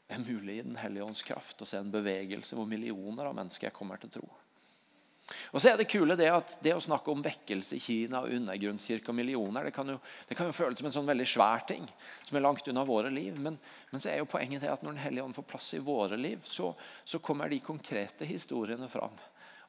er 0.08 0.18
mulig 0.18 0.58
i 0.58 0.62
Den 0.62 0.76
hellige 0.76 1.04
ånds 1.04 1.22
kraft 1.22 1.62
å 1.62 1.68
se 1.68 1.78
en 1.78 1.92
bevegelse 1.92 2.56
hvor 2.56 2.66
millioner 2.66 3.30
av 3.30 3.34
mennesker 3.34 3.70
kommer 3.70 3.96
til 3.96 4.10
tro. 4.10 4.28
Og 5.52 5.60
så 5.60 5.70
er 5.70 5.78
Det 5.80 5.88
kule 5.88 6.16
det 6.20 6.28
at 6.28 6.58
det 6.62 6.74
å 6.76 6.82
snakke 6.82 7.10
om 7.10 7.22
vekkelse 7.24 7.78
i 7.78 7.82
Kina 7.82 8.20
og 8.24 8.34
undergrunnskirke 8.36 9.08
og 9.08 9.16
millioner, 9.16 9.64
det 9.64 9.74
kan, 9.76 9.88
jo, 9.88 9.98
det 10.28 10.36
kan 10.36 10.50
jo 10.50 10.56
føles 10.56 10.78
som 10.78 10.90
en 10.90 10.96
sånn 10.98 11.08
veldig 11.08 11.26
svær 11.28 11.64
ting 11.68 11.86
som 12.26 12.36
er 12.36 12.44
langt 12.44 12.68
unna 12.68 12.84
våre 12.84 13.12
liv. 13.12 13.38
Men, 13.40 13.56
men 13.90 14.02
så 14.02 14.12
er 14.12 14.20
jo 14.20 14.28
poenget 14.28 14.64
det 14.64 14.72
at 14.72 14.84
når 14.84 14.98
Den 14.98 15.04
hellige 15.06 15.24
ånd 15.24 15.38
får 15.38 15.48
plass 15.54 15.70
i 15.78 15.82
våre 15.84 16.18
liv, 16.20 16.44
så, 16.44 16.74
så 17.04 17.22
kommer 17.24 17.48
de 17.48 17.62
konkrete 17.64 18.28
historiene 18.28 18.88
fram. 18.92 19.16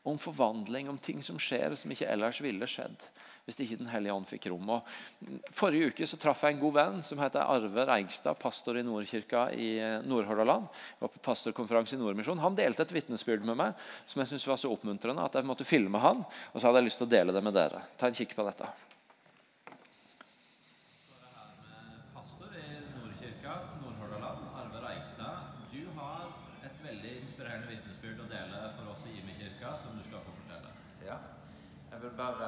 Om 0.06 0.20
forvandling, 0.22 0.90
om 0.90 1.00
ting 1.02 1.24
som 1.26 1.40
skjer 1.42 1.74
som 1.80 1.92
ikke 1.92 2.12
ellers 2.12 2.44
ville 2.44 2.68
skjedd 2.70 3.08
hvis 3.46 3.60
ikke 3.62 3.78
Den 3.78 3.90
hellige 3.92 4.14
ånd 4.14 4.26
fikk 4.26 4.48
rom. 4.50 4.70
Og 4.74 5.52
forrige 5.54 5.92
uke 5.92 6.08
så 6.10 6.18
traff 6.22 6.42
jeg 6.44 6.56
en 6.56 6.62
god 6.64 6.74
venn 6.80 7.04
som 7.06 7.20
heter 7.22 7.46
Arve 7.46 7.86
Reigstad, 7.86 8.40
pastor 8.42 8.80
i 8.80 8.84
Nordkirka 8.86 9.46
i 9.54 9.70
Nordhordaland. 10.06 10.66
Jeg 10.66 11.04
var 11.04 11.14
på 11.14 11.22
pastorkonferanse 11.30 11.94
i 11.94 12.02
Nordmisjon. 12.02 12.42
Han 12.42 12.58
delte 12.58 12.82
et 12.88 12.96
vitnesbyrd 12.96 13.46
med 13.46 13.60
meg 13.62 13.78
som 14.10 14.24
jeg 14.24 14.34
syntes 14.34 14.50
var 14.50 14.58
så 14.62 14.72
oppmuntrende 14.74 15.22
at 15.22 15.38
jeg 15.38 15.46
måtte 15.46 15.68
filme 15.68 16.02
han, 16.02 16.26
og 16.26 16.58
så 16.58 16.68
hadde 16.68 16.82
jeg 16.82 16.90
lyst 16.90 17.02
til 17.04 17.10
å 17.10 17.14
dele 17.14 17.36
det 17.36 17.46
med 17.46 17.54
dere. 17.58 17.86
Ta 18.02 18.10
en 18.10 18.18
kikk 18.18 18.34
på 18.34 18.48
dette. 18.50 18.72
Pastor 22.18 22.58
i 22.58 22.66
Nordkirka, 22.98 23.60
Nordhordland, 23.84 24.50
Arve 24.58 24.82
Reigstad. 24.88 25.54
Du 25.70 25.86
har 26.02 26.34
et 26.66 26.82
veldig 26.82 27.14
inspirerende 27.22 27.70
vitnesbyrd 27.70 28.26
å 28.26 28.30
dele 28.34 28.66
for 28.80 28.90
oss 28.96 29.06
i 29.06 29.20
Imi-kirka, 29.22 29.78
som 29.86 29.94
du 29.94 30.02
skal 30.10 30.26
få 30.26 30.34
fortelle. 30.42 30.74
Ja. 31.06 31.22
Jeg 31.96 32.02
vil 32.02 32.16
bare 32.18 32.48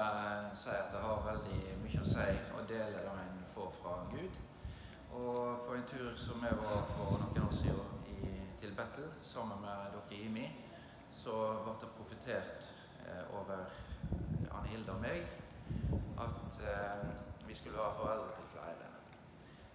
si 0.57 0.73
at 0.73 0.91
det 0.91 1.01
har 1.03 1.25
veldig 1.25 1.77
mye 1.83 2.01
å 2.01 2.07
si 2.07 2.27
å 2.57 2.63
dele 2.69 3.01
det 3.05 3.15
en 3.23 3.41
får 3.53 3.73
fra 3.77 3.97
Gud. 4.11 4.37
Og 5.17 5.65
på 5.67 5.75
en 5.75 5.85
tur 5.89 6.09
som 6.17 6.41
vi 6.41 6.53
var 6.61 6.87
for 6.95 7.17
noen 7.21 7.43
år 7.45 7.53
siden 7.53 8.07
i, 8.13 8.31
til 8.61 8.73
Battle 8.77 9.11
sammen 9.21 9.61
med 9.61 9.93
dere 9.93 10.17
i 10.17 10.23
IMI, 10.27 10.47
så 11.13 11.35
ble 11.63 11.75
det 11.81 11.91
profetert 11.97 12.71
eh, 13.05 13.23
over 13.37 13.63
Anne 14.51 14.67
Hilde 14.71 14.93
og 14.93 15.01
meg 15.01 15.29
at 16.17 16.59
eh, 16.73 17.07
vi 17.47 17.55
skulle 17.55 17.77
være 17.77 17.99
foreldre 18.01 18.33
til 18.35 18.49
flere. 18.55 18.91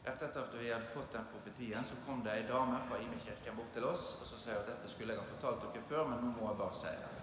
Rett 0.02 0.26
etter 0.26 0.42
at 0.42 0.58
vi 0.58 0.70
hadde 0.70 0.90
fått 0.90 1.14
den 1.14 1.30
profetien, 1.30 1.84
så 1.86 1.98
kom 2.06 2.24
det 2.26 2.34
ei 2.34 2.46
dame 2.48 2.80
fra 2.88 2.98
Imi-kirken 2.98 3.56
bort 3.58 3.70
til 3.74 3.86
oss 3.86 4.16
og 4.18 4.26
så 4.26 4.40
sier 4.44 4.58
at 4.58 4.68
dette 4.74 4.90
skulle 4.90 5.14
jeg 5.14 5.22
ha 5.22 5.30
fortalt 5.30 5.62
dere 5.68 5.86
før, 5.86 6.10
men 6.10 6.26
nå 6.26 6.34
må 6.36 6.50
jeg 6.50 6.60
bare 6.64 6.80
si 6.82 6.92
det. 7.04 7.14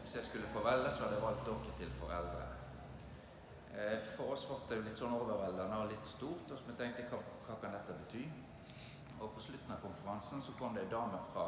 Hvis 0.00 0.16
jeg 0.18 0.28
skulle 0.30 0.52
få 0.56 0.64
velge, 0.64 0.90
så 0.92 1.04
hadde 1.04 1.20
jeg 1.20 1.26
valgt 1.28 1.46
dere 1.50 1.78
til 1.78 1.94
foreldre. 2.00 2.61
Eh, 3.72 3.98
for 4.04 4.34
oss 4.34 4.44
ble 4.44 4.58
det 4.68 4.82
litt 4.84 4.98
sånn 4.98 5.14
overveldende 5.16 5.78
og 5.80 5.88
litt 5.88 6.04
stort, 6.04 6.50
og 6.52 6.64
vi 6.66 6.74
tenkte 6.76 7.06
hva, 7.08 7.20
hva 7.46 7.56
kan 7.62 7.72
dette 7.72 7.96
bety? 8.02 8.24
Og 9.22 9.30
På 9.32 9.40
slutten 9.40 9.72
av 9.72 9.80
konferansen 9.80 10.42
så 10.44 10.52
kom 10.58 10.74
det 10.76 10.82
ei 10.84 10.90
dame 10.92 11.20
fra 11.32 11.46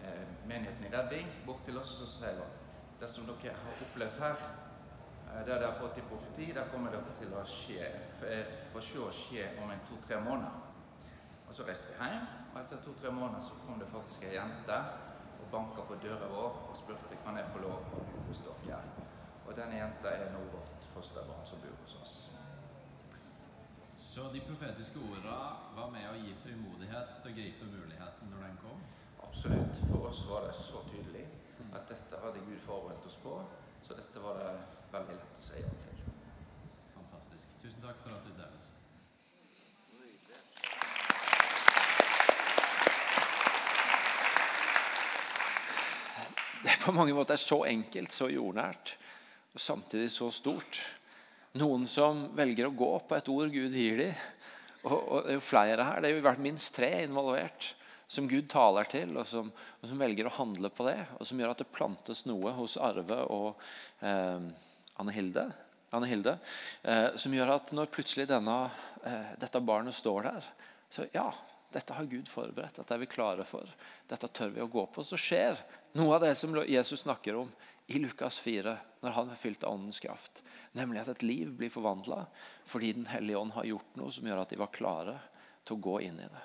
eh, 0.00 0.24
menigheten 0.48 0.86
i 0.86 0.92
Redding 0.94 1.28
bort 1.44 1.64
til 1.66 1.76
oss 1.80 1.96
og 2.00 2.08
sier 2.08 2.38
hun 2.38 2.60
det 3.00 3.10
som 3.10 3.26
dere 3.28 3.52
har 3.58 3.84
opplevd 3.84 4.20
her, 4.22 4.44
eh, 5.26 5.40
det 5.42 5.50
dere 5.50 5.68
har 5.68 5.80
fått 5.82 6.00
i 6.00 6.06
profeti, 6.08 6.52
det 6.56 6.68
kommer 6.72 6.94
dere 6.94 7.16
til 7.18 7.34
å 7.36 7.44
skje, 7.44 7.90
eh, 8.30 8.54
få 8.72 8.80
se 8.80 9.08
skje 9.20 9.48
om 9.60 9.70
en 9.74 9.84
to-tre 9.88 10.20
måneder. 10.24 10.60
Og 11.48 11.54
Så 11.54 11.66
reiste 11.68 11.92
vi 11.92 12.08
hjem, 12.08 12.26
og 12.54 12.60
etter 12.62 12.80
to-tre 12.80 13.10
måneder 13.10 13.42
så 13.44 13.58
kom 13.66 13.78
det 13.78 13.92
faktisk 13.92 14.22
ei 14.22 14.38
jente 14.38 14.78
og 15.42 15.50
banka 15.52 15.82
på 15.82 16.00
døra 16.00 16.28
vår 16.30 16.70
og 16.70 16.76
spurte 16.76 17.20
kan 17.24 17.36
jeg 17.36 17.52
få 17.52 17.58
lov 17.58 17.82
å 17.82 18.00
bo 18.00 18.28
hos 18.28 18.40
dere. 18.46 19.03
Og 19.44 19.56
denne 19.56 19.76
jenta 19.76 20.12
er 20.14 20.32
nå 20.32 20.40
vårt 20.52 20.88
fosterbarn 20.94 21.46
som 21.46 21.60
bor 21.62 21.76
hos 21.82 21.96
oss. 22.02 22.16
Så 24.14 24.28
de 24.32 24.40
profetiske 24.46 25.00
ordene 25.02 25.38
var 25.76 25.88
med 25.90 26.06
å 26.06 26.18
gi 26.20 26.34
frimodighet 26.44 27.16
til 27.18 27.32
å 27.32 27.36
gripe 27.38 27.66
muligheten 27.66 28.30
når 28.30 28.44
den 28.46 28.60
kom? 28.62 28.82
Absolutt. 29.26 29.80
For 29.90 30.06
oss 30.10 30.20
var 30.30 30.46
det 30.46 30.54
så 30.54 30.84
tydelig 30.90 31.24
at 31.74 31.88
dette 31.90 32.20
hadde 32.22 32.44
Gud 32.46 32.60
forberedt 32.62 33.08
oss 33.08 33.16
på. 33.22 33.40
Så 33.82 33.96
dette 33.98 34.22
var 34.22 34.38
det 34.38 34.52
veldig 34.92 35.16
lett 35.18 35.40
å 35.40 35.46
si 35.48 35.58
ja 35.58 35.72
til. 35.82 36.04
Fantastisk. 36.94 37.58
Tusen 37.64 37.82
takk 37.82 37.98
for 38.04 38.14
at 38.14 38.28
du 38.28 38.30
deler. 38.38 38.62
Det 46.64 46.70
er 46.72 46.80
på 46.80 46.94
mange 46.96 47.12
måter 47.12 47.36
så 47.36 47.64
enkelt, 47.68 48.12
så 48.12 48.30
jordnært, 48.32 48.94
og 49.54 49.62
samtidig 49.62 50.10
så 50.12 50.30
stort. 50.34 50.80
Noen 51.54 51.86
som 51.86 52.26
velger 52.34 52.66
å 52.66 52.74
gå 52.74 52.90
på 53.06 53.16
et 53.16 53.30
ord 53.30 53.52
Gud 53.54 53.74
gir 53.78 54.00
dem, 54.02 54.24
Og, 54.84 54.98
og 55.00 55.20
det 55.24 55.30
er 55.32 55.36
jo 55.38 55.40
flere 55.40 55.84
her. 55.88 56.00
Det 56.02 56.10
er 56.10 56.18
jo 56.18 56.24
vært 56.26 56.42
minst 56.44 56.74
tre 56.76 56.90
involvert 57.06 57.70
som 58.10 58.26
Gud 58.28 58.50
taler 58.52 58.84
til, 58.84 59.14
og 59.16 59.24
som, 59.26 59.46
og 59.80 59.88
som, 59.88 59.96
velger 59.96 60.28
å 60.28 60.34
handle 60.36 60.68
på 60.68 60.84
det. 60.84 60.98
Og 61.16 61.24
som 61.24 61.40
gjør 61.40 61.54
at 61.54 61.62
det 61.62 61.70
plantes 61.72 62.26
noe 62.28 62.52
hos 62.58 62.76
Arve 62.76 63.22
og 63.32 63.62
eh, 64.04 64.44
Anne 65.00 65.14
Hilde, 65.16 65.46
Anne 65.94 66.10
Hilde 66.10 66.36
eh, 66.82 67.14
som 67.16 67.32
gjør 67.34 67.54
at 67.54 67.72
når 67.72 67.90
plutselig 67.94 68.28
denne, 68.28 68.58
eh, 69.06 69.32
dette 69.40 69.62
barnet 69.64 69.96
står 69.96 70.28
der, 70.28 70.52
så 70.92 71.08
ja, 71.14 71.26
dette 71.74 71.96
har 71.96 72.10
Gud 72.10 72.28
forberedt. 72.30 72.76
Dette 72.76 72.94
er 72.94 73.02
vi 73.02 73.10
klare 73.10 73.46
for. 73.48 73.70
Dette 74.10 74.30
tør 74.30 74.52
vi 74.54 74.62
å 74.62 74.70
gå 74.70 74.84
på. 74.94 75.06
Så 75.06 75.18
skjer 75.18 75.58
noe 75.98 76.18
av 76.18 76.26
det 76.26 76.34
som 76.38 76.54
Jesus 76.60 77.06
snakker 77.06 77.40
om 77.40 77.50
i 77.90 77.98
Lukas 77.98 78.38
4, 78.40 78.76
når 79.04 79.16
han 79.18 79.30
er 79.30 79.40
fylt 79.40 79.64
av 79.64 79.76
åndens 79.76 80.00
kraft. 80.02 80.42
Nemlig 80.74 81.02
at 81.02 81.12
et 81.12 81.26
liv 81.26 81.52
blir 81.54 81.72
forvandla 81.72 82.24
fordi 82.70 82.94
Den 82.96 83.06
hellige 83.12 83.38
ånd 83.38 83.52
har 83.54 83.68
gjort 83.68 84.00
noe 84.00 84.12
som 84.14 84.26
gjør 84.26 84.42
at 84.42 84.52
de 84.54 84.60
var 84.60 84.72
klare 84.74 85.18
til 85.64 85.76
å 85.76 85.84
gå 85.84 86.00
inn 86.06 86.18
i 86.18 86.28
det. 86.32 86.44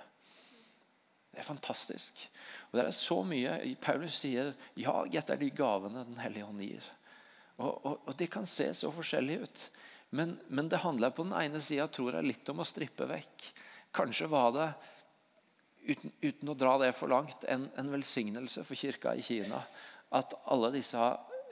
Det 1.31 1.41
er 1.41 1.47
fantastisk. 1.47 2.25
Og 2.69 2.79
det 2.79 2.85
er 2.85 2.95
så 2.95 3.21
mye. 3.23 3.53
Paulus 3.81 4.17
sier 4.19 4.51
ja, 4.75 4.95
dette 5.07 5.35
er 5.35 5.41
de 5.41 5.51
gavene 5.55 6.03
Den 6.07 6.19
hellige 6.19 6.47
ånd 6.49 6.63
gir. 6.63 6.85
Og, 7.59 7.73
og, 7.85 7.95
og, 8.05 8.13
Det 8.19 8.29
kan 8.31 8.47
se 8.49 8.71
så 8.75 8.91
forskjellig 8.91 9.39
ut. 9.45 9.65
Men, 10.09 10.37
men 10.47 10.69
det 10.69 10.81
handler 10.83 11.13
på 11.13 11.23
den 11.27 11.35
ene 11.37 11.61
sida 11.61 11.87
litt 12.25 12.49
om 12.49 12.63
å 12.63 12.67
strippe 12.67 13.05
vekk. 13.05 13.49
Kanskje 13.93 14.29
var 14.29 14.51
det, 14.55 14.67
uten, 15.85 16.11
uten 16.21 16.49
å 16.49 16.57
dra 16.57 16.77
det 16.81 16.93
for 16.97 17.11
langt, 17.11 17.45
en, 17.47 17.69
en, 17.77 17.91
velsignelse 17.91 18.63
for 18.65 18.75
kirka 18.77 19.15
i 19.15 19.25
Kina 19.25 19.61
at 20.09 20.33
alle 20.49 20.71
disse 20.73 20.97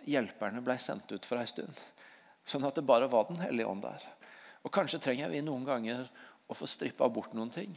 hjelperne 0.07 0.63
ble 0.63 0.77
sendt 0.81 1.11
ut 1.11 1.25
for 1.27 1.39
en 1.39 1.49
stund. 1.49 1.83
Sånn 2.47 2.65
at 2.67 2.77
det 2.79 2.85
bare 2.87 3.09
var 3.11 3.27
Den 3.27 3.41
hellige 3.43 3.67
ånd 3.67 3.83
der. 3.83 4.03
Og 4.63 4.71
Kanskje 4.73 5.01
trenger 5.03 5.29
vi 5.31 5.43
noen 5.43 5.65
ganger 5.67 6.07
å 6.47 6.55
få 6.55 6.67
strippa 6.67 7.09
bort 7.11 7.35
noen 7.35 7.51
ting. 7.51 7.75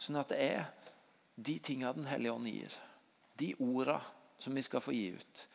Sånn 0.00 0.18
at 0.20 0.32
det 0.32 0.40
er 0.44 0.68
de 1.40 1.58
tinga 1.58 1.92
Den 1.96 2.08
hellige 2.08 2.36
ånd 2.36 2.48
gir, 2.48 2.74
de 3.40 3.54
orda 3.64 4.00
som 4.40 4.54
vi 4.56 4.62
skal 4.64 4.80
få 4.84 4.92
gi 4.92 5.08
ut, 5.16 5.46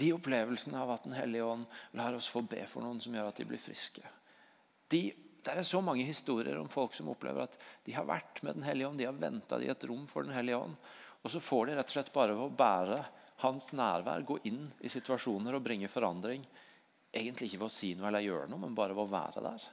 de 0.00 0.12
opplevelsene 0.16 0.80
av 0.80 0.92
at 0.94 1.04
Den 1.04 1.16
hellige 1.16 1.48
ånd 1.48 1.66
lar 1.96 2.16
oss 2.16 2.28
få 2.28 2.42
be 2.44 2.62
for 2.68 2.84
noen 2.84 3.00
som 3.00 3.16
gjør 3.16 3.32
at 3.32 3.40
de 3.40 3.48
blir 3.48 3.60
friske. 3.60 4.04
De, 4.92 5.02
det 5.44 5.54
er 5.54 5.64
så 5.64 5.80
mange 5.84 6.04
historier 6.04 6.58
om 6.60 6.68
folk 6.68 6.96
som 6.96 7.08
opplever 7.12 7.46
at 7.46 7.56
de 7.86 7.96
har 7.96 8.08
vært 8.08 8.42
med 8.44 8.58
Den 8.58 8.68
hellige 8.68 8.88
ånd, 8.88 9.00
de 9.00 9.08
har 9.08 9.16
venta 9.16 9.60
i 9.60 9.70
et 9.72 9.88
rom 9.88 10.06
for 10.10 10.28
Den 10.28 10.36
hellige 10.36 10.60
ånd, 10.60 10.76
og 11.20 11.32
så 11.32 11.40
får 11.40 11.68
de 11.68 11.76
rett 11.76 11.92
og 11.92 11.96
slett 11.96 12.12
bare 12.12 12.36
å 12.36 12.52
bære 12.52 13.00
hans 13.44 13.70
nærvær, 13.76 14.24
gå 14.26 14.38
inn 14.48 14.66
i 14.84 14.90
situasjoner 14.92 15.56
og 15.56 15.64
bringe 15.64 15.88
forandring. 15.90 16.44
Egentlig 17.10 17.50
ikke 17.50 17.62
ved 17.62 17.70
å 17.70 17.74
si 17.74 17.94
noe 17.98 18.10
eller 18.10 18.24
gjøre 18.24 18.50
noe, 18.50 18.62
men 18.62 18.76
bare 18.76 18.94
ved 18.96 19.06
å 19.06 19.12
være 19.12 19.44
der. 19.44 19.66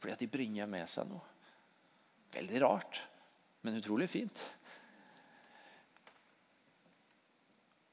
Fordi 0.00 0.14
at 0.14 0.22
de 0.22 0.30
bringer 0.32 0.70
med 0.70 0.88
seg 0.88 1.10
noe. 1.10 1.22
Veldig 2.30 2.62
rart, 2.62 3.00
men 3.66 3.76
utrolig 3.80 4.08
fint. 4.10 4.42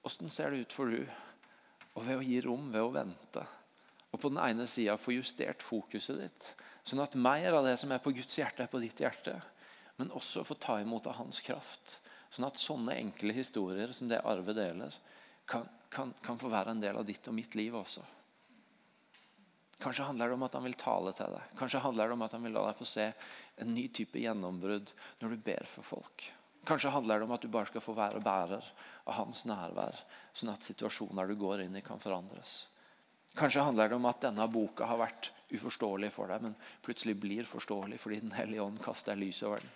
Åssen 0.08 0.32
ser 0.32 0.54
det 0.54 0.64
ut 0.64 0.76
for 0.78 0.94
du? 0.94 1.02
Og 1.98 2.06
ved 2.06 2.22
å 2.22 2.24
gi 2.24 2.40
rom, 2.46 2.70
ved 2.72 2.86
å 2.86 2.94
vente. 2.94 3.44
Og 4.14 4.22
på 4.22 4.32
den 4.32 4.40
ene 4.40 4.68
sida 4.70 4.96
få 5.02 5.18
justert 5.18 5.66
fokuset 5.66 6.22
ditt, 6.22 6.46
sånn 6.88 7.04
at 7.04 7.18
mer 7.20 7.58
av 7.58 7.66
det 7.68 7.76
som 7.82 7.92
er 7.92 8.00
på 8.00 8.14
Guds 8.16 8.38
hjerte, 8.40 8.64
er 8.64 8.72
på 8.72 8.80
ditt 8.80 9.02
hjerte. 9.04 9.36
Men 9.98 10.14
også 10.16 10.46
få 10.48 10.56
ta 10.62 10.78
imot 10.80 11.10
av 11.10 11.18
hans 11.18 11.42
kraft. 11.44 11.98
Sånn 12.38 12.46
at 12.52 12.60
sånne 12.62 12.94
enkle 13.02 13.34
historier 13.34 13.90
som 13.98 14.06
det 14.12 14.20
Arve 14.30 14.54
deler, 14.54 14.94
kan, 15.50 15.64
kan, 15.90 16.12
kan 16.22 16.38
få 16.38 16.52
være 16.54 16.76
en 16.76 16.82
del 16.84 17.00
av 17.00 17.06
ditt 17.08 17.26
og 17.26 17.34
mitt 17.34 17.56
liv 17.58 17.74
også. 17.74 18.04
Kanskje 19.82 20.06
handler 20.06 20.30
det 20.30 20.36
om 20.38 20.46
at 20.46 20.54
han 20.54 20.66
vil 20.68 20.76
tale 20.78 21.16
til 21.18 21.34
deg. 21.34 21.56
Kanskje 21.58 21.82
handler 21.82 22.12
det 22.12 22.14
om 22.14 22.26
at 22.28 22.36
han 22.38 22.46
vil 22.46 22.54
la 22.54 22.68
deg 22.68 22.78
få 22.78 22.86
se 22.92 23.08
en 23.58 23.74
ny 23.74 23.88
type 23.90 24.22
gjennombrudd 24.22 24.94
når 25.24 25.34
du 25.34 25.46
ber 25.48 25.66
for 25.72 25.90
folk. 25.96 26.28
Kanskje 26.70 26.94
handler 26.94 27.18
det 27.18 27.26
om 27.26 27.34
at 27.34 27.42
du 27.42 27.50
bare 27.50 27.72
skal 27.72 27.86
få 27.88 27.98
være 27.98 28.22
bærer 28.22 28.70
av 29.08 29.18
hans 29.18 29.42
nærvær, 29.50 29.98
sånn 30.38 30.54
at 30.54 30.70
situasjoner 30.70 31.34
du 31.34 31.40
går 31.42 31.66
inn 31.66 31.82
i, 31.82 31.86
kan 31.86 32.02
forandres. 32.04 32.68
Kanskje 33.38 33.66
handler 33.66 33.90
det 33.90 33.98
om 33.98 34.06
at 34.10 34.22
denne 34.30 34.46
boka 34.54 34.86
har 34.86 35.02
vært 35.02 35.32
uforståelig 35.58 36.14
for 36.14 36.30
deg, 36.30 36.46
men 36.46 36.58
plutselig 36.86 37.18
blir 37.18 37.50
forståelig 37.50 37.98
fordi 38.02 38.22
Den 38.28 38.38
hellige 38.38 38.70
ånd 38.70 38.82
kaster 38.86 39.18
lys 39.18 39.42
over 39.42 39.66
den. 39.66 39.76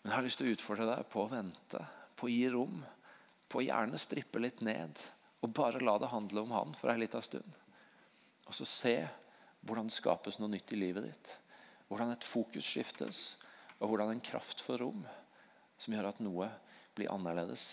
Men 0.00 0.12
jeg 0.12 0.16
har 0.16 0.26
lyst 0.26 0.40
til 0.40 0.48
å 0.50 0.54
utfordre 0.56 0.88
deg 0.88 1.08
på 1.12 1.24
å 1.24 1.30
vente, 1.30 1.80
på 2.16 2.28
å 2.28 2.32
gi 2.32 2.44
rom, 2.52 2.80
på 3.50 3.60
å 3.60 3.64
gjerne 3.66 4.00
strippe 4.00 4.40
litt 4.40 4.62
ned 4.64 5.00
og 5.40 5.52
bare 5.56 5.80
la 5.82 5.96
det 6.00 6.10
handle 6.12 6.44
om 6.44 6.52
han 6.52 6.74
for 6.76 6.92
en 6.92 7.00
liten 7.00 7.24
stund. 7.24 7.52
Og 8.46 8.56
så 8.56 8.66
se 8.68 8.96
hvordan 9.64 9.88
det 9.88 9.96
skapes 9.96 10.38
noe 10.40 10.52
nytt 10.52 10.72
i 10.72 10.80
livet 10.80 11.06
ditt. 11.08 11.32
Hvordan 11.88 12.12
et 12.14 12.26
fokus 12.26 12.66
skiftes, 12.66 13.22
og 13.80 13.90
hvordan 13.90 14.12
en 14.14 14.24
kraft 14.24 14.60
får 14.64 14.82
rom 14.84 15.04
som 15.80 15.94
gjør 15.96 16.10
at 16.10 16.20
noe 16.22 16.50
blir 16.96 17.10
annerledes 17.12 17.72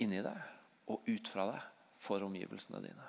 inni 0.00 0.22
deg 0.24 0.90
og 0.92 1.04
ut 1.08 1.28
fra 1.28 1.46
deg 1.50 1.66
for 2.00 2.24
omgivelsene 2.24 2.80
dine. 2.82 3.08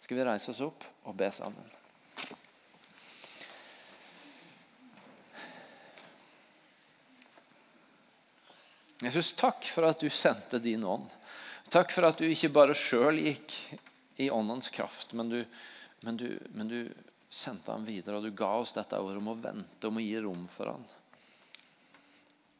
Skal 0.00 0.20
vi 0.20 0.26
reise 0.28 0.52
oss 0.52 0.62
opp 0.64 0.84
og 1.08 1.16
be 1.16 1.30
sammen? 1.34 1.64
Jesus, 9.00 9.32
takk 9.32 9.64
for 9.64 9.88
at 9.88 10.00
du 10.02 10.10
sendte 10.12 10.60
din 10.60 10.84
ånd. 10.84 11.08
Takk 11.72 11.92
for 11.94 12.04
at 12.08 12.18
du 12.20 12.26
ikke 12.28 12.50
bare 12.52 12.76
sjøl 12.76 13.20
gikk 13.22 13.54
i 14.20 14.28
åndens 14.30 14.68
kraft, 14.74 15.14
men 15.16 15.30
du, 15.30 15.38
men, 16.04 16.18
du, 16.20 16.34
men 16.52 16.68
du, 16.68 16.80
sendte 17.30 17.70
ham 17.70 17.86
videre, 17.86 18.18
og 18.18 18.26
du 18.26 18.34
ga 18.34 18.50
oss 18.58 18.74
dette 18.74 18.98
ordet 18.98 19.20
om 19.22 19.30
å 19.30 19.38
vente, 19.38 19.86
om 19.86 20.00
å 20.00 20.02
gi 20.02 20.16
rom 20.18 20.48
for 20.50 20.72
ham. 20.72 20.82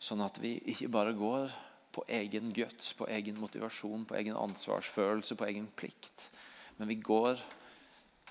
Sånn 0.01 0.23
at 0.23 0.39
vi 0.41 0.55
ikke 0.71 0.89
bare 0.95 1.17
går 1.19 1.51
på 1.91 2.05
egen 2.07 2.53
guts, 2.55 2.93
på 2.95 3.09
egen 3.11 3.41
motivasjon, 3.43 4.07
på 4.07 4.17
egen 4.21 4.39
ansvarsfølelse, 4.39 5.35
på 5.37 5.49
egen 5.51 5.67
plikt. 5.77 6.29
Men 6.79 6.89
vi 6.89 7.01
går 7.03 7.43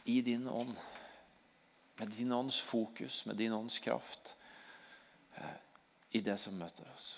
i 0.10 0.22
din 0.26 0.48
ånd, 0.48 0.80
med 2.00 2.16
din 2.16 2.32
ånds 2.32 2.62
fokus, 2.64 3.26
med 3.28 3.36
din 3.38 3.54
ånds 3.54 3.82
kraft, 3.84 4.38
eh, 5.36 5.58
i 6.16 6.24
det 6.24 6.40
som 6.40 6.56
møter 6.56 6.88
oss. 6.96 7.18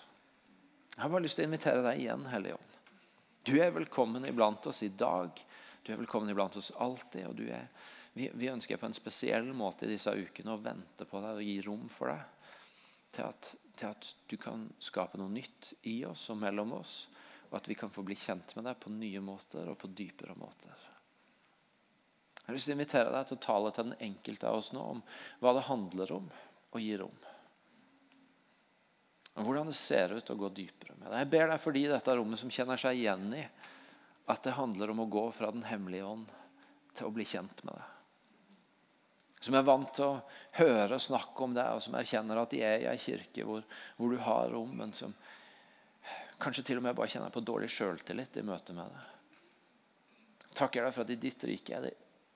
Jeg 0.95 1.05
har 1.05 1.09
bare 1.09 1.23
lyst 1.23 1.37
til 1.39 1.45
å 1.45 1.47
invitere 1.47 1.83
deg 1.85 2.01
igjen, 2.03 2.25
Hellige 2.27 2.57
Ånd. 2.57 2.73
Du 3.47 3.53
er 3.63 3.71
velkommen 3.73 4.25
iblant 4.27 4.65
oss 4.67 4.83
i 4.83 4.89
dag. 4.91 5.39
Du 5.81 5.93
er 5.93 6.01
velkommen 6.01 6.29
iblant 6.29 6.57
oss 6.59 6.71
alltid. 6.83 7.25
og 7.29 7.39
er, 7.47 7.69
vi, 8.13 8.27
vi, 8.33 8.49
ønsker 8.51 8.77
på 8.77 8.89
en 8.89 8.97
spesiell 8.97 9.47
måte 9.55 9.87
i 9.87 9.93
disse 9.93 10.11
ukene 10.11 10.53
å 10.53 10.61
vente 10.61 11.07
på 11.07 11.23
deg 11.23 11.39
og 11.39 11.47
gi 11.47 11.55
rom 11.65 11.87
for 11.89 12.11
deg 12.11 12.51
til 13.15 13.25
at, 13.27 13.53
til 13.79 13.87
at 13.89 14.11
du 14.27 14.37
kan 14.39 14.67
skape 14.83 15.19
noe 15.19 15.31
nytt 15.31 15.71
i 15.87 16.01
oss 16.05 16.27
og 16.29 16.41
mellom 16.43 16.75
oss. 16.81 16.95
Og 17.49 17.57
at 17.59 17.71
vi 17.71 17.79
kan 17.79 17.91
få 17.91 18.03
bli 18.07 18.19
kjent 18.19 18.53
med 18.57 18.67
deg 18.67 18.79
på 18.83 18.91
nye 18.91 19.23
måter 19.23 19.71
og 19.71 19.79
på 19.79 19.89
dypere 19.95 20.35
måter. 20.39 20.75
Jeg 22.35 22.49
har 22.49 22.57
lyst 22.57 22.67
til 22.67 22.75
å 22.75 22.79
invitere 22.79 23.15
deg 23.15 23.27
til 23.29 23.39
å 23.39 23.45
tale 23.47 23.71
til 23.71 23.89
den 23.89 24.07
enkelte 24.11 24.51
av 24.51 24.59
oss 24.59 24.75
nå 24.75 24.85
om 24.97 25.03
hva 25.39 25.55
det 25.55 25.69
handler 25.71 26.17
om 26.19 26.31
å 26.75 26.83
gi 26.83 26.95
rom. 26.99 27.19
Og 29.39 29.47
hvordan 29.47 29.71
det 29.71 29.77
ser 29.79 30.11
ut 30.17 30.33
å 30.33 30.39
gå 30.39 30.49
dypere 30.55 30.97
med 30.97 31.07
det. 31.07 31.21
Jeg 31.23 31.31
ber 31.31 31.53
deg 31.53 31.63
for 31.63 31.75
de 31.75 31.85
i 31.85 31.91
dette 31.91 32.17
rommet 32.17 32.41
som 32.41 32.51
kjenner 32.51 32.79
seg 32.81 32.99
igjen 32.99 33.31
i 33.37 33.45
at 34.31 34.43
det 34.45 34.57
handler 34.57 34.91
om 34.91 35.01
å 35.03 35.09
gå 35.11 35.23
fra 35.35 35.49
Den 35.51 35.65
hemmelige 35.67 36.07
ånd 36.07 36.29
til 36.95 37.07
å 37.07 37.15
bli 37.15 37.25
kjent 37.27 37.63
med 37.63 37.75
deg 37.79 37.89
som 39.41 39.57
er 39.57 39.65
vant 39.65 39.89
til 39.97 40.05
å 40.05 40.19
høre 40.59 40.97
og 40.97 41.01
snakke 41.01 41.45
om 41.45 41.55
det, 41.55 41.65
og 41.73 41.81
som 41.81 41.95
erkjenner 41.97 42.37
at 42.37 42.51
de 42.53 42.61
er 42.61 42.83
i 42.83 42.89
ei 42.91 42.99
kirke 43.01 43.45
hvor, 43.47 43.63
hvor, 43.97 44.13
du 44.13 44.21
har 44.21 44.51
rom, 44.53 44.75
men 44.77 44.93
som 44.93 45.15
kanskje 46.41 46.67
til 46.69 46.81
og 46.81 46.85
med 46.85 46.97
bare 46.97 47.09
kjenner 47.09 47.33
på 47.33 47.41
dårlig 47.45 47.71
sjøltillit 47.73 48.37
i 48.37 48.45
møte 48.45 48.75
med 48.77 48.93
det. 48.93 49.01
Takker 50.57 50.85
deg 50.85 50.93
for 50.93 51.05
at 51.05 51.13
i 51.13 51.19
ditt 51.21 51.45
rike 51.49 51.73
er 51.73 51.87
det 51.87 51.95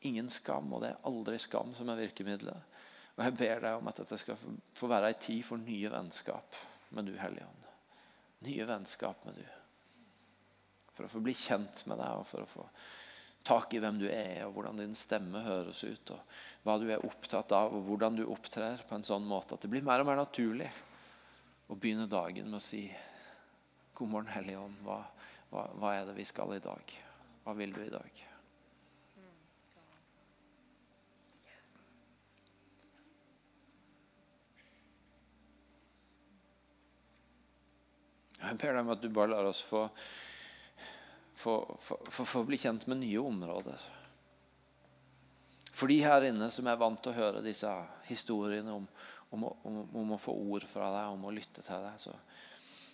ingen 0.09 0.31
skam, 0.33 0.71
og 0.73 0.81
det 0.81 0.93
er 0.93 1.05
aldri 1.09 1.37
skam 1.41 1.75
som 1.77 1.89
er 1.93 2.01
virkemidlet. 2.01 2.73
Og 3.15 3.23
jeg 3.23 3.37
ber 3.37 3.61
deg 3.67 3.77
om 3.77 3.89
at 3.91 4.01
dette 4.01 4.17
skal 4.19 4.39
få 4.75 4.89
være 4.89 5.13
ei 5.13 5.19
tid 5.21 5.45
for 5.45 5.61
nye 5.61 5.91
vennskap 5.93 6.57
med 6.95 7.09
du, 7.09 7.15
Hellige 7.19 7.47
Ånd. 7.47 7.69
Nye 8.45 8.67
vennskap 8.69 9.23
med 9.27 9.39
du. 9.39 9.45
For 10.95 11.07
å 11.07 11.11
få 11.11 11.21
bli 11.23 11.33
kjent 11.35 11.83
med 11.89 11.99
deg 11.99 12.21
og 12.21 12.27
for 12.29 12.45
å 12.45 12.49
få 12.49 12.67
tak 13.45 13.75
i 13.77 13.79
hvem 13.81 13.99
du 14.01 14.07
er, 14.09 14.41
og 14.47 14.55
hvordan 14.55 14.79
din 14.81 14.95
stemme 14.97 15.43
høres 15.45 15.83
ut, 15.85 16.15
og 16.15 16.63
hva 16.65 16.79
du 16.81 16.87
er 16.89 17.03
opptatt 17.05 17.51
av, 17.53 17.75
og 17.77 17.85
hvordan 17.85 18.17
du 18.17 18.23
opptrer 18.25 18.81
på 18.89 18.97
en 18.97 19.05
sånn 19.05 19.27
måte 19.29 19.53
at 19.53 19.61
det 19.61 19.69
blir 19.69 19.85
mer 19.85 20.01
og 20.01 20.09
mer 20.09 20.17
naturlig 20.17 20.71
å 21.69 21.77
begynne 21.77 22.09
dagen 22.09 22.49
med 22.49 22.57
å 22.57 22.65
si 22.65 22.87
God 23.95 24.11
morgen, 24.11 24.31
Hellige 24.33 24.63
Ånd. 24.65 24.79
Hva, 24.83 24.97
hva, 25.51 25.67
hva 25.77 25.93
er 25.95 26.09
det 26.09 26.17
vi 26.17 26.25
skal 26.27 26.57
i 26.57 26.63
dag? 26.63 26.95
Hva 27.45 27.53
vil 27.55 27.75
du 27.75 27.83
i 27.85 27.93
dag? 27.93 28.25
Jeg 38.45 38.59
ber 38.61 38.75
deg 38.75 38.83
om 38.83 38.93
at 38.93 39.01
du 39.01 39.09
bare 39.09 39.33
lar 39.33 39.49
oss 39.49 39.63
få 39.65 39.87
få 41.35 42.43
bli 42.43 42.57
kjent 42.57 42.87
med 42.87 42.97
nye 42.97 43.19
områder. 43.19 43.81
For 45.75 45.91
de 45.91 45.99
her 46.03 46.23
inne 46.29 46.47
som 46.51 46.67
er 46.67 46.79
vant 46.79 47.01
til 47.03 47.11
å 47.11 47.17
høre 47.17 47.43
disse 47.43 47.69
historiene 48.07 48.71
om, 48.71 48.85
om 49.35 49.43
om, 49.43 49.81
om 49.91 50.13
å, 50.15 50.19
få 50.21 50.31
ord 50.31 50.63
fra 50.69 50.87
deg, 50.93 51.09
om 51.11 51.25
å 51.27 51.33
lytte 51.35 51.63
til 51.65 51.83
deg, 51.83 51.99
så, 51.99 52.13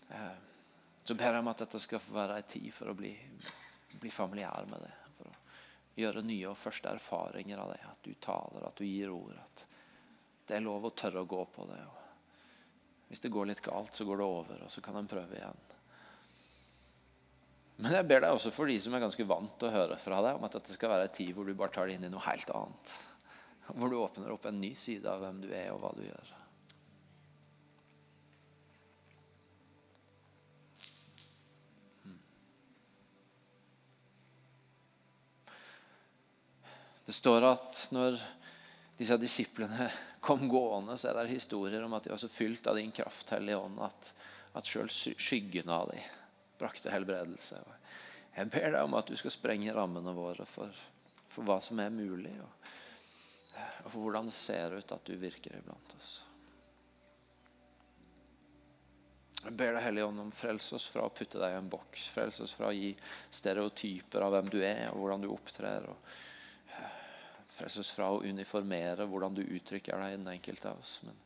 eh, 0.09 0.33
så 1.03 1.15
ber 1.15 1.35
jeg 1.35 1.43
om 1.43 1.51
at 1.51 1.61
dette 1.61 1.81
skal 1.83 2.01
få 2.01 2.15
være 2.17 2.39
en 2.41 2.49
tid 2.49 2.71
for 2.73 2.89
å 2.89 2.97
bli, 2.97 3.13
bli 3.93 4.11
familiær 4.11 4.65
med 4.71 4.87
det. 4.87 4.93
For 5.19 5.29
å 5.29 5.35
gjøre 6.01 6.25
nye 6.25 6.49
og 6.49 6.57
første 6.57 6.95
erfaringer 6.97 7.61
av 7.61 7.75
det. 7.75 7.81
At 7.91 8.01
du 8.07 8.15
taler, 8.17 8.65
at 8.65 8.81
du 8.81 8.87
gir 8.87 9.13
ord. 9.13 9.37
At 9.37 9.65
det 10.47 10.57
er 10.57 10.65
lov 10.65 10.89
å 10.89 10.95
tørre 10.97 11.21
å 11.21 11.29
gå 11.29 11.45
på 11.53 11.69
det. 11.69 11.81
Og 11.85 12.00
hvis 13.11 13.19
det 13.19 13.29
går 13.33 13.49
litt 13.49 13.59
galt, 13.59 13.91
så 13.91 14.05
går 14.07 14.21
det 14.21 14.23
over, 14.23 14.59
og 14.63 14.71
så 14.71 14.79
kan 14.79 14.95
en 14.95 15.07
prøve 15.11 15.35
igjen. 15.35 15.57
Men 17.83 17.97
jeg 17.97 18.07
ber 18.07 18.21
deg 18.23 18.31
også 18.31 18.53
for 18.55 18.71
de 18.71 18.77
som 18.79 18.93
er 18.95 19.01
ganske 19.03 19.25
vant 19.27 19.55
til 19.59 19.67
å 19.67 19.73
høre 19.73 19.97
fra 19.99 20.21
deg, 20.23 20.37
om 20.37 20.45
at 20.47 20.53
dette 20.55 20.77
skal 20.77 20.93
være 20.93 21.09
en 21.09 21.15
tid 21.17 21.33
hvor 21.35 21.43
du 21.43 21.51
bare 21.59 21.73
tar 21.75 21.89
det 21.89 21.97
inn 21.97 22.05
i 22.07 22.11
noe 22.13 22.23
helt 22.23 22.53
annet. 22.55 22.93
Hvor 23.67 23.91
du 23.91 23.97
åpner 23.99 24.31
opp 24.31 24.45
en 24.47 24.61
ny 24.63 24.69
side 24.79 25.11
av 25.11 25.19
hvem 25.25 25.41
du 25.43 25.49
er, 25.51 25.73
og 25.73 25.81
hva 25.83 25.91
du 25.97 26.05
gjør. 26.05 26.31
Hmm. 32.05 32.15
Det 37.09 37.17
står 37.17 37.49
at 37.49 37.81
når 37.91 38.23
disse 39.01 39.19
disiplene 39.19 39.89
kom 40.21 40.49
gående, 40.49 40.97
så 40.97 41.09
er 41.09 41.17
det 41.19 41.33
historier 41.33 41.83
om 41.83 41.95
at 41.97 42.05
de 42.05 42.13
var 42.13 42.21
så 42.21 42.29
fylt 42.29 42.67
av 42.69 42.77
din 42.77 42.91
kraft, 42.93 43.29
Hellige 43.33 43.57
Ånd, 43.57 43.79
at, 43.81 44.11
at 44.53 44.67
sjøl 44.69 44.89
skyggen 44.91 45.69
av 45.73 45.89
dem 45.89 46.03
brakte 46.61 46.93
helbredelse. 46.93 47.57
Jeg 48.35 48.51
ber 48.53 48.67
deg 48.69 48.85
om 48.85 48.95
at 48.99 49.09
du 49.09 49.17
skal 49.17 49.33
sprenge 49.33 49.73
rammene 49.73 50.13
våre 50.15 50.45
for, 50.47 50.69
for 51.31 51.47
hva 51.47 51.57
som 51.63 51.81
er 51.81 51.89
mulig, 51.93 52.35
og, 52.37 52.67
og, 53.57 53.87
for 53.87 53.97
hvordan 54.03 54.29
det 54.29 54.37
ser 54.37 54.77
ut 54.77 54.93
at 54.93 55.09
du 55.09 55.17
virker 55.19 55.57
iblant 55.57 55.95
oss. 55.97 56.19
Jeg 59.41 59.57
ber 59.57 59.73
deg 59.73 59.87
Hellige 59.87 60.05
Ånd 60.05 60.21
om 60.21 60.33
frels 60.37 60.67
oss 60.77 60.85
fra 60.85 61.07
å 61.07 61.13
putte 61.17 61.41
deg 61.41 61.55
i 61.55 61.57
en 61.57 61.69
boks. 61.69 62.11
Frels 62.13 62.37
oss 62.45 62.53
fra 62.53 62.69
å 62.69 62.75
gi 62.77 62.91
stereotyper 63.33 64.21
av 64.21 64.35
hvem 64.35 64.51
du 64.53 64.59
er 64.61 64.91
og 64.91 65.01
hvordan 65.01 65.25
du 65.25 65.31
opptrer. 65.33 65.87
og 65.89 66.11
Frels 67.51 67.77
oss 67.81 67.91
fra 67.91 68.09
å 68.13 68.21
uniformere 68.23 69.07
hvordan 69.09 69.35
du 69.35 69.43
uttrykker 69.43 69.99
deg 69.99 70.13
i 70.13 70.19
den 70.19 70.31
enkelte 70.33 70.71
av 70.71 70.79
oss. 70.79 70.97
Men, 71.07 71.17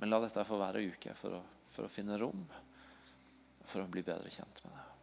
men 0.00 0.10
la 0.10 0.20
dette 0.24 0.46
få 0.48 0.58
være 0.60 0.82
uke 0.90 1.14
for 1.18 1.38
å, 1.38 1.42
for 1.74 1.86
å 1.86 1.92
finne 1.92 2.18
rom 2.20 2.42
for 3.64 3.80
å 3.80 3.88
bli 3.88 4.02
bedre 4.04 4.32
kjent 4.32 4.60
med 4.64 4.74
deg. 4.74 4.93